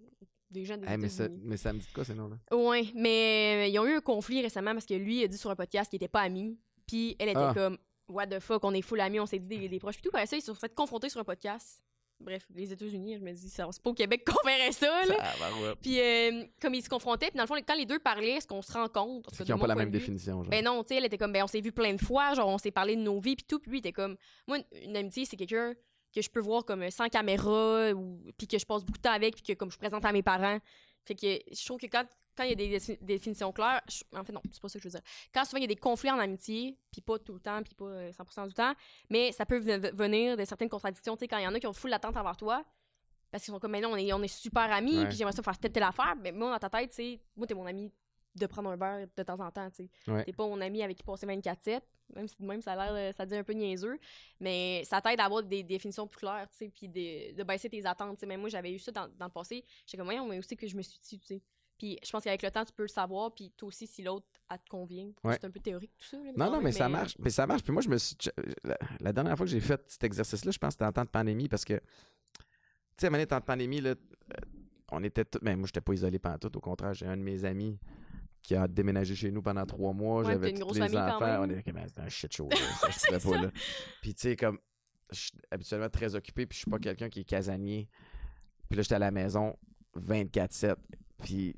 [0.50, 2.38] des gens des Hey, mais, ça, mais ça me dit de quoi ces noms-là?
[2.56, 5.50] Ouais, mais euh, ils ont eu un conflit récemment parce que lui a dit sur
[5.50, 6.58] un podcast qu'il était pas ami.
[6.88, 7.54] Puis elle était Ah.
[7.56, 9.96] comme What the fuck, on est full amis, on s'est dit des, des proches.
[9.96, 11.82] Puis tout, après ça, ils se sont fait confronter sur un podcast.
[12.20, 15.16] Bref, les États-Unis, je me dis, ça- c'est pas au Québec qu'on verrait ça, là.
[15.16, 15.80] Tabarouette.
[15.82, 18.48] Puis euh, comme ils se confrontaient, puis dans le fond, quand les deux parlaient, est-ce
[18.48, 19.26] qu'on se rend compte?
[19.34, 20.42] C'est qu'ils n'ont pas la même vue, définition.
[20.44, 20.50] Genre.
[20.50, 22.48] Ben non, tu sais, elle était comme, ben on s'est vu plein de fois, genre
[22.48, 24.16] on s'est parlé de nos vies, puis tout, puis lui, il était comme,
[24.48, 25.74] moi, une, une amitié, c'est quelqu'un
[26.14, 29.04] que je peux voir comme euh, sans caméra, ou puis que je passe beaucoup de
[29.04, 30.60] temps avec, puis que comme je présente à mes parents.
[31.04, 34.04] Fait que je trouve que quand quand il y a des défi- définitions claires, je-
[34.18, 35.02] en fait non, c'est pas ça que je veux dire.
[35.34, 37.74] Quand souvent il y a des conflits en amitié, puis pas tout le temps, puis
[37.76, 38.74] pas euh, 100% du temps,
[39.10, 41.60] mais ça peut ven- venir de certaines contradictions, tu sais, quand il y en a
[41.60, 42.64] qui ont full l'attente envers toi,
[43.32, 45.44] parce qu'ils sont comme, mais non, on est, on est super amis, puis j'aimerais ça
[45.44, 47.92] faire telle telle affaire, mais moi, dans ta tête, c'est, moi, t'es mon ami
[48.34, 50.12] de prendre un verre de temps en temps, tu sais.
[50.12, 50.24] Ouais.
[50.26, 51.82] T'es pas mon ami avec qui passer 24-7,
[52.16, 53.98] même si de même ça a l'air, euh, ça dit un peu niaiseux,
[54.42, 57.70] mais ça t'aide à avoir des définitions plus claires, tu sais, puis de, de baisser
[57.70, 58.26] tes attentes, tu sais.
[58.26, 60.68] Mais moi, j'avais eu ça dans, dans le passé, j'étais comme, voyons, mais aussi que
[60.68, 61.42] je me suis dit, tu sais?
[61.78, 64.26] Puis je pense qu'avec le temps, tu peux le savoir, puis toi aussi, si l'autre,
[64.50, 65.12] elle te convient.
[65.24, 65.34] Ouais.
[65.34, 66.18] C'est un peu théorique, tout ça.
[66.18, 67.16] là, Non, non, mais ça marche.
[67.20, 67.64] Mais ça marche.
[67.64, 68.16] Puis moi, je me suis.
[69.02, 71.10] La, dernière fois que j'ai fait cet exercice-là, je pense que c'était en temps de
[71.10, 71.82] pandémie parce que, tu
[72.98, 73.96] sais, à un moment donné, temps de pandémie, là, euh,
[74.92, 75.40] on était tous.
[75.42, 76.56] Ben, moi, j'étais pas isolé pendant tout.
[76.58, 77.78] Au contraire, j'ai un de mes amis
[78.42, 80.22] qui a déménagé chez nous pendant trois mois.
[80.22, 81.40] Ouais, J'avais tous grosse les enfants.
[81.42, 82.48] On était comme, c'était un shit show.
[82.50, 83.52] là, ça c'est pas, là.
[84.02, 84.60] Puis, tu sais, comme,
[85.12, 87.90] je suis habituellement très occupé, puis je suis pas quelqu'un qui est casanier.
[88.70, 89.56] Puis là, j'étais à la maison
[89.98, 90.76] 24-7.
[91.24, 91.56] Puis,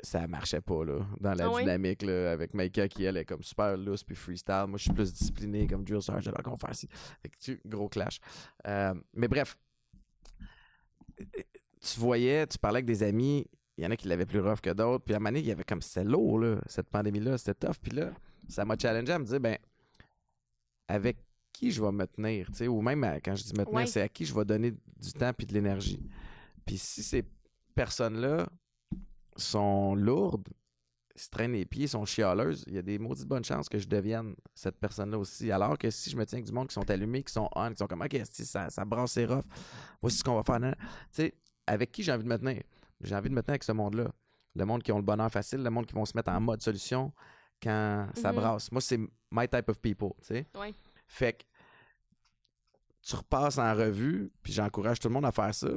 [0.00, 1.62] ça marchait pas, là, dans la Ah ouais?
[1.62, 4.64] dynamique, là, avec Maïka qui, elle, est comme super loose puis freestyle.
[4.68, 6.88] Moi, je suis plus discipliné comme drill ci.
[7.22, 8.18] Fait que tu, gros clash.
[8.66, 9.56] Euh, mais bref,
[11.16, 13.46] tu voyais, tu parlais avec des amis,
[13.76, 15.04] il y en a qui l'avaient plus rough que d'autres.
[15.04, 17.66] Puis à un moment donné, il y avait comme, c'était lourd, là, cette pandémie-là, c'était
[17.66, 17.76] tough.
[17.82, 18.10] Puis là,
[18.48, 19.56] ça m'a challengé à me dire, ben,
[20.88, 21.16] avec
[21.52, 23.74] qui je vais me tenir, tu sais, ou même à- quand je dis me tenir,
[23.74, 23.86] Ouais.
[23.86, 26.00] c'est à qui je vais donner du temps puis de l'énergie.
[26.64, 27.24] Puis si ces
[27.74, 28.48] personnes-là
[29.36, 30.48] sont lourdes,
[31.16, 33.86] se traînent les pieds, sont chialeuses, il y a des maudites bonnes chances que je
[33.86, 35.50] devienne cette personne-là aussi.
[35.52, 37.70] Alors que si je me tiens avec du monde qui sont allumés, qui sont on,
[37.70, 39.44] qui sont comme, OK, si ça, ça brasse ses rough,
[40.00, 40.58] voici ce qu'on va faire.
[40.60, 40.76] Tu
[41.12, 41.34] sais,
[41.66, 42.62] avec qui j'ai envie de me tenir?
[43.02, 44.10] J'ai envie de me tenir avec ce monde-là.
[44.54, 46.60] Le monde qui ont le bonheur facile, le monde qui vont se mettre en mode
[46.62, 47.12] solution
[47.62, 48.36] quand ça Mhm.
[48.38, 48.72] brasse.
[48.72, 48.98] Moi, c'est
[49.30, 50.46] my type of people, tu sais.
[50.58, 50.74] Ouais.
[51.06, 51.44] Fait que
[53.02, 55.68] tu repasses en revue, puis j'encourage tout le monde à faire ça.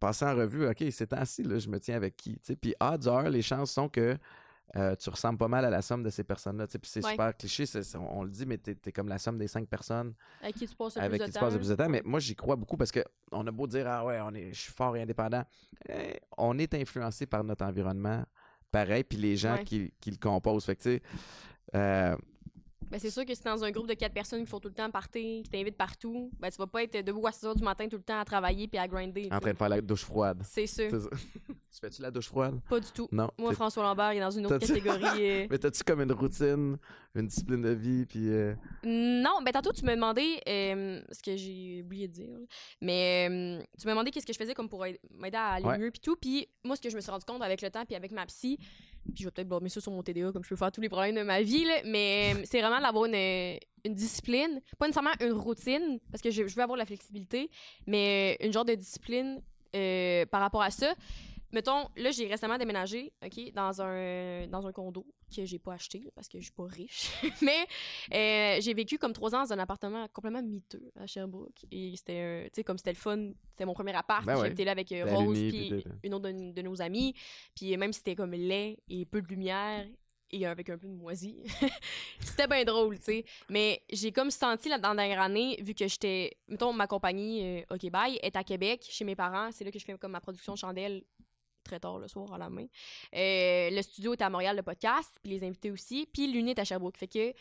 [0.00, 2.38] Passer en revue, OK, c'est temps-ci, là, je me tiens avec qui?
[2.38, 2.56] tu.
[2.56, 4.16] Puis odds are, les chances sont que
[4.76, 6.66] euh, tu ressembles pas mal à la somme de ces personnes-là.
[6.66, 6.78] tu.
[6.78, 7.12] Puis c'est Ouais.
[7.12, 7.64] super cliché,
[7.96, 10.68] on, on le dit, mais t'es es comme la somme des cinq personnes Avec qui
[10.68, 11.46] tu passes le avec plus qui de tu temps.
[11.46, 11.88] passes le plus de temps.
[11.88, 13.00] Mais moi, j'y crois beaucoup parce que
[13.32, 15.42] on a beau dire, ah ouais, on est, je suis fort et indépendant.
[15.88, 18.24] Eh, on est influencé par notre environnement,
[18.70, 19.64] pareil, puis les gens Ouais.
[19.64, 20.66] qui, qui le composent.
[20.66, 21.02] Fait que, tu sais,
[21.74, 22.14] euh,
[22.90, 24.74] Ben, c'est sûr que si dans un groupe de quatre personnes qui font tout le
[24.74, 27.62] temps partir, qui t'invitent partout, ben, tu vas pas être debout à 6 h du
[27.62, 29.28] matin tout le temps à travailler puis à grinder.
[29.30, 30.42] en train de faire la douche froide.
[30.44, 30.90] C'est sûr.
[31.70, 32.58] Tu fais-tu la douche froide?
[32.68, 33.06] Pas du tout.
[33.12, 33.28] Non.
[33.38, 35.20] Moi, François Lambert, il est dans une autre T'as-tu- catégorie.
[35.30, 36.78] euh, Mais t'as-tu comme une routine,
[37.14, 38.30] une discipline de vie, puis...
[38.30, 42.38] euh, Non, ben tantôt, tu m'as demandé euh, ce que j'ai oublié de dire.
[42.80, 45.66] Mais euh, tu m'as demandé qu'est-ce que je faisais comme pour aid- m'aider à aller
[45.66, 45.78] Ouais.
[45.78, 46.16] mieux puis tout.
[46.16, 48.24] Puis moi, ce que je me suis rendu compte avec le temps puis avec ma
[48.26, 48.58] psy,
[49.12, 50.88] puis je vais peut-être blâmer ça sur mon TDA comme je peux faire tous les
[50.88, 54.60] problèmes de ma vie, là, mais euh, c'est vraiment d'avoir une, une discipline.
[54.78, 57.50] Pas nécessairement une routine, parce que je, veux avoir la flexibilité,
[57.86, 59.40] mais une genre de discipline
[59.74, 60.94] euh, par rapport à ça.
[61.52, 66.00] Mettons, là, j'ai récemment déménagé, OK, dans un, dans un condo que j'ai pas acheté
[66.00, 67.10] là, parce que je suis pas riche.
[67.42, 67.66] Mais
[68.14, 71.64] euh, j'ai vécu comme trois ans dans un appartement complètement miteux à Sherbrooke.
[71.70, 74.24] Et c'était, tu sais, comme c'était le fun, c'était mon premier appart.
[74.24, 74.42] Ben ouais.
[74.44, 77.14] J'habitais là avec euh, Rose, puis t'es- une autre de, de nos amis.
[77.54, 79.86] Puis même si c'était comme laid et peu de lumière
[80.30, 81.38] et avec un peu de moisi,
[82.20, 83.24] c'était bien drôle, tu sais.
[83.48, 87.42] Mais j'ai comme senti là, dans la dernière année, vu que j'étais, mettons, ma compagnie
[87.42, 89.50] euh, OK Bye est à Québec, chez mes parents.
[89.52, 91.02] C'est là que je fais comme ma production de chandelle
[91.68, 92.66] très tard le soir à la main.
[93.14, 96.62] Euh, le studio est à Montréal, le podcast, puis les invités aussi, puis l'unité est
[96.62, 96.96] à Sherbrooke.
[96.96, 97.32] Fait que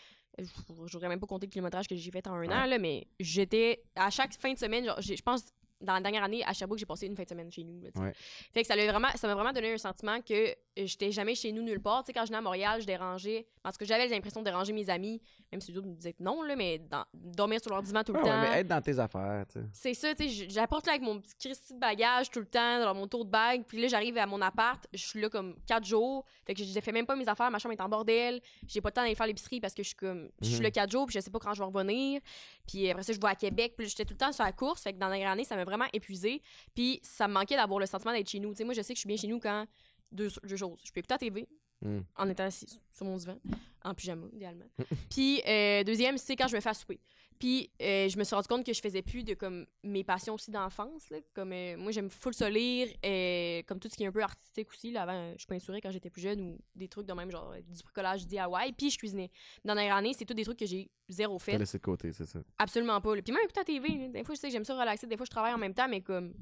[0.69, 3.83] voudrais même pas compter le kilométrage que j'ai fait en un an, là, mais j'étais
[3.95, 5.45] à chaque fin de semaine, genre, je pense
[5.81, 7.79] dans la dernière année à Sherbrooke, j'ai passé une fin de semaine chez nous.
[7.81, 7.89] là.
[8.01, 8.13] Ouais.
[8.53, 11.51] Fait que ça l'a vraiment, ça m'a vraiment donné un sentiment que j'étais jamais chez
[11.51, 12.03] nous nulle part.
[12.03, 13.47] Tu sais, quand je venais à Montréal, je dérangeais.
[13.63, 16.23] Parce que j'avais l'impression de déranger mes amis, même si les autres me disaient que
[16.23, 18.41] non, là, mais dans- dormir sur leur divan tout le ouais, ouais, temps.
[18.41, 19.45] mais être dans tes affaires.
[19.73, 22.45] C'est ça, tu sais, j- j'apporte là avec mon petit Christy de bagage tout le
[22.45, 25.29] temps, dans mon tour de bague, puis là j'arrive à mon appart, je suis là
[25.29, 27.89] comme quatre jours, fait que je fais même pas mes affaires, ma chambre est en
[27.89, 30.55] bordel, j'ai pas le temps d'aller faire l'épicerie parce que je suis comme, je suis
[30.57, 30.63] Mhm.
[30.63, 32.21] là quatre jours, puis je sais pas quand je vais revenir,
[32.65, 34.81] puis après ça je vais à Québec, puis j'étais tout le temps sur la course,
[34.83, 36.41] fait que dans la dernière année ça m'a vraiment épuisé,
[36.73, 38.93] puis ça me manquait d'avoir le sentiment d'être chez nous, tu sais, moi je sais
[38.93, 39.65] que je suis bien chez nous quand
[40.11, 41.47] deux, deux choses, je peux écouter la TV,
[41.81, 41.99] Mm.
[42.15, 43.37] en étant assis sur mon divan,
[43.83, 44.65] en pyjama, idéalement.
[45.11, 46.99] Puis, euh, deuxième, c'est quand je me fais à souper.
[47.39, 50.33] Puis, euh, je me suis rendu compte que je faisais plus de comme mes passions
[50.33, 51.09] aussi d'enfance.
[51.09, 51.17] là.
[51.33, 54.21] Comme euh, moi, j'aime full ça lire, euh, comme tout ce qui est un peu
[54.23, 54.91] artistique aussi.
[54.91, 57.61] Là, avant, je peinturais quand j'étais plus jeune ou des trucs de même, genre euh,
[57.61, 58.73] du bricolage DIY.
[58.77, 59.29] Puis, je cuisinais.
[59.63, 61.57] Dans la dernière année, c'est tous des trucs que j'ai zéro T'as fait.
[61.57, 62.39] laissé de côté, c'est ça.
[62.57, 63.15] Absolument pas.
[63.15, 63.21] là.
[63.21, 65.07] Puis, même écouter la TV, là, des fois, je sais que j'aime ça relaxer.
[65.07, 66.33] Des fois, je travaille en même temps, mais comme.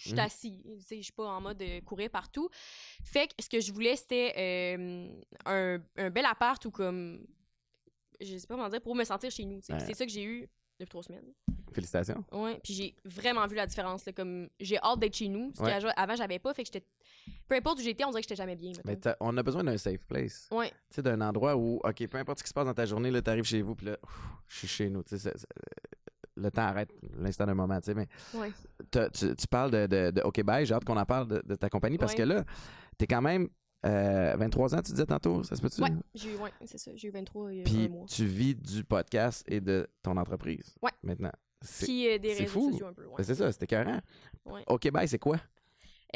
[0.00, 0.18] Je suis Mhm.
[0.20, 2.48] assis, tu sais, je suis pas en mode euh, courir partout.
[3.02, 4.32] Fait que ce que je voulais, c'était
[5.44, 7.26] un, un bel appart ou comme.
[8.20, 9.56] Je sais pas comment dire, pour me sentir chez nous.
[9.68, 9.78] Ouais.
[9.80, 10.48] C'est ça que j'ai eu
[10.80, 11.32] depuis trois semaines.
[11.72, 12.24] Félicitations.
[12.32, 12.58] Ouais.
[12.64, 14.04] Puis j'ai vraiment vu la différence.
[14.06, 15.52] là, comme J'ai hâte d'être chez nous.
[15.56, 15.78] Ce Ouais.
[15.80, 16.52] qu'avant, j'avais pas.
[16.54, 16.86] Fait que j'étais.
[17.48, 18.72] Peu importe où j'étais, on dirait que j'étais jamais bien.
[18.84, 20.48] Mais on a besoin d'un safe place.
[20.50, 20.68] Ouais.
[20.70, 23.10] Tu sais, d'un endroit où, OK, peu importe ce qui se passe dans ta journée,
[23.10, 23.98] là, t'arrives chez vous, puis là,
[24.48, 25.02] je suis chez nous.
[25.02, 25.32] Tu sais,
[26.36, 28.52] le temps arrête l'instant d'un moment, tu sais, mais Ouais.
[29.12, 31.54] tu, tu parles de, de, de OK Bye, j'ai hâte qu'on en parle de, de
[31.56, 32.18] ta compagnie parce Ouais.
[32.18, 32.44] que là,
[32.96, 33.48] t'es quand même
[33.86, 35.80] euh, 23 ans, tu disais tantôt, ça se peut-tu?
[35.82, 36.90] Ouais, j'ai eu, ouais, c'est ça.
[36.94, 38.06] J'ai eu 23 il y a Puis un mois.
[38.06, 40.74] tu vis du podcast et de ton entreprise.
[40.82, 40.90] Ouais.
[41.02, 41.32] Maintenant.
[41.60, 42.70] C'est Puis euh, des c'est réseaux fou.
[42.72, 43.04] sociaux un peu.
[43.06, 43.14] ouais.
[43.18, 44.00] ben, c'est ça, c'était écœurant.
[44.46, 44.62] Ouais.
[44.68, 45.38] OK, bye, c'est quoi?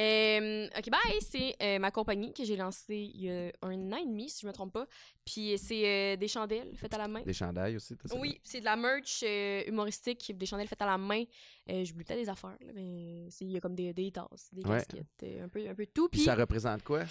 [0.01, 3.97] Euh, ok, bye, c'est euh, ma compagnie que j'ai lancée il y a un an
[3.97, 4.87] et demi, si je me trompe pas.
[5.25, 7.21] Puis c'est euh, des chandelles faites à la main.
[7.23, 8.17] Des chandails aussi, t'as?
[8.19, 9.23] Oui, c'est de la merch
[9.67, 11.25] humoristique, des chandelles faites à la main.
[11.69, 14.63] J'oublie peut-être des affaires, là, mais c'est- il y a comme des, des tasses, des
[14.63, 14.79] Ouais.
[14.79, 16.09] casquettes, un, peu, un peu tout.
[16.09, 17.05] Puis Puis ça représente quoi?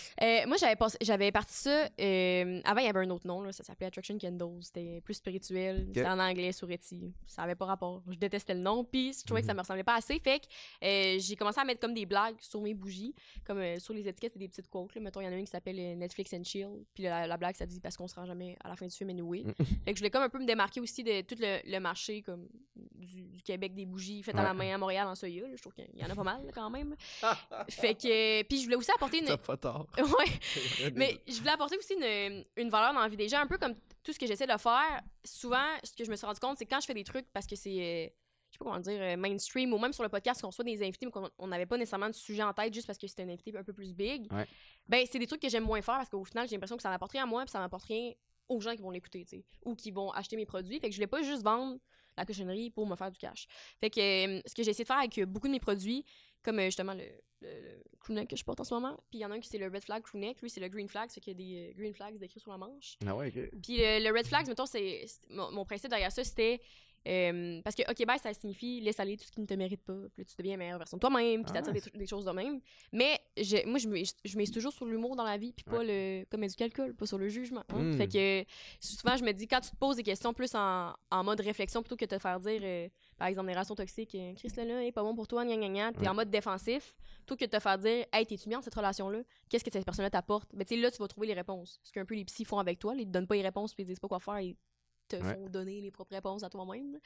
[0.47, 0.57] moi,
[1.01, 1.83] j'avais parti ça.
[1.85, 4.61] avant, il y avait un autre nom, là, ça s'appelait Attraction Candles.
[4.63, 5.85] C'était plus spirituel.
[5.87, 7.13] C'était en anglais, Souretti.
[7.27, 8.01] Ça avait pas rapport.
[8.09, 8.83] Je détestais le nom.
[8.83, 9.57] Puis je trouvais que ça Mhm.
[9.57, 10.19] me ressemblait pas assez.
[10.19, 10.47] Fait que
[11.19, 13.13] j'ai commencé à mettre comme des blagues sur mes bougies.
[13.45, 14.93] Comme euh, sur les étiquettes, c'est des petites quotes.
[14.95, 15.01] Là.
[15.01, 16.67] Mettons, il y en a une qui s'appelle euh, Netflix and Chill.
[16.93, 18.95] Puis la, la blague, ça dit parce qu'on se rend jamais à la fin du
[18.95, 19.43] film anyway.
[19.43, 19.53] Mhm.
[19.55, 22.21] fait que je voulais comme un peu me démarquer aussi de tout le, le marché
[22.21, 24.57] comme du, du Québec des bougies faites à la Ouais.
[24.57, 25.43] main à Montréal en Soya.
[25.55, 26.95] Je trouve qu'il y en a pas mal là, quand même.
[27.69, 28.43] fait que.
[28.43, 29.25] Puis je voulais aussi apporter une.
[29.25, 29.87] T'as pas tort.
[29.97, 30.91] Ouais.
[30.95, 33.57] Mais je voulais apporter aussi une, une valeur dans la vie des gens, un peu
[33.57, 35.01] comme tout ce que j'essaie de faire.
[35.23, 37.45] Souvent, ce que je me suis rendu compte, c'est quand je fais des trucs parce
[37.47, 38.07] que c'est, euh,
[38.63, 41.11] pas comment dire, euh, mainstream, ou même sur le podcast, qu'on soit des invités, mais
[41.11, 43.55] qu'on on n'avait pas nécessairement de sujet en tête juste parce que c'était un invité
[43.57, 44.45] un peu plus big, Ouais.
[44.87, 46.89] ben c'est des trucs que j'aime moins faire parce qu'au final, j'ai l'impression que ça
[46.89, 48.11] m'apporte rien à moi, puis ça m'apporte rien
[48.49, 50.79] aux gens qui vont l'écouter, tu sais, ou qui vont acheter mes produits.
[50.79, 51.79] Fait que je voulais pas juste vendre
[52.17, 53.47] la cochonnerie pour me faire du cash.
[53.79, 56.03] Fait que euh, ce que j'ai essayé de faire avec euh, beaucoup de mes produits,
[56.43, 57.05] comme euh, justement le,
[57.41, 59.57] le, que je porte en ce moment, puis il y en a un qui c'est
[59.57, 61.93] le red flag crewneck, lui c'est le green flag, c'est qu'il y a des green
[61.93, 62.97] flags décrits sur la manche.
[63.07, 63.61] Ah ouais, OK.
[63.61, 66.59] Puis le, le red flags, mettons, c'est c'est- mon, mon principe derrière ça, c'était
[67.07, 69.81] euh, parce que OK bye, ça signifie laisse aller tout ce qui ne te mérite
[69.83, 72.31] pas, puis tu deviens meilleure version de toi-même, puis Ah t'attires des, des choses de
[72.31, 72.59] même.
[72.91, 75.83] Mais je- moi, je me, je mise toujours sur l'humour dans la vie, puis pas
[75.83, 77.63] le comme du calcul, pas sur le jugement.
[77.69, 77.79] hein.
[77.81, 77.97] Mm.
[77.97, 78.45] Fait que
[78.79, 81.81] souvent, je me dis, quand tu te poses des questions plus en, en mode réflexion
[81.81, 82.87] plutôt que de te faire dire, euh,
[83.17, 85.55] par exemple, des relations toxiques, euh, Chris là, là est pas bon pour toi, gna
[85.55, 86.07] gna gna, t'es Ouais.
[86.07, 86.93] en mode défensif,
[87.25, 89.19] plutôt que de te faire dire, hey, t'es-tu bien dans cette relation-là?
[89.49, 90.49] Qu'est-ce que cette personne-là t'apporte?
[90.53, 91.79] Mais tu sais, là, tu vas trouver les réponses.
[91.83, 93.83] Ce qu'un peu les psys font avec toi, ils te donnent pas les réponses puis
[93.83, 94.55] ils disent pas quoi faire, ils
[95.17, 95.33] te Ouais.
[95.35, 96.93] font donner les propres réponses à toi-même.
[96.93, 96.99] là.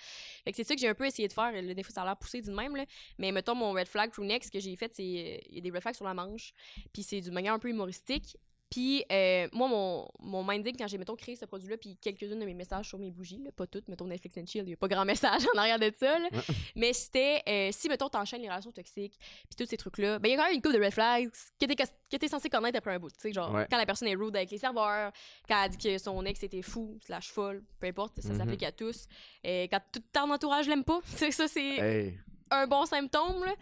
[0.43, 1.51] Fait que c'est ça que j'ai un peu essayé de faire.
[1.51, 2.85] Là, des fois, ça a l'air poussé d'une même, là.
[3.17, 5.03] Mais mettons, mon red flag crew ce que j'ai fait, c'est.
[5.03, 6.53] euh, Il y a des red flags sur la manche.
[6.93, 8.37] Puis c'est d'une manière un peu humoristique.
[8.75, 12.43] Puis euh, moi, mon, mon minding, quand j'ai, mettons, créé ce produit-là, puis quelques-unes de
[12.43, 14.75] mes messages sur mes bougies, là, pas toutes, mettons Netflix and Chill, il n'y a
[14.75, 16.27] pas grand message en arrière de ça, là.
[16.75, 20.31] Mais c'était, euh, si, mettons, t'enchaînes les relations toxiques, puis tous ces trucs-là, ben il
[20.31, 22.77] y a quand même une couple de red flags que t'es, que t'es censé connaître
[22.77, 23.65] après un bout, tu sais, genre, Ouais.
[23.71, 25.13] quand la personne est rude avec les serveurs,
[25.47, 28.39] quand elle dit que son ex était fou, slash folle, peu importe, ça Mhm.
[28.39, 29.07] s'applique à tous,
[29.41, 32.19] et quand tout ton entourage l'aime pas, c'est ça, c'est Hey.
[32.51, 33.53] un bon symptôme, là,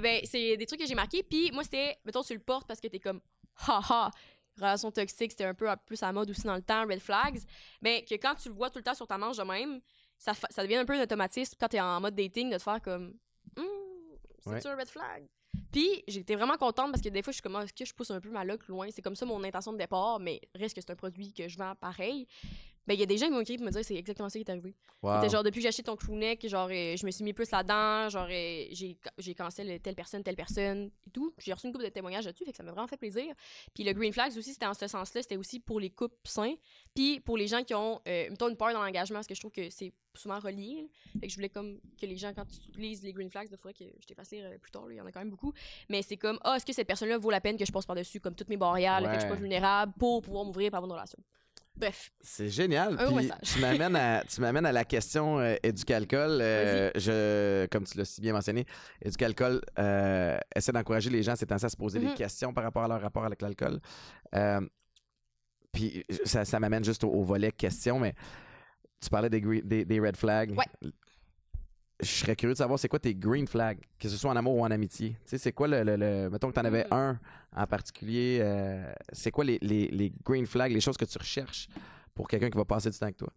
[0.00, 1.22] ben, c'est des trucs que j'ai marqués.
[1.22, 3.20] Puis moi, c'était, mettons, tu le portes parce que t'es comme,
[3.68, 4.10] haha,
[4.56, 7.40] relation toxique, c'était un peu plus à mode aussi dans le temps, red flags.
[7.82, 9.80] Mais que quand tu le vois tout le temps sur ta manche de même,
[10.18, 12.80] ça, ça devient un peu un automatisme quand t'es en mode dating de te faire
[12.80, 13.14] comme,
[13.56, 13.66] Hum,
[14.40, 15.26] c'est-tu un red flag?
[15.70, 17.94] Puis j'étais vraiment contente parce que des fois, je suis comme, Ah, est-ce que je
[17.94, 18.88] pousse un peu ma loc loin?
[18.90, 21.58] C'est comme ça mon intention de départ, mais reste que c'est un produit que je
[21.58, 22.26] vends pareil.
[22.86, 24.38] Ben, il y a des gens qui m'ont écrit pour me dire c'est exactement ça
[24.38, 24.74] qui est arrivé.
[25.02, 25.14] Wow.
[25.16, 27.50] C'était genre depuis que j'ai acheté ton crewneck, genre euh, je me suis mis plus
[27.50, 31.32] là-dedans, genre euh, j'ai j'ai cancel telle personne, telle personne et tout.
[31.36, 33.34] Puis J'ai reçu une couple de témoignages là-dessus, fait que ça m'a vraiment fait plaisir.
[33.74, 36.54] Puis le Green Flags aussi, c'était en ce sens-là, c'était aussi pour les couples sains,
[36.94, 39.40] puis pour les gens qui ont euh, mettons une peur dans l'engagement, parce que je
[39.40, 40.82] trouve que c'est souvent relié.
[40.82, 41.20] là.
[41.20, 43.56] Fait que je voulais comme que les gens, quand tu utilises les Green Flags, il
[43.56, 45.52] faudrait que je t'efface lire euh, plus tard, il y en a quand même beaucoup.
[45.88, 48.20] Mais c'est comme, ah, est-ce que cette personne-là vaut la peine que je passe par-dessus,
[48.20, 50.94] comme toutes mes barrières, que je suis pas vulnérable, pour pouvoir m'ouvrir par avoir une
[50.94, 51.18] relation?
[51.76, 52.12] Bref.
[52.20, 52.96] C'est génial.
[53.00, 56.38] Un Puis tu m'amènes à tu m'amènes à la question euh, éducalcool.
[56.40, 58.64] Euh, je comme tu l'as si bien mentionné,
[59.04, 62.14] éducalcool euh, essaie d'encourager les gens ces temps-ci à se poser des Mhm.
[62.14, 63.80] questions par rapport à leur rapport avec l'alcool.
[64.36, 64.60] Euh,
[65.72, 68.14] puis ça, ça m'amène juste au, au volet questions, mais
[69.00, 70.52] tu parlais des, des red flags.
[70.52, 70.90] Ouais.
[72.04, 74.54] Je serais curieux de savoir c'est quoi tes green flags, que ce soit en amour
[74.56, 75.10] ou en amitié.
[75.10, 76.92] Tu sais, c'est quoi le, le, le- Mettons que tu en avais Mhm.
[76.92, 77.20] un
[77.56, 78.38] en particulier.
[78.40, 81.68] euh, c'est quoi les, les, les green flags, les choses que tu recherches
[82.14, 83.32] pour quelqu'un qui va passer du temps avec toi?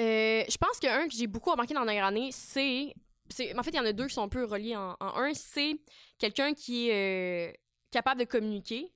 [0.00, 2.92] Euh, je pense qu'un que j'ai beaucoup remarqué dans la dernière année, c'est.
[3.28, 5.16] c'est- En fait, il y en a deux qui sont un peu reliés en, en
[5.20, 5.32] un.
[5.34, 5.76] C'est
[6.18, 7.52] quelqu'un qui est euh,
[7.90, 8.92] capable de communiquer.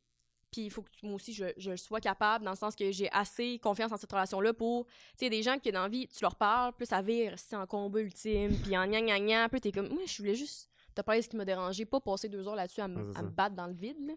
[0.51, 3.59] Puis il faut que moi aussi, je, sois capable, dans le sens que j'ai assez
[3.61, 4.87] confiance en cette relation-là pour.
[4.87, 7.57] Tu sais, des gens qui, dans la vie, tu leur parles, plus ça vire, c'est
[7.57, 10.69] en combat ultime, puis en gna gna gna, puis t'es comme, moi, je voulais juste
[10.95, 13.29] te parler de ce qui m'a dérangé, pas passer deux heures là-dessus à, me- me
[13.31, 13.97] battre dans le vide.
[14.07, 14.15] là.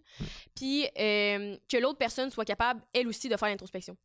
[0.55, 3.95] Puis euh, que l'autre personne soit capable, elle aussi, de faire l'introspection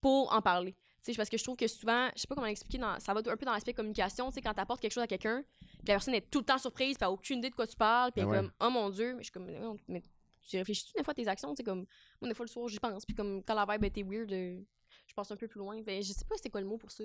[0.00, 0.72] pour en parler.
[1.04, 3.12] Tu sais, parce que je trouve que souvent, je sais pas comment l'expliquer, dans, ça
[3.12, 5.88] va un peu dans l'aspect communication, tu sais, quand t'apportes quelque chose à quelqu'un, puis
[5.88, 8.20] la personne est tout le temps surprise, a aucune idée de quoi tu parles, puis
[8.22, 8.48] elle est Ah ouais.
[8.48, 9.46] comme, oh mon Dieu, mais je suis comme,
[9.88, 10.00] mais
[10.42, 11.86] tu réfléchis-tu des fois à tes actions, tu sais, comme,
[12.20, 14.60] moi, des fois, le soir, j'y pense, puis comme, quand la vibe était weird, euh,
[15.06, 16.90] je passe un peu plus loin, ben, je sais pas c'était quoi le mot pour
[16.90, 17.04] ça.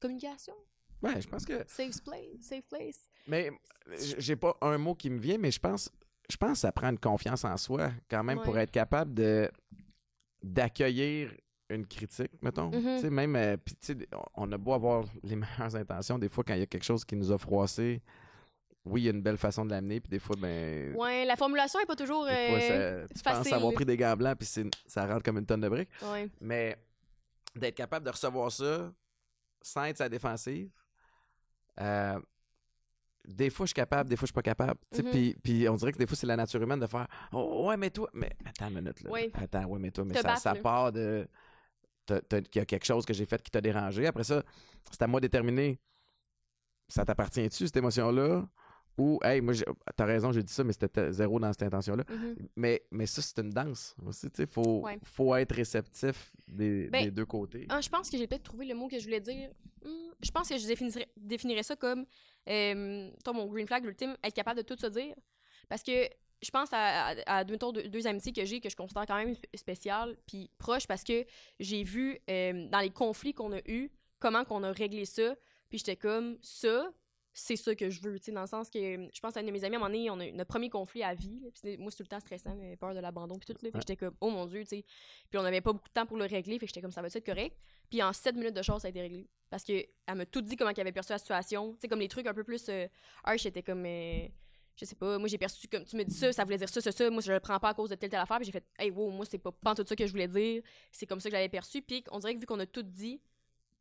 [0.00, 0.54] Communication?
[1.02, 1.62] Ouais, je pense que.
[1.66, 2.40] Safe place?
[2.40, 3.08] Safe place?
[3.26, 3.50] Mais
[4.18, 5.90] j'ai pas un mot qui me vient, mais je pense,
[6.30, 9.50] je pense que ça prend une confiance en soi quand même pour être capable de
[10.42, 11.32] d'accueillir
[11.68, 12.70] une critique, mettons.
[12.70, 12.96] Mhm.
[12.96, 16.18] Tu sais, même, euh, puis tu sais, on- on a beau avoir les meilleures intentions,
[16.18, 18.00] des fois, quand il y a quelque chose qui nous a froissé,
[18.86, 20.94] oui, il y a une belle façon de l'amener, puis des fois, ben.
[20.94, 22.24] Ouais, la formulation est pas toujours.
[22.24, 23.42] des fois, euh, ça- tu facile.
[23.44, 24.48] penses avoir pris des gants blancs, puis
[24.86, 25.90] ça rentre comme une tonne de briques.
[26.12, 26.28] ouais.
[26.40, 26.76] Mais
[27.54, 28.92] d'être capable de recevoir ça
[29.62, 30.68] sans être sa défensive,
[31.80, 32.20] euh,
[33.24, 34.78] des fois je suis capable, des fois je suis pas capable.
[34.96, 35.10] Mhm.
[35.10, 37.76] Puis puis on dirait que des fois c'est la nature humaine de faire Oh, ouais,
[37.76, 39.10] mais toi, mais attends une minute là.
[39.10, 39.32] Oui.
[39.34, 41.26] Attends, ouais, mais toi, mais ça, ça part de.
[42.06, 42.20] qu'il
[42.54, 44.06] y a quelque chose que j'ai fait qui t'a dérangé.
[44.06, 44.42] Après ça,
[44.90, 45.80] c'est à moi de déterminer
[46.88, 48.46] ça t'appartient-tu, cette émotion-là?
[48.98, 49.52] Ou, hey, moi,
[49.94, 52.04] t'as raison, j'ai dit ça, mais c'était zéro dans cette intention-là.
[52.08, 52.36] Mhm.
[52.56, 54.46] Mais, mais ça, c'est une danse aussi, tu sais.
[54.46, 54.98] Faut, Ouais.
[55.02, 57.66] faut être réceptif des, Ben, des deux côtés.
[57.80, 59.50] Je pense que j'ai peut-être trouvé le mot que je voulais dire.
[59.84, 62.06] Hmm, je pense que je définirais, définirais ça comme
[62.48, 65.14] euh, toi, mon green flag ultime, être capable de tout se dire.
[65.68, 65.92] Parce que
[66.42, 67.56] je pense à, à, deux,
[67.88, 71.24] deux amitiés que j'ai que je considère quand même sp- spéciales puis proches parce que
[71.58, 73.90] j'ai vu euh, dans les conflits qu'on a eus
[74.20, 75.34] comment qu'on a réglé ça.
[75.68, 76.92] Puis j'étais comme ça,
[77.38, 79.40] c'est ça que je veux, tu sais, dans le sens que euh, je pense à
[79.40, 81.12] une de mes amies, à un moment donné, on a eu notre premier conflit à
[81.14, 81.38] vie.
[81.40, 83.52] puis c'était- moi, c'est tout le temps stressant, mais peur de l'abandon, puis tout.
[83.52, 83.80] Là, fait que Ouais.
[83.82, 84.84] j'étais comme, oh mon Dieu, tu sais.
[85.28, 87.02] Puis on n'avait pas beaucoup de temps pour le régler, fait que j'étais comme, ça
[87.02, 87.54] va être correct?
[87.90, 89.28] Puis en 7 minutes de choses, ça a été réglé.
[89.50, 91.74] Parce qu'elle m'a tout dit comment elle avait perçu la situation.
[91.74, 92.86] Tu sais, comme les trucs un peu plus euh,
[93.22, 93.84] harsh, c'était comme.
[93.86, 94.26] euh,
[94.78, 96.80] je sais pas, moi j'ai perçu comme tu me dis ça, ça voulait dire ça,
[96.82, 97.08] ça, ça.
[97.10, 98.36] Moi je le prends pas à cause de telle, telle affaire.
[98.38, 100.62] Puis j'ai fait, hey, wow, moi c'est pas, pas tout ça que je voulais dire.
[100.90, 101.80] C'est comme ça que je l'avais perçu.
[101.80, 103.20] Puis on dirait que vu qu'on a tout dit,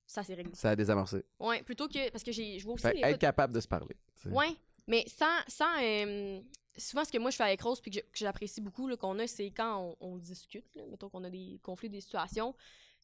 [0.05, 0.53] ça s'est réglé.
[0.55, 1.23] Ça a désamorcé.
[1.39, 2.09] Ouais, plutôt que.
[2.11, 3.95] Parce que j'ai, je vois aussi Fait les être capable de se parler.
[4.15, 4.35] tu sais.
[4.35, 4.55] Ouais,
[4.87, 5.25] mais sans.
[5.47, 6.39] sans euh,
[6.77, 9.27] souvent, ce que moi je fais avec Rose puis que j'apprécie beaucoup là, qu'on a,
[9.27, 12.53] c'est quand on, on discute, là, mettons qu'on a des conflits, des situations,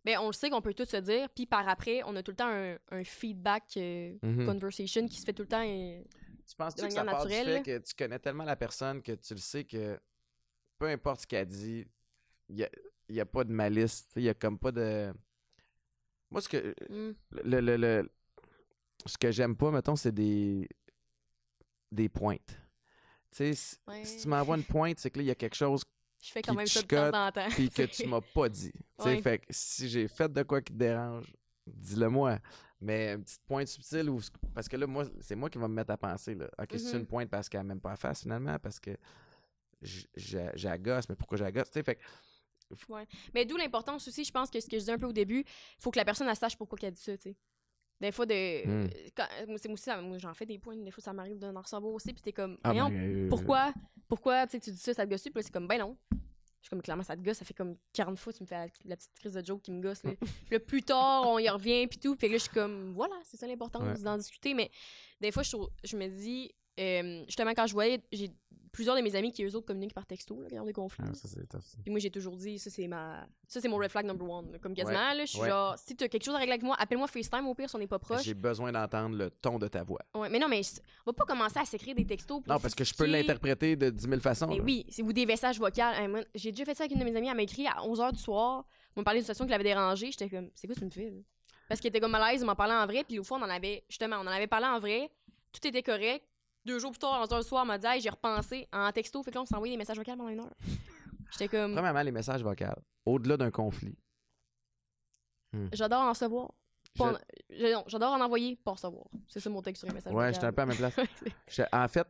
[0.03, 2.31] ben on le sait qu'on peut tout se dire, puis par après, on a tout
[2.31, 4.45] le temps un, un feedback euh, Mhm.
[4.45, 5.63] conversation qui se fait tout le temps.
[5.65, 6.01] euh,
[6.47, 9.01] Tu penses-tu de que ça manière part du fait que tu connais tellement la personne
[9.01, 9.99] que tu le sais que
[10.77, 11.85] peu importe ce qu'elle dit,
[12.49, 12.69] il n'y a,
[13.09, 14.07] y a pas de malice.
[14.15, 15.13] Il y a comme pas de.
[16.31, 16.73] Moi, ce que.
[16.89, 17.13] hmm,
[17.43, 18.09] Le, le- le-
[19.05, 20.67] ce que j'aime pas, mettons, c'est des.
[21.91, 22.57] des pointes.
[23.31, 24.03] Tu sais, si, ouais.
[24.05, 25.83] si tu m'envoies une pointe, c'est que là, il y a quelque chose
[26.21, 27.49] Je fais quand qui même ça de temps chicote, en temps.
[27.49, 28.71] puis que tu m'as pas dit.
[28.73, 29.21] Tu sais, Ouais.
[29.21, 31.33] fait que si j'ai fait de quoi qui te dérange,
[31.67, 32.39] dis-le moi.
[32.81, 34.19] Mais une petite pointe subtile ou
[34.55, 36.49] parce que là moi c'est moi qui va me mettre à penser là.
[36.59, 36.99] OK, c'est Mhm.
[37.01, 38.97] une pointe parce qu'elle m'aime pas la face finalement parce que
[40.15, 42.01] j'agace mais pourquoi j'agace, tu sais fait que
[43.33, 45.39] Mais d'où l'importance aussi, je pense que ce que je disais un peu au début,
[45.41, 47.35] il faut que la personne elle sache pourquoi qu'elle dit ça, tu sais.
[47.99, 48.33] Des fois, de,
[49.15, 51.53] quand, moi, c'est- moi aussi, moi, j'en fais des points, des fois, ça m'arrive d'en
[51.61, 53.71] recevoir aussi, puis t'es comme, ah, ben, euh, pourquoi,
[54.07, 55.95] pourquoi, tu dis ça, ça te gosse, puis là, c'est comme, ben non.
[56.11, 58.55] Je suis comme, clairement, ça te gosse, ça fait comme 40 fois, tu me fais
[58.55, 60.11] la, la petite crise de joke qui me gosse, là.
[60.45, 63.15] Puis là, plus tard, on y revient, puis tout, puis là, je suis comme, voilà,
[63.23, 64.03] c'est ça l'importance Ouais.
[64.03, 64.69] d'en discuter, mais
[65.19, 68.29] des fois, je me dis, euh, justement, quand je voyais, j'ai
[68.71, 71.03] plusieurs de mes amis qui, eux autres, communiquent par texto, là, ont des conflits.
[71.05, 71.59] ah, ça c'est tough.
[71.61, 71.77] ça.
[71.83, 73.27] Puis moi, j'ai toujours dit, ça, c'est ma.
[73.45, 74.57] Ça, c'est mon red flag number one.
[74.59, 75.49] Comme quasiment, là, je suis Ouais.
[75.49, 77.79] genre, si t'as quelque chose à régler avec moi, appelle-moi FaceTime au pire si on
[77.79, 78.23] n'est pas proche.
[78.23, 79.99] J'ai besoin d'entendre le ton de ta voix.
[80.15, 80.61] Ouais, mais non, mais
[81.05, 82.41] on va pas commencer à s'écrire des textos.
[82.41, 84.47] pour Non, parce que je peux l'interpréter de 10 000 façons.
[84.47, 84.63] Mais là.
[84.63, 85.81] oui, c'est ou des messages vocaux.
[85.81, 88.13] Hein, J'ai déjà fait ça avec une de mes amies, elle m'a écrit à 11h
[88.13, 88.65] du soir.
[88.95, 90.11] On me parlait d'une situation qui l'avait dérangée.
[90.11, 91.13] J'étais comme, c'est quoi tu me fais?
[91.67, 93.03] Parce qu'elle était comme à l'aise, on m'en parlait en vrai.
[93.03, 95.09] Puis au fond, on en avait, justement, on en avait parlé en vrai.
[95.51, 96.25] Tout était correct.
[96.65, 99.21] Deux jours plus tard, 11h du soir, m'a dit, hey, j'ai repensé en texto.
[99.23, 100.53] Fait que là, on s'est envoyé des messages vocaux pendant une heure.
[101.31, 102.65] J'étais comme, Premièrement, les messages vocaux,
[103.05, 103.95] au-delà d'un conflit.
[105.73, 106.51] j'adore en recevoir.
[106.95, 109.05] Je- en- J'adore en envoyer, pas recevoir.
[109.27, 110.93] C'est ça mon texte sur un message Ouais, j'étais un peu à ma place.
[111.73, 112.07] En fait,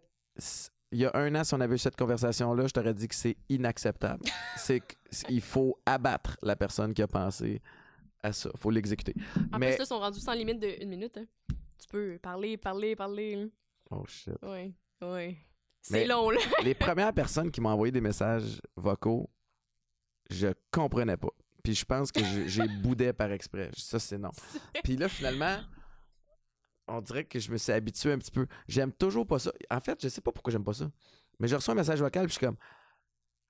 [0.91, 3.15] il y a un an, si on avait eu cette conversation-là, je t'aurais dit que
[3.15, 4.23] c'est inacceptable.
[4.57, 4.81] c'est
[5.27, 7.61] qu'il faut abattre la personne qui a pensé
[8.23, 8.49] à ça.
[8.57, 9.13] faut l'exécuter.
[9.53, 9.69] En Mais.
[9.69, 11.15] plus, là, ils sont rendus sans limite d'une minute.
[11.17, 11.25] hein.
[11.79, 13.49] Tu peux parler, parler, parler.
[13.91, 14.33] Oh shit.
[14.41, 15.37] Ouais, ouais.
[15.81, 16.39] C'est long, là.
[16.63, 19.29] Les premières personnes qui m'ont envoyé des messages vocaux,
[20.29, 21.29] je comprenais pas.
[21.63, 23.69] Puis je pense que j'ai- boudé par exprès.
[23.75, 24.31] Ça, c'est non.
[24.83, 25.59] Puis là, finalement,
[26.87, 28.47] on dirait que je me suis habitué un petit peu.
[28.67, 29.51] J'aime toujours pas ça.
[29.69, 30.89] En fait, je sais pas pourquoi j'aime pas ça.
[31.39, 32.57] Mais je reçois un message vocal, puis je suis comme.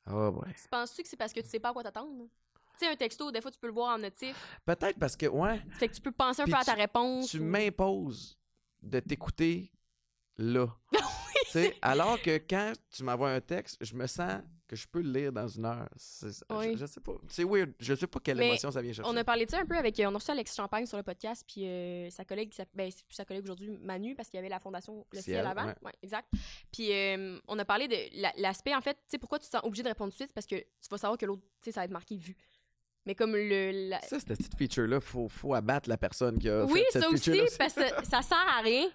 [0.09, 0.53] Oh, ouais.
[0.69, 2.25] Penses-tu que c'est parce que tu sais pas à quoi t'attendre?
[2.79, 4.35] Tu sais, un texto, des fois, tu peux le voir en notif.
[4.65, 7.29] Peut-être parce que, ouais, Fait que tu peux penser un Puis peu à ta réponse.
[7.29, 8.37] tu ou- m'imposes
[8.81, 9.71] de t'écouter
[10.37, 10.67] là.
[11.49, 15.11] Sais, alors que quand tu m'envoies un texte, je me sens que je peux le
[15.11, 15.89] lire dans une heure.
[16.51, 16.71] Oui.
[16.73, 17.11] je, je sais pas.
[17.27, 17.73] C'est weird.
[17.77, 19.11] Je sais pas quelle Mais émotion ça vient chercher.
[19.11, 19.99] On a parlé de ça un peu avec.
[19.99, 23.03] euh, On a reçu Alex Champagne sur le podcast, puis euh, sa collègue, ben, c'est
[23.05, 25.65] plus sa collègue aujourd'hui, Manu, parce qu'il y avait la fondation Le Ciel, Ciel, avant.
[25.65, 25.75] ouais.
[25.81, 26.29] Ouais, exact.
[26.71, 29.51] Puis euh, on a parlé de la- l'aspect, en fait, tu sais, pourquoi tu te
[29.51, 31.65] sens obligé de répondre tout de suite, parce que tu vas savoir que l'autre, tu
[31.65, 32.37] sais, ça va être marqué vu.
[33.05, 33.89] Mais comme le.
[33.89, 37.01] la- Ça, cette petite feature-là, faut, faut abattre la personne qui a Oui, fait cette
[37.01, 38.87] ça aussi, parce que ça sert à rien.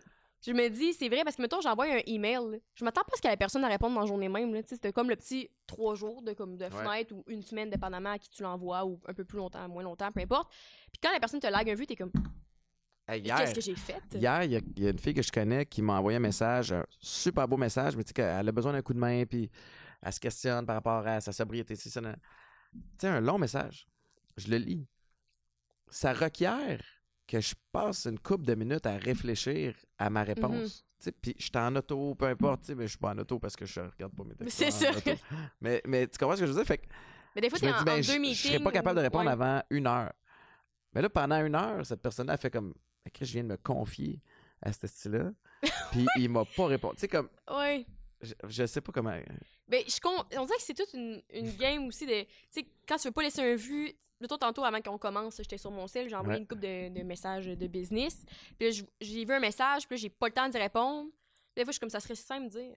[0.45, 2.39] Je me dis, c'est vrai, parce que, mettons, j'envoie un email.
[2.51, 2.59] là.
[2.74, 4.61] Je m'attends pas à ce que la personne à répondre dans la journée même.
[4.66, 8.18] C'était comme le petit trois jours de, comme, de fenêtre ou une semaine, dépendamment à
[8.18, 10.53] qui tu l'envoies, ou un peu plus longtemps, moins longtemps, peu importe.
[10.93, 12.12] Puis quand la personne te lag un vu, t'es comme,
[13.09, 14.03] Hey, qu'est-ce que j'ai fait?
[14.14, 16.16] hier, il y, a- il y a une fille que je connais qui m'a envoyé
[16.16, 18.99] un message, un super beau message, mais tu sais qu'elle a besoin d'un coup de
[18.99, 19.49] main, puis
[20.03, 21.76] elle se questionne par rapport à sa sobriété.
[21.76, 22.01] Tu sais,
[23.07, 23.87] un long message.
[24.37, 24.87] Je le lis.
[25.89, 26.80] Ça requiert
[27.27, 30.85] que je passe une couple de minutes à réfléchir à ma réponse.
[30.99, 33.18] Tu sais, Puis je suis en auto, peu importe, tu mais je suis pas en
[33.18, 34.57] auto parce que je regarde pas mes textes.
[34.57, 34.91] C'est ça.
[34.91, 35.11] auto.
[35.61, 36.66] Mais, mais tu comprends ce que je veux dire?
[36.66, 36.87] Fait que
[37.35, 39.03] Mais des fois, t'es me en, ben, en je, deux je serais pas capable de
[39.03, 39.33] répondre ouais.
[39.33, 40.12] avant une heure.
[40.95, 42.72] Mais là, pendant une heure, cette personne-là a fait comme,
[43.12, 44.22] Chris, je viens de me confier
[44.62, 45.33] à ce style-là.
[45.93, 46.95] Puis il m'a pas répondu.
[46.97, 47.85] Tu sais, comme, Ouais.
[48.22, 49.18] je, je sais pas comment.
[49.68, 52.22] Ben, je on dirait que c'est toute une, une game aussi de.
[52.22, 53.93] Tu sais, quand tu veux pas laisser un vu.
[54.19, 56.41] Plutôt tantôt, avant qu'on commence, j'étais sur mon cell, j'ai envoyé Ouais.
[56.43, 58.25] une couple de, de messages de business.
[58.59, 61.11] Puis j'ai vu un message, puis j'ai pas le temps d'y répondre.
[61.55, 62.73] Des fois, je suis comme ça serait simple de dire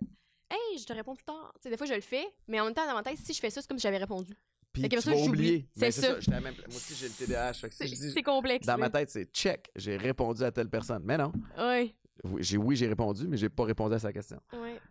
[0.52, 1.52] Hey, je te réponds plus tard.
[1.56, 3.34] Tu sais, des fois, je le fais, mais en même temps, dans ma tête, si
[3.34, 4.34] je fais ça, c'est comme si j'avais répondu.
[4.74, 5.68] Puis tu vas oublier.
[5.76, 6.32] C'est Ben, ça.
[6.32, 7.54] même- Moi aussi, j'ai le TDAH.
[7.54, 8.66] C'est complexe.
[8.68, 9.70] dans ma tête, c'est check.
[9.76, 11.04] J'ai répondu à telle personne.
[11.06, 11.32] Mais non.
[11.58, 11.96] Oui,
[12.40, 14.40] j'ai, oui, j'ai répondu, mais j'ai pas répondu à sa question.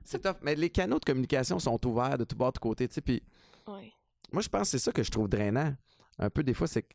[0.05, 0.37] C'est tough.
[0.43, 2.89] Mais les canaux de communication sont ouverts de tout bord, de tout côté.
[2.89, 3.23] Puis
[3.67, 5.75] moi, je pense que c'est ça que je trouve drainant.
[6.19, 6.87] Un peu, des fois, c'est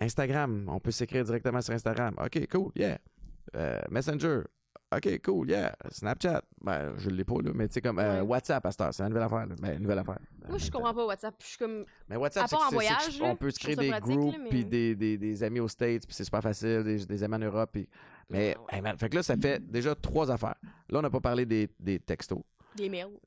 [0.00, 2.14] Instagram, on peut s'écrire directement sur Instagram.
[2.18, 2.98] OK, cool, yeah.
[3.54, 4.40] Euh, Messenger,
[4.94, 5.74] OK, cool, yeah.
[5.90, 8.26] Snapchat, ben, je l'ai pas, là, mais tu sais, comme euh, Ouais.
[8.28, 9.46] WhatsApp à cette heure, c'est une nouvelle affaire.
[9.46, 9.54] là.
[9.60, 10.18] Ben, une nouvelle affaire.
[10.48, 11.34] Moi, je comprends pas WhatsApp.
[11.40, 11.84] Je suis comme.
[12.08, 15.16] Mais WhatsApp, c'est voyage, là, on peut se créer des groupes, mais- puis des, des,
[15.16, 17.70] des amis aux States, puis c'est super facile, des, des amis en Europe.
[17.72, 17.88] Puis...
[18.30, 18.76] Mais, Ouais.
[18.76, 20.56] hey, man, fait que là, ça fait déjà trois affaires.
[20.88, 22.42] Là, on n'a pas parlé des, des textos,
[22.76, 23.18] Des mails.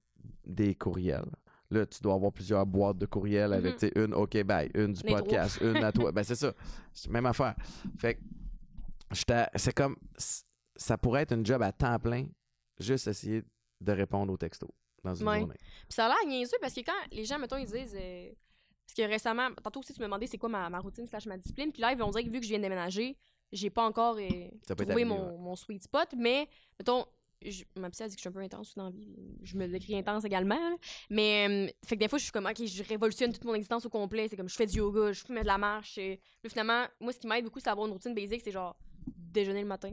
[0.46, 1.30] des courriels.
[1.70, 5.02] Là, tu dois avoir plusieurs boîtes de courriels avec, sais, une OK, bye, une du
[5.04, 6.12] Les podcast, une à toi.
[6.14, 6.54] Ben, c'est ça.
[6.94, 7.56] C'est la même affaire.
[8.00, 8.22] Fait que,
[9.56, 9.96] c'est comme,
[10.76, 12.26] ça pourrait être une job à temps plein,
[12.80, 13.44] juste essayer
[13.82, 14.70] de répondre aux textos
[15.04, 15.40] dans une Ouais.
[15.40, 15.56] journée.
[15.58, 17.96] Puis ça a l'air niaiseux parce que quand les gens, mettons, ils disent.
[18.00, 18.32] euh,
[18.86, 21.36] parce que récemment, tantôt aussi, tu me demandais c'est quoi ma, ma routine slash ma
[21.38, 21.72] discipline.
[21.74, 23.18] Puis là, on dirait que vu que je viens de déménager,
[23.52, 24.30] j'ai pas encore euh,
[24.78, 25.38] trouvé mon, ouais.
[25.38, 26.08] mon sweet spot.
[26.18, 26.48] Mais,
[26.80, 27.06] mettons,
[27.44, 28.92] je- ma psy a dit que je suis un peu intense dans la.
[29.44, 30.78] Je me décris intense également.
[31.10, 33.86] Mais, euh, fait que des fois, je suis comme, OK, je révolutionne toute mon existence
[33.86, 34.28] au complet.
[34.30, 35.98] C'est comme, je fais du yoga, je fais de la marche.
[35.98, 38.42] et- finalement, moi, ce qui m'aide beaucoup, c'est d'avoir une routine basique.
[38.44, 39.92] C'est genre, déjeuner le matin,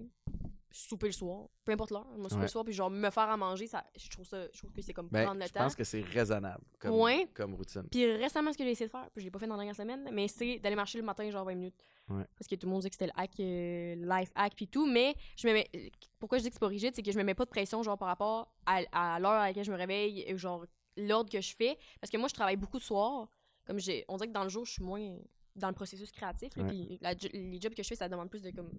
[0.76, 2.04] souper le soir, peu importe l'heure.
[2.16, 2.42] Moi, souper Ouais.
[2.42, 4.82] le soir, puis genre, me faire à manger, ça, je, trouve ça, je trouve que
[4.82, 5.60] c'est comme Ben, prendre le je temps.
[5.60, 7.28] pense que c'est raisonnable comme, Ouais.
[7.32, 7.84] comme routine.
[7.90, 9.58] Puis récemment, ce que j'ai essayé de faire, puis je l'ai pas fait dans la
[9.60, 11.76] dernière semaine, mais c'est d'aller marcher le matin, genre 20 minutes.
[12.08, 12.24] Ouais.
[12.36, 14.66] Parce que tout le monde dit que c'était le hack, euh, le life hack, puis
[14.66, 14.86] tout.
[14.86, 15.70] Mais je me mets.
[16.18, 17.82] Pourquoi je dis que c'est pas rigide, c'est que je me mets pas de pression,
[17.84, 20.66] genre par rapport à, à l'heure à laquelle je me réveille, et genre
[20.96, 21.78] l'ordre que je fais.
[22.00, 23.28] Parce que moi, je travaille beaucoup de soir.
[23.64, 24.04] Comme j'ai.
[24.08, 25.16] On dirait que dans le jour, je suis moins
[25.56, 26.50] dans le processus créatif.
[26.66, 26.98] Puis
[27.32, 28.70] les jobs que je fais, ça demande plus de comme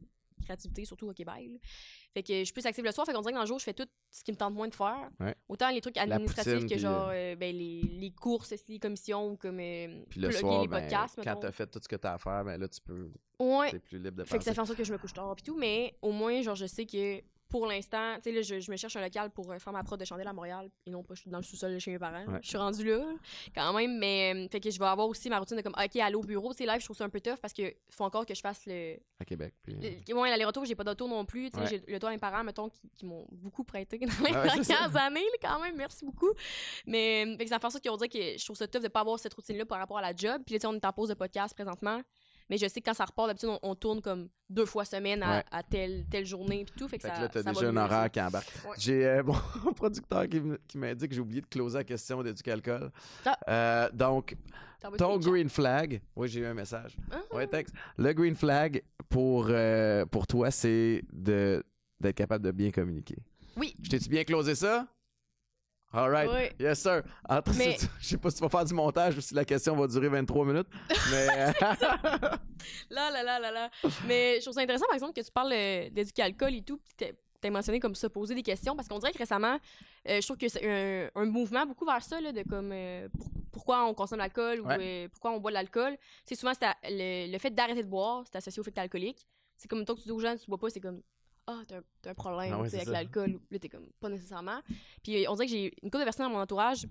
[0.44, 1.48] créativité, surtout au Québec.
[1.52, 1.58] là.
[2.14, 3.06] Fait que je suis plus active le soir.
[3.06, 4.68] Fait qu'on dirait que dans le jour, je fais tout ce qui me tente moins
[4.68, 5.10] de faire.
[5.20, 5.36] Ouais.
[5.50, 9.32] Autant les trucs administratifs poutine, que puis, genre euh, ben, les, les courses, les commissions,
[9.32, 11.16] ou comme euh, Puis le soir, les ben, podcasts.
[11.16, 11.40] quand mettons.
[11.42, 13.10] t'as fait tout ce que t'as à faire, ben là, tu peux,
[13.40, 13.72] Ouais.
[13.72, 15.36] t'es plus libre de Fait que ça fait en sorte que je me couche tard
[15.36, 17.22] pis tout, mais au moins, genre, je sais que
[17.58, 19.98] pour l'instant, tu sais, je, je me cherche un local pour euh, faire ma prod
[19.98, 22.26] de chandelle à Montréal et non pas dans le sous-sol de chez mes parents.
[22.26, 22.40] Ouais.
[22.42, 23.02] Je suis rendue là,
[23.56, 25.96] quand même, mais euh, fait que je vais avoir aussi ma routine de comme, ok,
[25.96, 28.04] aller au bureau, tu sais, live, je trouve ça un peu tough parce que faut
[28.04, 28.98] encore que je fasse le.
[29.22, 29.54] À Québec.
[29.64, 29.74] Puis...
[30.06, 31.82] le ouais, l'aller-retour, j'ai pas d'auto non plus, tu sais, Ouais.
[31.88, 34.42] j'ai le toit à mes parents, mettons, qui, qui m'ont beaucoup prêté dans les Ah
[34.44, 34.74] ouais, c'est ça.
[34.90, 36.34] dernières années, là, quand même, merci beaucoup.
[36.86, 38.82] Mais, euh, fait que ça fait en sorte qu'on dirait que je trouve ça tough
[38.82, 40.42] de pas avoir cette routine-là par rapport à la job.
[40.46, 42.02] Puis là, tu sais, on est en pause de podcast présentement.
[42.50, 45.24] Mais je sais que quand ça repart, d'habitude, on, on tourne comme deux fois semaine
[45.24, 45.44] à, Ouais.
[45.52, 46.88] à telle, telle journée puis tout.
[46.88, 48.48] Fait que, Fait que ça, là, t'as déjà un horaire qui embarque.
[48.66, 48.76] Ouais.
[48.78, 52.92] J'ai euh, mon producteur qui, m'a dit que j'ai oublié de closer la question d'éducalcool.
[53.26, 53.38] Ah.
[53.48, 54.36] Euh, donc,
[54.98, 56.96] ton green flag, oui, j'ai eu un message.
[57.12, 57.22] Ah.
[57.36, 57.74] Ouais, texte.
[57.98, 61.64] Le green flag pour, euh, pour toi, c'est de,
[62.00, 63.18] d'être capable de bien communiquer.
[63.58, 63.76] Oui.
[63.82, 64.86] Je t'ai-tu bien closé ça?
[65.96, 66.30] All right.
[66.60, 66.66] Oui.
[66.66, 67.04] Yes, sir.
[67.30, 69.76] Entre, Mais- Je sais pas si tu vas faire du montage ou si la question
[69.76, 70.68] va durer 23 minutes,
[71.12, 71.28] mais...
[71.62, 72.30] euh,
[72.90, 73.70] Là, là, là, là, là.
[74.08, 76.94] Mais je trouve ça intéressant, par exemple, que tu parles euh, d'éducalcool et tout, puis
[76.98, 77.12] t'as-
[77.52, 79.60] mentionné comme ça, poser des questions, parce qu'on dirait que récemment,
[80.10, 83.08] euh, je trouve que c'est un, un mouvement beaucoup vers ça, là, de comme euh,
[83.10, 85.96] pour- pourquoi on consomme l'alcool ou euh, pourquoi on boit de l'alcool.
[86.26, 89.28] C'est souvent le, le fait d'arrêter de boire, c'est associé au fait que alcoolique.
[89.58, 91.04] C'est comme toi que tu dis aux gens, tu bois pas, c'est comme
[91.48, 93.40] ah, t'as un, t'as un problème Ah ouais, c'est avec l'alcool.
[93.52, 94.60] Là, t'es comme pas nécessairement.
[95.04, 96.88] Puis euh, on dirait que j'ai une couple de personnes dans mon entourage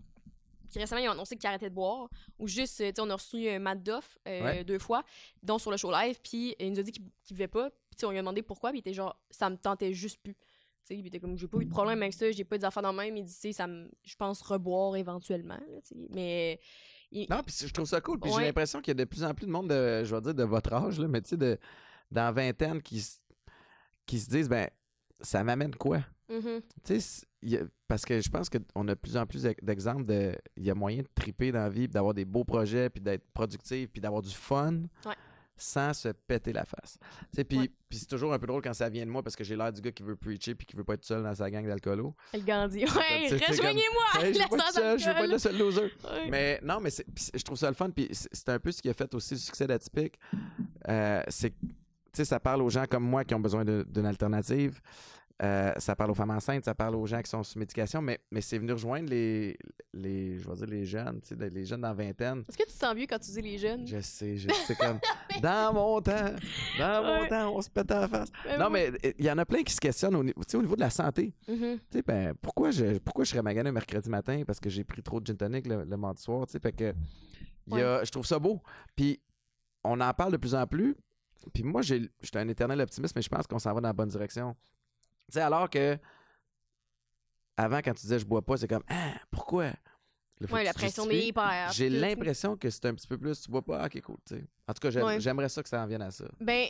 [0.70, 3.10] qui récemment ils ont annoncé qu'ils arrêtaient de boire ou juste euh, tu sais on
[3.10, 4.64] a reçu euh, Matt Duff euh, Ouais.
[4.64, 5.04] deux fois
[5.42, 8.04] dont sur le show live puis il nous a dit qu'il qu'il buvait pas puis
[8.06, 10.40] on lui a demandé pourquoi puis il était genre ça me tentait juste plus tu
[10.84, 12.82] sais il était comme j'ai pas eu de problème avec ça j'ai pas des affaires
[12.82, 15.78] dans le même il dit tu sais, ça me je pense reboire éventuellement là,
[16.10, 16.58] mais
[17.12, 18.18] il- Non, puis je trouve ça cool.
[18.18, 18.40] Puis Ouais.
[18.40, 20.34] j'ai l'impression qu'il y a de plus en plus de monde, de, je vais dire,
[20.34, 21.56] de votre âge, là, mais tu sais, de,
[22.10, 23.00] dans vingtaine, qui,
[24.06, 24.68] qui se disent, ben,
[25.20, 26.00] ça m'amène quoi?
[27.42, 30.34] Y a- parce que je pense qu'on a de plus en plus d'ex- d'exemples de.
[30.56, 33.24] Il y a moyen de triper dans la vie, d'avoir des beaux projets, puis d'être
[33.34, 35.14] productif, puis d'avoir du fun Ouais.
[35.56, 36.96] sans se péter la face.
[37.00, 37.70] Tu sais, puis Ouais.
[37.90, 39.82] c'est toujours un peu drôle quand ça vient de moi parce que j'ai l'air du
[39.82, 42.14] gars qui veut preacher puis qui veut pas être seul dans sa gang d'alcoolos.
[42.32, 42.78] Le Gandhi.
[42.78, 44.22] Ouais, rejoignez-moi!
[44.24, 45.82] Hey, je veux pas seul, je veux pas être le seul loser.
[45.82, 46.30] Ouais.
[46.30, 47.90] Mais non, mais je trouve ça le fun.
[47.90, 50.18] Puis c'est un peu ce qui a fait aussi le succès d'Atypique.
[50.88, 51.52] Euh, c'est
[52.18, 54.80] sais, ça parle aux gens comme moi qui ont besoin d'une alternative.
[55.42, 58.20] Euh, ça parle aux femmes enceintes, ça parle aux gens qui sont sous médication, mais,
[58.30, 59.58] mais c'est venu rejoindre les,
[59.92, 62.44] les, je vais dire les jeunes, les jeunes dans la vingtaine.
[62.48, 63.84] Est-ce que tu te sens vieux quand tu dis les jeunes?
[63.84, 65.00] Je sais, je sais comme
[65.42, 66.36] dans mon temps,
[66.78, 68.28] dans mon temps, on se pète à la face.
[68.44, 68.90] Ben Non, oui.
[68.92, 71.34] mais il y en a plein qui se questionnent au, niveau de la santé.
[71.48, 71.58] Mhm.
[71.58, 75.02] Tu sais, ben, pourquoi je, pourquoi je serais magané mercredi matin parce que j'ai pris
[75.02, 76.94] trop de gin tonic le, le mardi soir, tu sais, fait que
[77.66, 78.60] il y a, je trouve ça beau.
[78.94, 79.20] Puis
[79.82, 80.96] on en parle de plus en plus.
[81.52, 83.92] Puis moi, j'ai, j'étais un éternel optimiste, mais je pense qu'on s'en va dans la
[83.92, 84.54] bonne direction.
[85.28, 85.98] Tu sais, alors que
[87.56, 89.70] avant, quand tu disais je bois pas, c'est comme ah, pourquoi?
[90.36, 91.70] Que la tu pression des hyper.
[91.72, 94.44] J'ai l'impression que c'est un petit peu plus tu bois pas, ok, cool, tu sais.
[94.66, 95.20] En tout cas, Ouais.
[95.20, 96.24] j'aimerais ça que ça en vienne à ça.
[96.40, 96.66] Ben,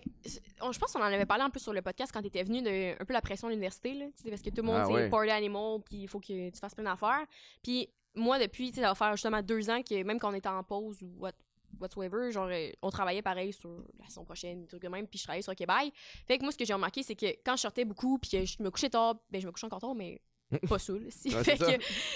[0.60, 2.60] on- je pense qu'on en avait parlé un peu sur le podcast quand t'étais venu
[2.60, 4.04] de un peu la pression de l'université, là.
[4.22, 5.08] tu Parce que tout le monde, Ah c'est ouais.
[5.08, 7.24] party animal, puis il faut que tu fasses plein d'affaires.
[7.62, 10.34] Puis moi, depuis, tu sais, ça va faire justement deux ans que même quand on
[10.34, 11.32] était en pause ou what,
[11.80, 15.18] whatsoever, genre, euh, on travaillait pareil sur la saison prochaine, des trucs de même, puis
[15.18, 15.92] je travaillais sur Québec.
[16.26, 18.44] Fait que moi, ce que j'ai remarqué, c'est que quand je sortais beaucoup, puis que
[18.44, 20.20] je me couchais tard, ben, je me couchais encore tard, mais
[20.68, 21.06] pas saoul.
[21.10, 21.34] Si.
[21.34, 21.64] Ouais, fait que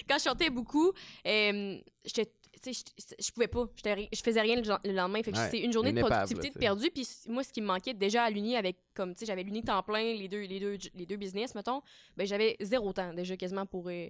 [0.09, 0.93] quand je sortais beaucoup,
[1.27, 2.31] euh, j'étais.
[2.67, 3.67] Je pouvais pas.
[3.85, 5.23] Je faisais rien le, le lendemain.
[5.23, 6.91] Fait que Ouais, c'est une journée une de épave, productivité là, de perdu.
[6.91, 9.63] Puis moi, ce qui me manquait déjà à l'Uni avec, comme, tu sais, j'avais l'Uni
[9.63, 11.83] temps plein, les deux, les, deux, les deux business, mettons,
[12.17, 13.89] ben j'avais zéro temps déjà quasiment pour.
[13.89, 14.09] euh,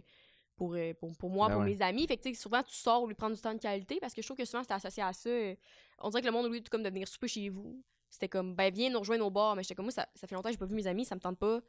[0.58, 1.70] pour, euh, pour, pour moi, Ben pour ouais.
[1.70, 2.06] mes amis.
[2.06, 4.20] Fait que, tu sais, souvent, tu sors lui prendre du temps de qualité parce que
[4.20, 5.30] je trouve que souvent, c'était associé à ça.
[6.00, 8.28] On dirait que le monde, au lieu de comme, de venir souper chez vous, c'était
[8.28, 9.56] comme, ben, viens nous rejoindre au bar.
[9.56, 11.14] Mais j'étais comme, moi, ça, ça fait longtemps que j'ai pas vu mes amis, ça
[11.14, 11.60] me tente pas.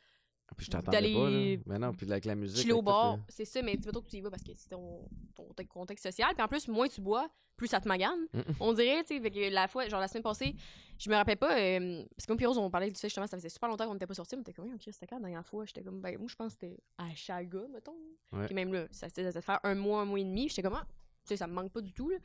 [0.58, 1.58] Puis je t'entendais D'aller pas, là.
[1.66, 2.62] Mais non, puis avec la musique.
[2.62, 3.18] chiller au là.
[3.28, 6.06] c'est ça, mais dis-toi que tu y vas parce que c'est ton, ton ton contexte
[6.06, 6.34] social.
[6.34, 7.30] Puis en plus, moins tu bois,
[7.60, 8.28] plus ça te magane.
[8.34, 8.42] Mm.
[8.60, 10.56] On dirait, tu sais, fait que la fois, genre la semaine passée,
[10.98, 13.38] je me rappelle pas, euh, parce que moi Rose, on parlait de ça justement, ça
[13.38, 15.24] faisait super longtemps qu'on n'était pas sortis, mais t'es comme, oui, ok, c'était quand la
[15.24, 15.66] dernière fois?
[15.66, 17.96] J'étais comme, ben, moi, je pense que c'était à Chaga, mettons.
[18.32, 18.46] Ouais.
[18.46, 20.88] Puis même là, ça ça faire un mois, un mois et demi, j'étais comme, ah,
[21.24, 22.18] tu sais, ça me manque pas du tout, là.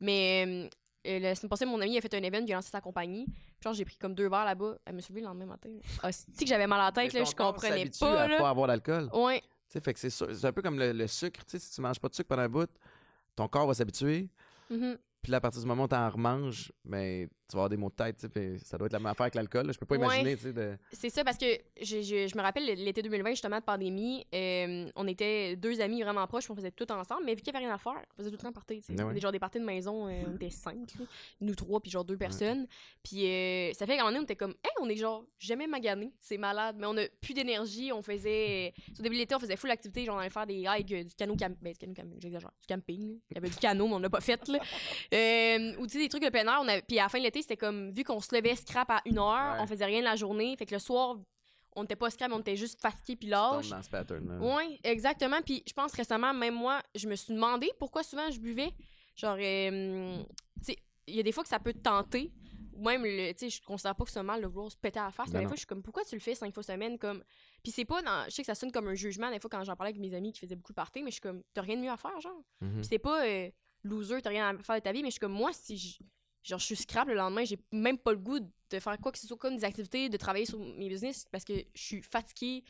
[0.00, 0.68] Mais euh,
[1.06, 3.24] euh, la semaine passée, mon ami a fait un event, il a lancé sa compagnie.
[3.26, 4.76] Puis genre, j'ai pris comme deux verres là-bas.
[4.84, 5.70] Elle me suis levée le lendemain matin.
[6.02, 8.38] Ah, que j'avais mal à la tête, là, je comprenais pas, à là.
[8.38, 9.08] pas avoir d'alcool.
[9.12, 9.40] Ouais.
[9.40, 11.80] Tu sais, fait que c'est un peu comme le, le sucre, tu sais, si tu
[11.80, 12.70] manges pas de sucre pendant un bout,
[13.34, 14.28] ton corps va s'habituer.
[14.70, 14.98] Mhm.
[15.22, 17.76] Puis là, à partir du moment où tu en remanges, mais tu vas avoir des
[17.76, 19.70] maux de tête, puis ça doit être la même affaire avec l'alcool.
[19.72, 20.06] Je peux pas Ouais.
[20.06, 20.76] imaginer, tu sais, de...
[20.92, 21.46] C'est ça, parce que
[21.80, 26.02] je, je, je me rappelle l'été 2020, justement, de pandémie, euh, on était deux amis
[26.02, 28.16] vraiment proches, on faisait tout ensemble, mais vu qu'il n'y avait rien à faire, on
[28.16, 28.94] faisait tout le temps party, tu sais.
[28.98, 29.14] Ah ouais.
[29.14, 30.78] Des genre des parties de maison, euh, on était cinq,
[31.40, 32.66] nous trois, puis genre deux personnes.
[33.02, 35.24] Puis euh, ça fait qu'à un moment donné, on était comme, hey, on est genre
[35.38, 38.72] jamais magané, c'est malade, mais on a plus d'énergie, on faisait.
[38.98, 41.04] Au début de l'été, on faisait full activité, genre on allait faire des hikes, euh,
[41.04, 43.18] du canot camping, ben, du canot camping, j'exagère, du camping.
[43.30, 44.58] Il y avait du canot, mais on l'a pas fait, là.
[45.12, 47.24] Euh, ou tu sais, des trucs de plein air, on puis à la fin de
[47.32, 49.60] l'été, c'était comme, vu qu'on se levait scrap à une heure, Ouais.
[49.60, 51.16] on faisait rien de la journée, fait que le soir,
[51.74, 53.68] on n'était pas scrap, on était juste fatigué puis lâche.
[53.70, 54.38] dans ce pattern-là.
[54.40, 55.40] Oui, exactement.
[55.42, 58.70] Puis je pense récemment, même moi, je me suis demandé pourquoi souvent je buvais.
[59.16, 60.16] Genre, euh,
[60.58, 62.30] tu sais, il y a des fois que ça peut te tenter.
[62.74, 65.04] Ou même, tu sais, je considère pas que c'est mal le vouloir se péter à
[65.04, 65.26] la face.
[65.28, 65.48] Ben mais des non.
[65.50, 66.98] fois, je suis comme, pourquoi tu le fais cinq fois semaine?
[66.98, 67.22] Comme...
[67.62, 68.24] Puis c'est pas dans.
[68.24, 70.14] Je sais que ça sonne comme un jugement, des fois, quand j'en parlais avec mes
[70.14, 71.96] amis qui faisaient beaucoup de party, mais je suis comme, t'as rien de mieux à
[71.98, 72.42] faire, genre.
[72.62, 72.76] Mhm.
[72.76, 73.50] Puis c'est pas euh,
[73.82, 75.98] loser, t'as rien à faire de ta vie, mais je suis comme, moi, si je.
[76.44, 79.18] Genre, je suis scrap le lendemain, j'ai même pas le goût de faire quoi que
[79.18, 82.64] ce soit comme des activités, de travailler sur mes business parce que je suis fatiguée,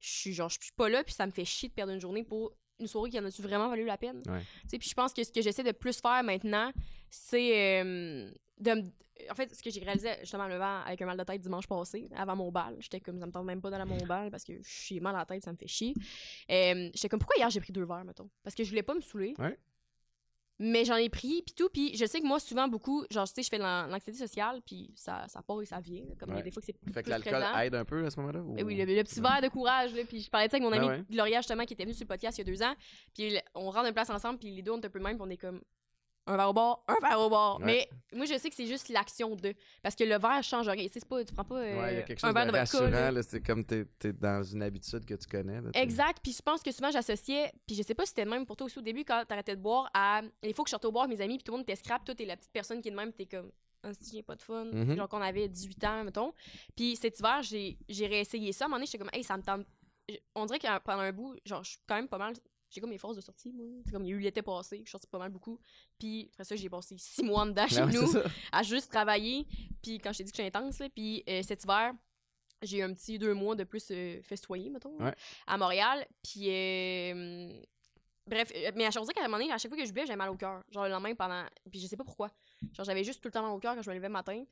[0.00, 2.00] je suis genre, je suis pas là, puis ça me fait chier de perdre une
[2.00, 4.22] journée pour une soirée qui en a-tu vraiment valu la peine?
[4.28, 4.40] Ouais.
[4.62, 6.70] Tu sais, puis je pense que ce que j'essaie de plus faire maintenant,
[7.10, 8.92] c'est euh, de me-
[9.30, 11.66] En fait, ce que j'ai réalisé justement en levant avec un mal de tête dimanche
[11.66, 14.30] passé, avant mon bal, j'étais comme, ça me tente même pas d'aller à mon bal
[14.30, 15.92] parce que j'ai mal à la tête, ça me fait chier.
[16.50, 18.30] Euh, j'étais comme, pourquoi hier j'ai pris deux verres, mettons?
[18.44, 19.34] Parce que je voulais pas me saouler.
[19.38, 19.58] Ouais.
[20.60, 23.34] Mais j'en ai pris, puis tout, puis je sais que moi, souvent, beaucoup, genre, tu
[23.34, 26.42] sais, je fais l'anxiété sociale, puis ça, ça part et ça vient, comme Ouais.
[26.42, 28.40] des fois que c'est plus Fait que l'alcool aide un peu à ce moment-là?
[28.42, 30.56] ou- Eh oui, le, le petit verre de courage, là, puis je parlais de ça
[30.56, 31.04] avec mon Ben ami ouais.
[31.10, 32.74] Gloria, justement, qui était venue sur le podcast il y a deux ans,
[33.14, 35.26] puis on rentre une place ensemble, puis les deux, on est un peu même, puis
[35.26, 35.60] on est comme
[36.28, 37.58] un verre au bord, un verre au bord.
[37.60, 37.64] Ouais.
[37.66, 39.54] Mais moi, je sais que c'est juste l'action de.
[39.82, 40.86] Parce que le verre change rien.
[40.92, 43.20] C'est pas, tu prends pas euh, Ouais, y a quelque un chose verre de rassurant,
[43.26, 45.60] c'est comme t'es es dans une habitude que tu connais.
[45.60, 46.18] là, t'es- Exact.
[46.22, 48.56] Puis je pense que souvent, j'associais, puis je sais pas si c'était le même pour
[48.56, 50.22] toi aussi au début, quand t'arrêtais de boire, à.
[50.42, 52.04] Il faut que je sorte au avec mes amis, puis tout le monde était scrap,
[52.04, 53.50] toi, t'es la petite personne qui est de même, t'es comme.
[53.84, 54.64] Ah, si j'ai pas de fun.
[54.72, 54.96] Mhm.
[54.96, 56.32] Genre qu'on avait 18 ans, mettons.
[56.76, 58.64] Puis cet hiver, j'ai j'ai réessayé ça.
[58.64, 59.64] À un moment donné, j'étais comme, hey, ça me tente.
[60.34, 62.34] On dirait que pendant un bout, genre, je suis quand même pas mal.
[62.70, 63.66] J'ai comme mes forces de sortie, moi.
[63.84, 65.58] C'est comme il y a eu l'été passé, je suis sortie pas mal beaucoup.
[65.98, 68.08] Puis après ça, j'ai passé six mois dedans chez Ah ouais, nous
[68.52, 69.46] à juste travailler.
[69.82, 71.92] Puis quand je t'ai dit que j'étais intense, là, puis euh, cet hiver,
[72.62, 75.14] j'ai eu un petit deux mois de plus euh, festoyer, mettons, Ouais.
[75.46, 76.04] à Montréal.
[76.22, 77.52] Puis, euh,
[78.26, 80.06] bref, euh, mais à chaque qu'à un moment donné, à chaque fois que je buvais,
[80.06, 80.62] j'avais mal au cœur.
[80.70, 81.44] Genre le lendemain pendant.
[81.70, 82.30] Puis je sais pas pourquoi.
[82.74, 84.44] Genre j'avais juste tout le temps mal au cœur quand je me levais le matin.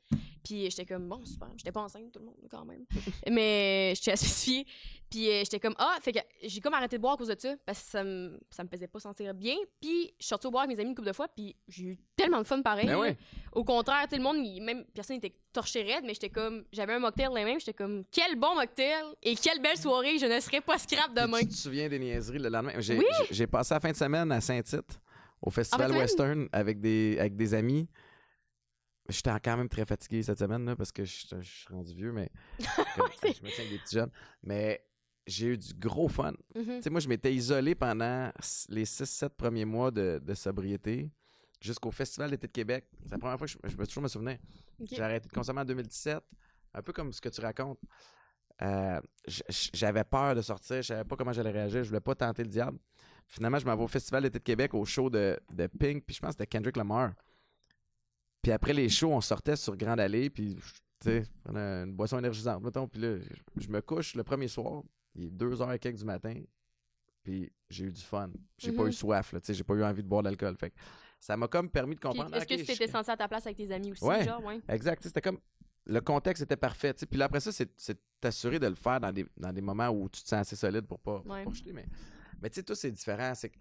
[0.45, 1.49] Puis j'étais comme, bon, super.
[1.57, 2.87] J'étais pas enceinte, tout le monde, quand même.
[3.31, 4.65] mais j'étais asphyxiée.
[5.11, 7.37] Puis euh, j'étais comme, ah, fait que j'ai comme arrêté de boire à cause de
[7.39, 7.55] ça.
[7.65, 9.55] Parce que ça me, ça me faisait pas sentir bien.
[9.81, 11.29] Puis je suis sortie au boire avec mes amis une couple de fois.
[11.29, 12.87] Puis j'ai eu tellement de fun pareil.
[12.87, 13.17] Ben ouais.
[13.53, 16.93] Au contraire, sais, le monde, il- même personne était torché raide, mais j'étais comme, j'avais
[16.95, 20.41] un mocktail les mêmes, j'étais comme, quel bon mocktail et quelle belle soirée, je ne
[20.41, 21.41] serais pas scrap demain.
[21.41, 22.73] Tu te souviens des niaiseries le lendemain?
[22.81, 23.05] J'ai Oui!
[23.31, 25.01] j'ai- passé la fin de semaine à Saint-Tite,
[25.41, 27.89] au Festival En fin de Western, avec des, avec des amis.
[29.09, 32.11] J'étais quand même très fatigué cette semaine, là, parce que je, je suis rendu vieux,
[32.11, 32.29] mais
[32.59, 34.11] c'est- je me tiens avec des petits jeunes.
[34.43, 34.85] Mais
[35.27, 36.33] j'ai eu du gros fun.
[36.55, 36.65] Mhm.
[36.77, 38.31] Tu sais, moi, je m'étais isolé pendant
[38.69, 41.11] les 6-7 premiers mois de, de sobriété
[41.61, 42.87] jusqu'au Festival d'été de Québec.
[43.03, 44.39] C'est la première fois que je, je peux toujours me souvenir.
[44.91, 46.21] J'ai arrêté de consommer en 2017,
[46.75, 47.81] un peu comme ce que tu racontes.
[48.63, 49.01] Euh,
[49.75, 52.49] J'avais peur de sortir, je savais pas comment j'allais réagir, je voulais pas tenter le
[52.49, 52.79] diable.
[53.27, 56.15] Finalement, je m'en vais au Festival d'été de Québec, au show de, de Pink, puis
[56.15, 57.13] je pense que c'était Kendrick Lamar.
[58.43, 60.63] Puis après les shows, on sortait sur Grande Allée, puis tu
[61.03, 63.17] sais, une boisson énergisante, mettons, puis là,
[63.57, 64.83] je me couche le premier soir,
[65.17, 66.35] il est 2h et quelques du matin,
[67.23, 68.31] puis j'ai eu du fun.
[68.59, 70.57] J'ai pas eu soif, là, tu sais, j'ai pas eu envie de boire de l'alcool.
[70.57, 70.77] Fait que
[71.21, 72.35] ça m'a comme permis de comprendre.
[72.37, 74.25] Est-ce que tu je- t'étais senti à ta place avec tes amis aussi, Ouais.
[74.25, 74.61] genre, ouais?
[74.69, 75.03] Exact.
[75.03, 75.39] C'était comme.
[75.89, 76.93] Le contexte était parfait.
[76.95, 79.89] Puis là, après ça, c'est c'est t'assurer de le faire dans des, dans des moments
[79.89, 81.45] où tu te sens assez solide pour pas, pour Ouais.
[81.45, 81.73] pas jeter.
[81.73, 81.87] Mais,
[82.43, 83.33] mais tu sais, tout, c'est différent.
[83.37, 83.59] C'est que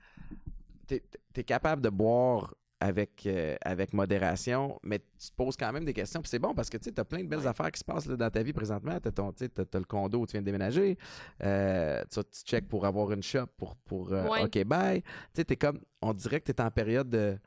[0.88, 1.04] t'es
[1.36, 5.94] es capable de boire avec, euh, avec modération, mais tu te poses quand même des
[5.94, 6.22] questions.
[6.22, 7.48] Puis c'est bon parce que tu as plein de belles Ouais.
[7.48, 8.98] affaires qui se passent là, dans ta vie présentement.
[9.02, 10.98] Tu as, le condo où tu viens de déménager.
[11.44, 14.44] Euh, tu, tu checkes pour avoir une shop pour, pour euh, Ouais.
[14.44, 15.02] OK, bye.
[15.34, 15.80] Tu sais, comme.
[16.02, 17.38] On dirait que tu es en période de.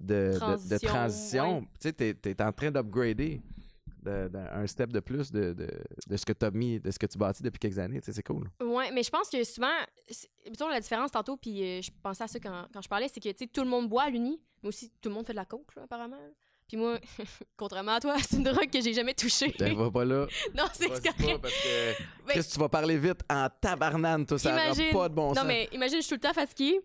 [0.00, 1.64] De, de- de Transition, ouais.
[1.80, 3.40] Tu sais, t'es es en train d'upgrader
[4.02, 5.68] de- de- un step de plus de, de,
[6.06, 8.00] de ce que tu as mis, de ce que tu bâtis depuis quelques années.
[8.02, 8.48] C'est cool.
[8.62, 9.72] Ouais, mais je pense que souvent,
[10.08, 10.28] c'est-
[10.70, 13.28] la différence tantôt, puis euh, je pensais à ça quand, quand je parlais, c'est que,
[13.28, 15.36] tu sais, tout le monde boit à l'uni, mais aussi tout le monde fait de
[15.38, 16.16] la coke, là, apparemment.
[16.66, 16.98] Puis moi,
[17.56, 19.54] contrairement à toi, c'est une drogue que j'ai jamais touchée.
[19.58, 20.26] Ben, va pas là.
[20.54, 21.40] non, c'est pas, correct.
[21.40, 25.14] parce que Ben, Chris, tu vas parler vite en tabarnane, toi, ça Imagine- pas de
[25.14, 25.42] bon sens.
[25.42, 26.78] Non, mais imagine, je suis tout le temps fatiguée.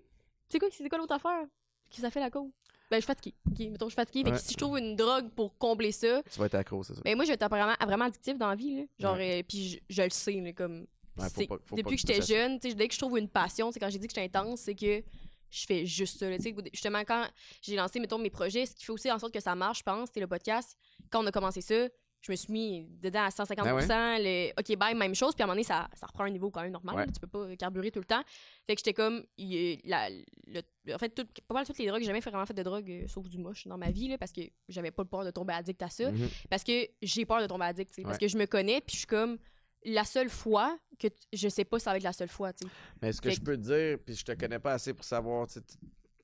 [0.49, 1.45] Tu sais quoi, c'est quoi l'autre affaire?
[1.89, 2.51] Qui ça fait la coke?
[2.91, 3.33] Ben, je suis fatiguée.
[3.71, 4.23] Mettons, je suis fatiguée.
[4.23, 4.41] Fait que Ouais.
[4.41, 7.01] si je trouve une drogue pour combler ça, Tu vas être accro, c'est ça.
[7.03, 8.83] ben moi, je vais être vraiment, addictive dans la vie, là.
[8.99, 10.85] Genre, euh, puis je, je le sais, là, comme.
[11.17, 12.47] Ouais, faut c'est- pas- faut pas depuis que que tu j'étais touches à ça.
[12.47, 14.37] jeune, tu sais, dès que je trouve une passion, c'est quand j'ai dit que j'étais
[14.37, 15.03] intense, c'est que
[15.51, 16.29] je fais juste ça.
[16.29, 16.37] là.
[16.37, 17.27] Tu sais, justement, quand
[17.61, 19.83] j'ai lancé, mettons, mes projets, ce qui fait aussi en sorte que ça marche, je
[19.83, 20.75] pense, c'était le podcast.
[21.11, 21.87] Quand on a commencé ça,
[22.25, 25.35] je me suis mis dedans à 150 Ah le OK, bye, même chose.
[25.35, 26.95] Puis à un moment donné, ça, ça reprend un niveau quand même normal.
[26.95, 27.05] Ouais.
[27.07, 28.23] Tu peux pas carburer tout le temps.
[28.65, 29.25] Fait que j'étais comme.
[29.37, 32.53] il- la- le- en fait, tout- pas mal toutes les drogues, j'ai jamais vraiment fait
[32.53, 35.25] de drogue, euh, sauf du moche dans ma vie, là, parce que j'avais pas peur
[35.25, 36.11] de tomber addict à ça.
[36.11, 36.29] Mhm.
[36.49, 38.19] Parce que j'ai peur de tomber addict, Parce Ouais.
[38.19, 39.37] que je me connais, puis je suis comme.
[39.85, 42.53] La seule fois que je sais pas si ça va être la seule fois.
[43.01, 45.45] Mais ce que je peux te dire, puis je te connais pas assez pour savoir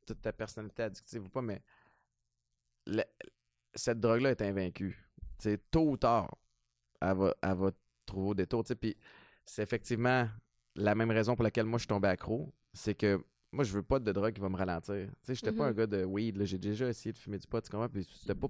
[0.05, 1.61] toute ta personnalité addictive ou pas, mais
[3.75, 4.97] cette drogue-là est invaincue.
[5.39, 6.35] Sais, tôt ou tard,
[7.01, 7.71] elle va, elle va
[8.05, 8.63] trouver au détour.
[8.79, 8.95] Puis
[9.45, 10.27] c'est effectivement
[10.75, 12.53] la même raison pour laquelle moi je suis tombé accro.
[12.73, 14.95] C'est que moi, je veux pas de drogue qui va me ralentir.
[14.95, 16.43] Tu sais, j'étais pas un gars de weed.
[16.43, 17.89] J'ai déjà essayé de fumer du pot, tu comprends?
[17.89, 18.47] Puis c'était pas,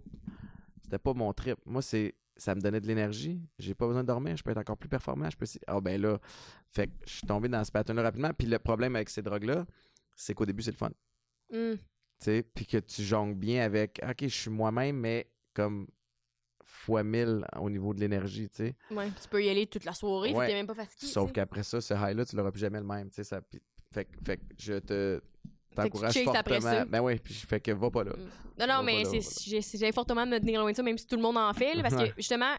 [0.83, 1.57] c'était pas mon trip.
[1.65, 3.41] Moi, c'est ça me donnait de l'énergie.
[3.59, 4.35] J'ai pas besoin de dormir.
[4.35, 5.29] Je peux être encore plus performant.
[5.29, 6.19] Je peux Ah, ben là,
[6.67, 8.31] fait que je suis tombé dans ce pattern-là rapidement.
[8.33, 9.65] Puis le problème avec ces drogues-là,
[10.15, 10.91] c'est qu'au début, c'est le fun.
[12.19, 15.87] Tu sais, puis que tu jongles bien avec, OK, je suis moi-même, mais comme
[16.79, 18.75] fois mille au niveau de l'énergie, tu sais.
[18.91, 20.45] Ouais, tu peux y aller toute la soirée, Ouais.
[20.45, 21.07] tu t'es même pas fatigué.
[21.11, 23.23] Sauf qu'après ça, ce high-là, tu l'auras plus jamais le même, tu sais.
[23.23, 23.41] Ça,
[23.93, 25.21] fait, que- fait je te
[25.75, 26.83] t'encourage fortement.
[26.87, 28.11] Ben oui, puis je fais que va pas là.
[28.11, 28.29] Mm.
[28.59, 31.15] Non, non, Va mais j'ai fortement de me tenir loin de ça, même si tout
[31.15, 32.09] le monde en fait, là, parce Ouais.
[32.09, 32.53] que justement,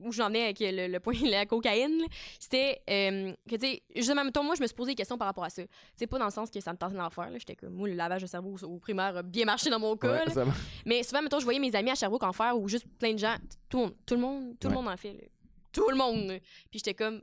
[0.00, 2.02] où j'en venais avec le, le point, la cocaïne,
[2.38, 5.26] c'était euh, que, tu sais, justement, mettons, moi, je me suis posé des questions par
[5.26, 5.62] rapport à ça.
[5.96, 7.38] Sais, pas dans le sens que ça me tentait d'en faire, là.
[7.38, 9.96] J'étais comme, moi, le lavage de cerveau au, au primaire a bien marché dans mon
[9.96, 10.44] cas, Ouais.
[10.86, 13.18] Mais souvent, mettons, je voyais mes amis à Sherbrooke en faire ou juste plein de
[13.18, 13.36] gens.
[13.68, 15.12] Tout le monde, tout le monde, tout le monde en fait.
[15.12, 15.20] là.
[15.72, 16.38] Tout le monde.
[16.70, 17.22] Puis j'étais comme,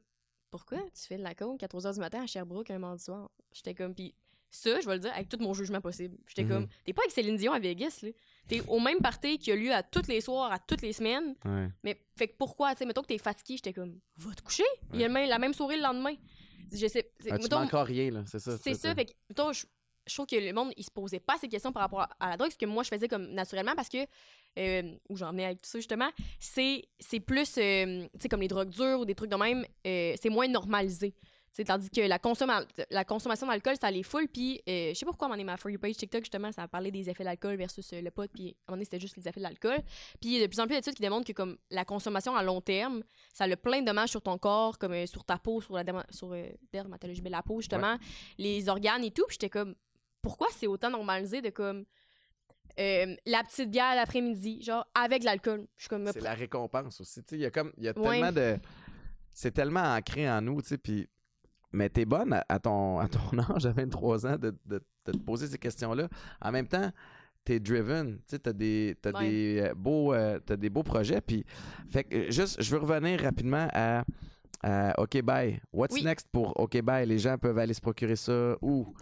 [0.50, 3.04] pourquoi tu fais de la coke à 3 h du matin à Sherbrooke un mardi
[3.04, 3.30] soir?
[3.52, 4.16] J'étais comme, puis
[4.52, 6.18] ça, je vais le dire avec tout mon jugement possible.
[6.28, 6.50] J'étais Mhm.
[6.50, 8.10] comme, t'es pas avec Céline Dion à Vegas, là.
[8.48, 11.36] T'es au même party qui a lieu à tous les soirs, à toutes les semaines.
[11.46, 11.68] Ouais.
[11.84, 14.64] Mais fait que pourquoi, tu sais, mettons que t'es fatigué, j'étais comme, va te coucher.
[14.94, 16.16] Il y a même- la même soirée le lendemain.
[16.72, 16.90] Je sais.
[17.20, 18.58] c'est- Ah, tu mettons, manques rien, là, c'est ça.
[18.58, 19.66] c'est ça, fait que, mettons, je,
[20.08, 22.38] je trouve que le monde, il se posait pas ces questions par rapport à, la
[22.38, 23.98] drogue, ce que moi, je faisais comme naturellement, parce que,
[24.58, 28.42] euh, où j'en venais avec tout ça, justement, c'est c'est plus, euh, tu sais, comme
[28.42, 31.14] les drogues dures ou des trucs de même, euh, c'est moins normalisé.
[31.54, 34.28] Sais, tandis que la, consomme- la consommation d'alcool, ça les full.
[34.28, 36.22] Puis, euh, je sais pas pourquoi, à un moment donné, ma For You page TikTok,
[36.22, 38.30] justement, ça a parlé des effets de l'alcool versus euh, le pot.
[38.32, 39.78] Puis, à un moment donné, c'était juste les effets de l'alcool.
[40.22, 42.36] Puis, il y a de plus en plus d'études qui démontrent que, comme, la consommation
[42.36, 45.38] à long terme, ça a plein de dommages sur ton corps, comme euh, sur ta
[45.38, 46.36] peau, sur la sur,
[46.72, 47.98] dermatologie, mais la peau, justement,
[48.38, 49.26] les organes et tout.
[49.28, 49.76] Puis, j'étais comme,
[50.22, 51.86] pourquoi c'est autant normalisé de, comme,
[52.80, 55.68] euh, la petite bière l'après-midi, genre, avec l'alcool?
[55.76, 57.22] Je suis comme, C'est la récompense aussi.
[57.24, 57.74] Tu sais, il y a comme.
[57.78, 58.10] Il y a Ouais.
[58.12, 58.58] tellement de.
[59.32, 60.78] C'est tellement ancré en nous, tu sais.
[60.78, 61.08] Puis.
[61.72, 65.12] Mais t'es bonne à, à ton, à ton âge, à 23 ans, de, de- de
[65.12, 66.08] te poser ces questions-là.
[66.42, 66.92] En même temps,
[67.46, 68.16] t'es driven.
[68.18, 69.12] Tu sais, t'as des, Ouais.
[69.30, 71.22] des, euh, beaux, euh, des beaux projets.
[71.22, 71.46] Puis.
[71.90, 74.04] Fait que, euh, juste, je veux revenir rapidement à.
[74.64, 75.62] à OK Bye.
[75.72, 76.04] What's Oui.
[76.04, 77.08] next pour OK Bye?
[77.08, 78.94] Les gens peuvent aller se procurer ça où?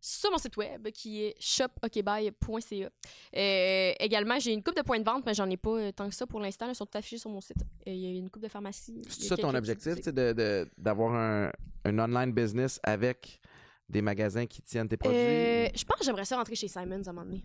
[0.00, 2.90] Sur mon site web qui est shopokbuy.ca.
[3.36, 6.08] Euh, également, j'ai une coupe de points de vente, mais j'en ai pas euh, tant
[6.08, 6.68] que ça pour l'instant.
[6.68, 7.58] Ils sont tout affichés sur mon site.
[7.86, 9.02] Euh, Il y a une coupe de pharmacie.
[9.08, 11.50] C'est ça ton objectif, sais, de- de- d'avoir un,
[11.84, 13.40] un online business avec
[13.88, 15.16] des magasins qui tiennent tes produits?
[15.18, 17.42] Euh, je pense que j'aimerais ça rentrer chez Simons à un moment donné.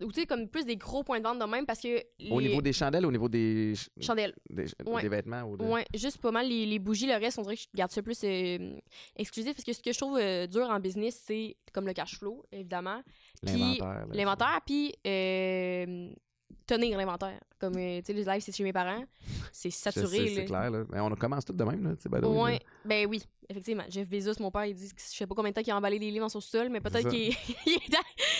[0.00, 1.98] Ou tu sais, comme plus des gros points de vente de même parce que.
[2.30, 4.34] Au les niveau des chandelles, au niveau des, ch- chandelles.
[4.48, 5.02] des, Ouais.
[5.02, 5.42] des vêtements?
[5.42, 5.64] Ou de...
[5.64, 8.02] Ouais, juste pas mal les, les bougies, le reste, on dirait que je garde ça
[8.02, 8.78] plus euh,
[9.16, 12.18] exclusif parce que ce que je trouve euh, dur en business, c'est comme le cash
[12.18, 13.02] flow, évidemment.
[13.44, 14.06] Puis L'inventaire.
[14.12, 14.94] L'inventaire, puis
[16.70, 17.40] tenir l'inventaire.
[17.58, 19.04] Comme, euh, tu sais, les lives, c'est chez mes parents.
[19.52, 20.32] C'est saturé.
[20.34, 20.70] c'est clair.
[20.70, 20.84] Là.
[20.90, 21.82] Mais on commence tout de même.
[21.84, 22.28] Là, là.
[22.28, 23.84] Ouais, ben oui, effectivement.
[23.88, 25.76] Jeff Bezos, mon père, il dit que je sais pas combien de temps qu'il a
[25.76, 27.34] emballé les livres dans son sol, mais peut-être qu'il
[27.66, 27.90] il est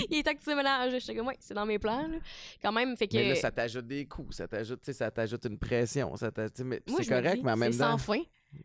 [0.11, 0.93] il est temps que tu mélanges.
[1.01, 2.19] J'étais comme, ouais, c'est dans mes plans, là.
[2.63, 3.17] Quand même, fait que.
[3.17, 6.17] Mais là, ça t'ajoute des coûts, ça t'ajoute, tu sais, ça t'ajoute une pression.
[6.17, 7.93] Ça t'a- tu sais, mais c'est je correct, dis, mais en même c'est temps.
[7.93, 8.23] sans fin.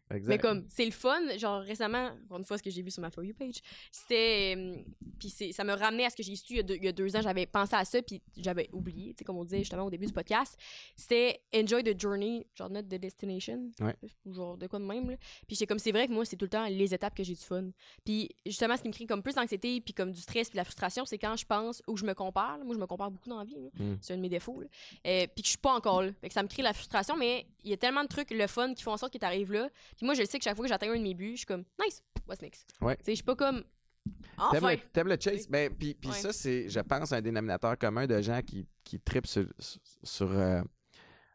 [0.10, 0.30] Exact.
[0.30, 1.38] Mais comme, c'est le fun.
[1.38, 3.62] Genre, récemment, pour une fois, ce que j'ai vu sur ma For You page,
[3.92, 4.56] c'était.
[4.58, 4.78] euh,
[5.20, 6.84] puis c'est- ça me ramenait à ce que j'ai su il y, a deux, il
[6.86, 7.22] y a deux ans.
[7.22, 10.08] J'avais pensé à ça, puis j'avais oublié, tu sais, comme on disait justement au début
[10.08, 10.58] du podcast.
[10.96, 13.70] C'était Enjoy the Journey, genre not the destination.
[13.80, 13.96] Ouais.
[14.26, 15.18] Ou genre de quoi de même, là.
[15.48, 17.36] Puis j'étais comme, c'est vrai que moi, c'est tout le temps les étapes que j'ai
[17.36, 17.70] du fun.
[18.04, 20.62] Puis justement, ce qui me crée comme plus d'anxiété, puis comme du stress, puis de
[20.62, 22.58] la frustration, c'est quand je pense ou je me compare.
[22.58, 22.64] là.
[22.64, 23.56] Moi, je me compare beaucoup dans la vie.
[23.56, 23.70] là.
[23.86, 23.98] Mm.
[24.02, 24.62] C'est un de mes défauts.
[24.62, 26.12] Euh, puis que je suis pas encore là.
[26.22, 28.48] Fait que ça me crée la frustration, mais il y a tellement de trucs, le
[28.48, 29.70] fun, qui font en sorte que tu arrives là.
[29.98, 31.46] Puis moi, je sais que chaque fois que j'atteins un de mes buts, je suis
[31.46, 32.70] comme, nice, what's next?
[32.82, 32.96] Ouais.
[32.98, 33.64] Tu sais, je suis pas comme,
[34.38, 34.76] enfin.
[34.94, 35.48] t'aimes le chase?
[35.48, 36.12] Ben, puis Ouais.
[36.14, 39.46] ça, c'est, je pense, un dénominateur commun de gens qui, qui tripent sur.
[40.04, 40.62] sur, euh,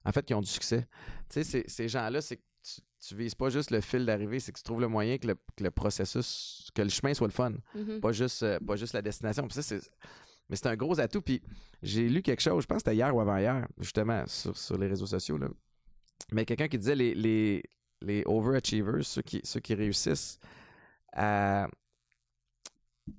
[0.04, 0.86] en fait, qui ont du succès.
[1.28, 4.52] Tu sais, ces- ces gens-là, c'est tu, tu vises pas juste le fil d'arrivée, c'est
[4.52, 7.32] que tu trouves le moyen que le, que le processus, que le chemin soit le
[7.32, 7.52] fun.
[7.74, 8.00] Mhm.
[8.00, 9.46] pas juste, euh, pas juste la destination.
[9.46, 9.80] Puis ça, c'est...
[10.48, 11.22] Mais c'est un gros atout.
[11.22, 11.40] Puis
[11.82, 14.88] j'ai lu quelque chose, je pense que c'était hier ou avant-hier, justement, sur, sur les
[14.88, 15.38] réseaux sociaux.
[15.38, 15.48] Là.
[16.32, 17.62] Mais quelqu'un qui disait les, les,
[18.00, 20.38] les overachievers, ceux qui, ceux qui réussissent
[21.12, 21.68] à,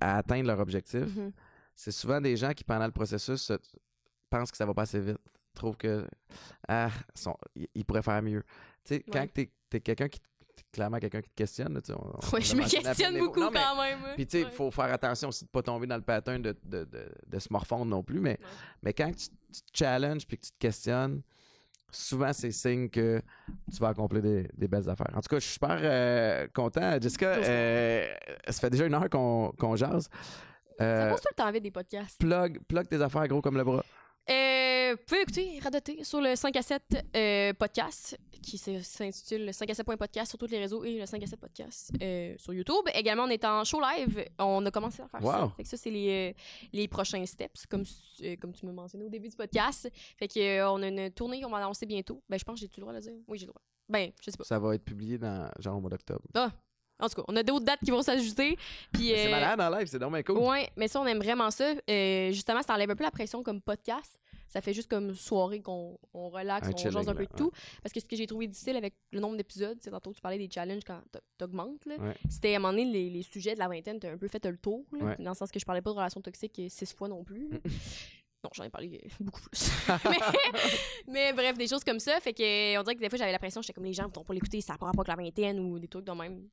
[0.00, 1.32] à atteindre leur objectif, Mhm.
[1.74, 3.58] c'est souvent des gens qui, pendant le processus, se-
[4.30, 5.18] pensent que ça va pas assez vite.
[5.54, 6.06] Trouvent que
[6.68, 6.90] ah,
[7.86, 8.42] pourraient faire mieux.
[8.84, 10.20] Tu sais, quand t'es es, quelqu'un qui
[10.70, 13.40] clairement quelqu'un qui te questionne, là, on- on Ouais, l'a je me questionne beaucoup niveaux.
[13.40, 13.98] Non, mais- quand même.
[14.06, 14.12] hein.
[14.16, 14.50] puis tu sais, il Ouais.
[14.50, 17.48] faut faire attention aussi de pas tomber dans le pattern de, de, de, de se
[17.50, 18.20] morfondre non plus.
[18.20, 18.46] Mais, Ouais.
[18.82, 21.22] mais quand tu, tu te challenges puis que tu te questionnes,
[21.90, 23.20] souvent c'est signe que
[23.70, 25.10] tu vas accomplir des, des belles affaires.
[25.14, 26.98] En tout cas, je suis super euh, content.
[27.00, 28.06] Jessica, euh,
[28.46, 30.08] ça fait déjà une heure qu'on qu'on jase.
[30.78, 32.18] Ça Euh, pose tout le temps vite des podcasts.
[32.18, 33.84] plug, plug tes affaires gros comme le bras.
[34.30, 36.82] Euh, vous pouvez écouter, radoter sur le 5 à 7
[37.14, 41.22] euh, podcast qui s'intitule le 5 à 7.podcast sur tous les réseaux et le 5
[41.22, 42.84] à 7 podcast euh, sur YouTube.
[42.94, 44.24] Également, on est en show live.
[44.38, 45.44] On a commencé à faire ça.
[45.44, 45.50] Wow.
[45.50, 46.40] Fait que ça, c'est les, euh,
[46.72, 47.84] les prochains steps, comme,
[48.24, 49.88] euh, comme tu me mentionnais au début du podcast.
[50.18, 52.22] Fait que, euh, on a une tournée qu'on va annoncer bientôt.
[52.28, 53.22] Ben, je pense que j'ai-tu le droit de le dire?
[53.28, 53.62] Oui, j'ai le droit.
[53.88, 54.44] Ben, je sais pas.
[54.44, 56.22] Ça va être publié dans genre au mois d'octobre.
[57.02, 58.56] En tout cas, on a d'autres dates qui vont s'ajouter.
[58.92, 60.38] Puis, C'est euh, malade en live, c'est dommage cool.
[60.38, 61.72] Ouais, mais ça, on aime vraiment ça.
[61.90, 64.18] Euh, justement, ça enlève un peu la pression comme podcast.
[64.52, 67.50] Ça fait juste comme soirée qu'on on relaxe, Un on jase un peu de tout.
[67.82, 70.36] Parce que ce que j'ai trouvé difficile avec le nombre d'épisodes, c'est tantôt tu parlais
[70.36, 71.86] des challenges quand t'a- t'augmentes.
[71.86, 71.96] là.
[71.96, 72.14] Ouais.
[72.28, 74.44] C'était à un moment donné, les, les sujets de la vingtaine, t'as un peu fait
[74.44, 74.84] le tour.
[74.92, 75.16] là, Ouais.
[75.20, 77.48] Dans le sens que je parlais pas de relations toxiques euh, six fois non plus.
[78.44, 79.70] non, j'en ai parlé euh, beaucoup plus.
[80.04, 80.18] mais,
[81.08, 82.20] mais bref, des choses comme ça.
[82.20, 84.34] Fait que on dirait que des fois, j'avais l'impression, j'étais comme les gens vont pas
[84.34, 86.46] l'écouter, ça n'a pas avec la vingtaine ou des trucs de même.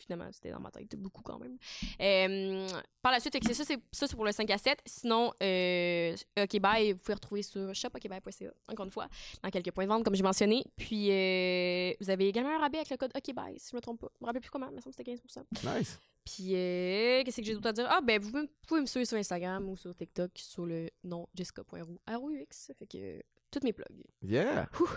[0.00, 1.56] Finalement, c'était dans ma tête beaucoup quand même.
[2.00, 2.68] Euh,
[3.02, 4.78] par la suite, c'est ça, c'est ça c'est pour le 5 à 7.
[4.84, 9.08] Sinon, euh, OK Bye, vous pouvez retrouver sur shopokbye.ca, encore une fois,
[9.42, 10.64] dans quelques points de vente, comme j'ai mentionné.
[10.76, 13.80] Puis, euh, vous avez également un rabais avec le code OK Bye, si je me
[13.80, 14.08] trompe pas.
[14.18, 15.98] Je me rappelle plus comment, mais il me semble que c'était 15% Nice.
[16.24, 17.86] Puis, euh, qu'est-ce que j'ai d'autre à dire?
[17.88, 18.30] Ah, ben, vous
[18.66, 22.72] pouvez, me suivre sur Instagram ou sur TikTok sur le nom jessica.roux, R-O-U-X.
[22.78, 24.04] Fait que, toutes mes plugs.
[24.22, 24.68] Yeah.
[24.80, 24.88] Ouh.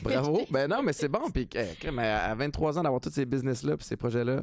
[0.00, 0.46] Bravo.
[0.50, 1.30] ben non, mais c'est bon.
[1.30, 4.42] Puis euh, mais à 23 ans d'avoir tous ces business-là puis ces projets-là,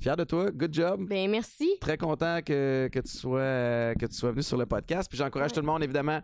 [0.00, 0.50] fier de toi.
[0.50, 1.06] Good job.
[1.08, 1.68] Ben merci.
[1.80, 5.08] Très content que, que, tu, sois, euh, que tu sois venu sur le podcast.
[5.08, 6.20] Puis j'encourage tout le monde, évidemment,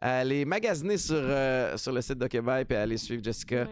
[0.00, 3.66] à aller magasiner sur, euh, sur le site de et à aller suivre Jessica.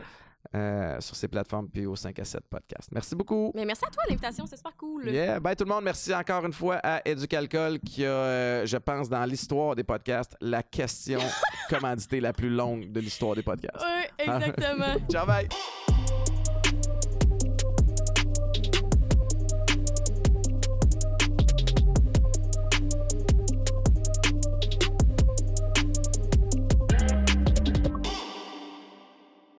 [1.01, 2.89] Sur ces plateformes puis au 5 à 7 podcast.
[2.93, 3.53] Merci beaucoup.
[3.55, 5.07] Mais merci à toi l'invitation, c'est super cool.
[5.07, 9.11] Yeah, bye tout le monde, merci encore une fois à Éducalcool qui a je pense
[9.11, 11.21] dans l'histoire des podcasts la question
[11.71, 13.85] commandité la plus longue de l'histoire des podcasts.
[13.85, 14.97] Oui, exactement.
[15.11, 15.49] Ciao, bye.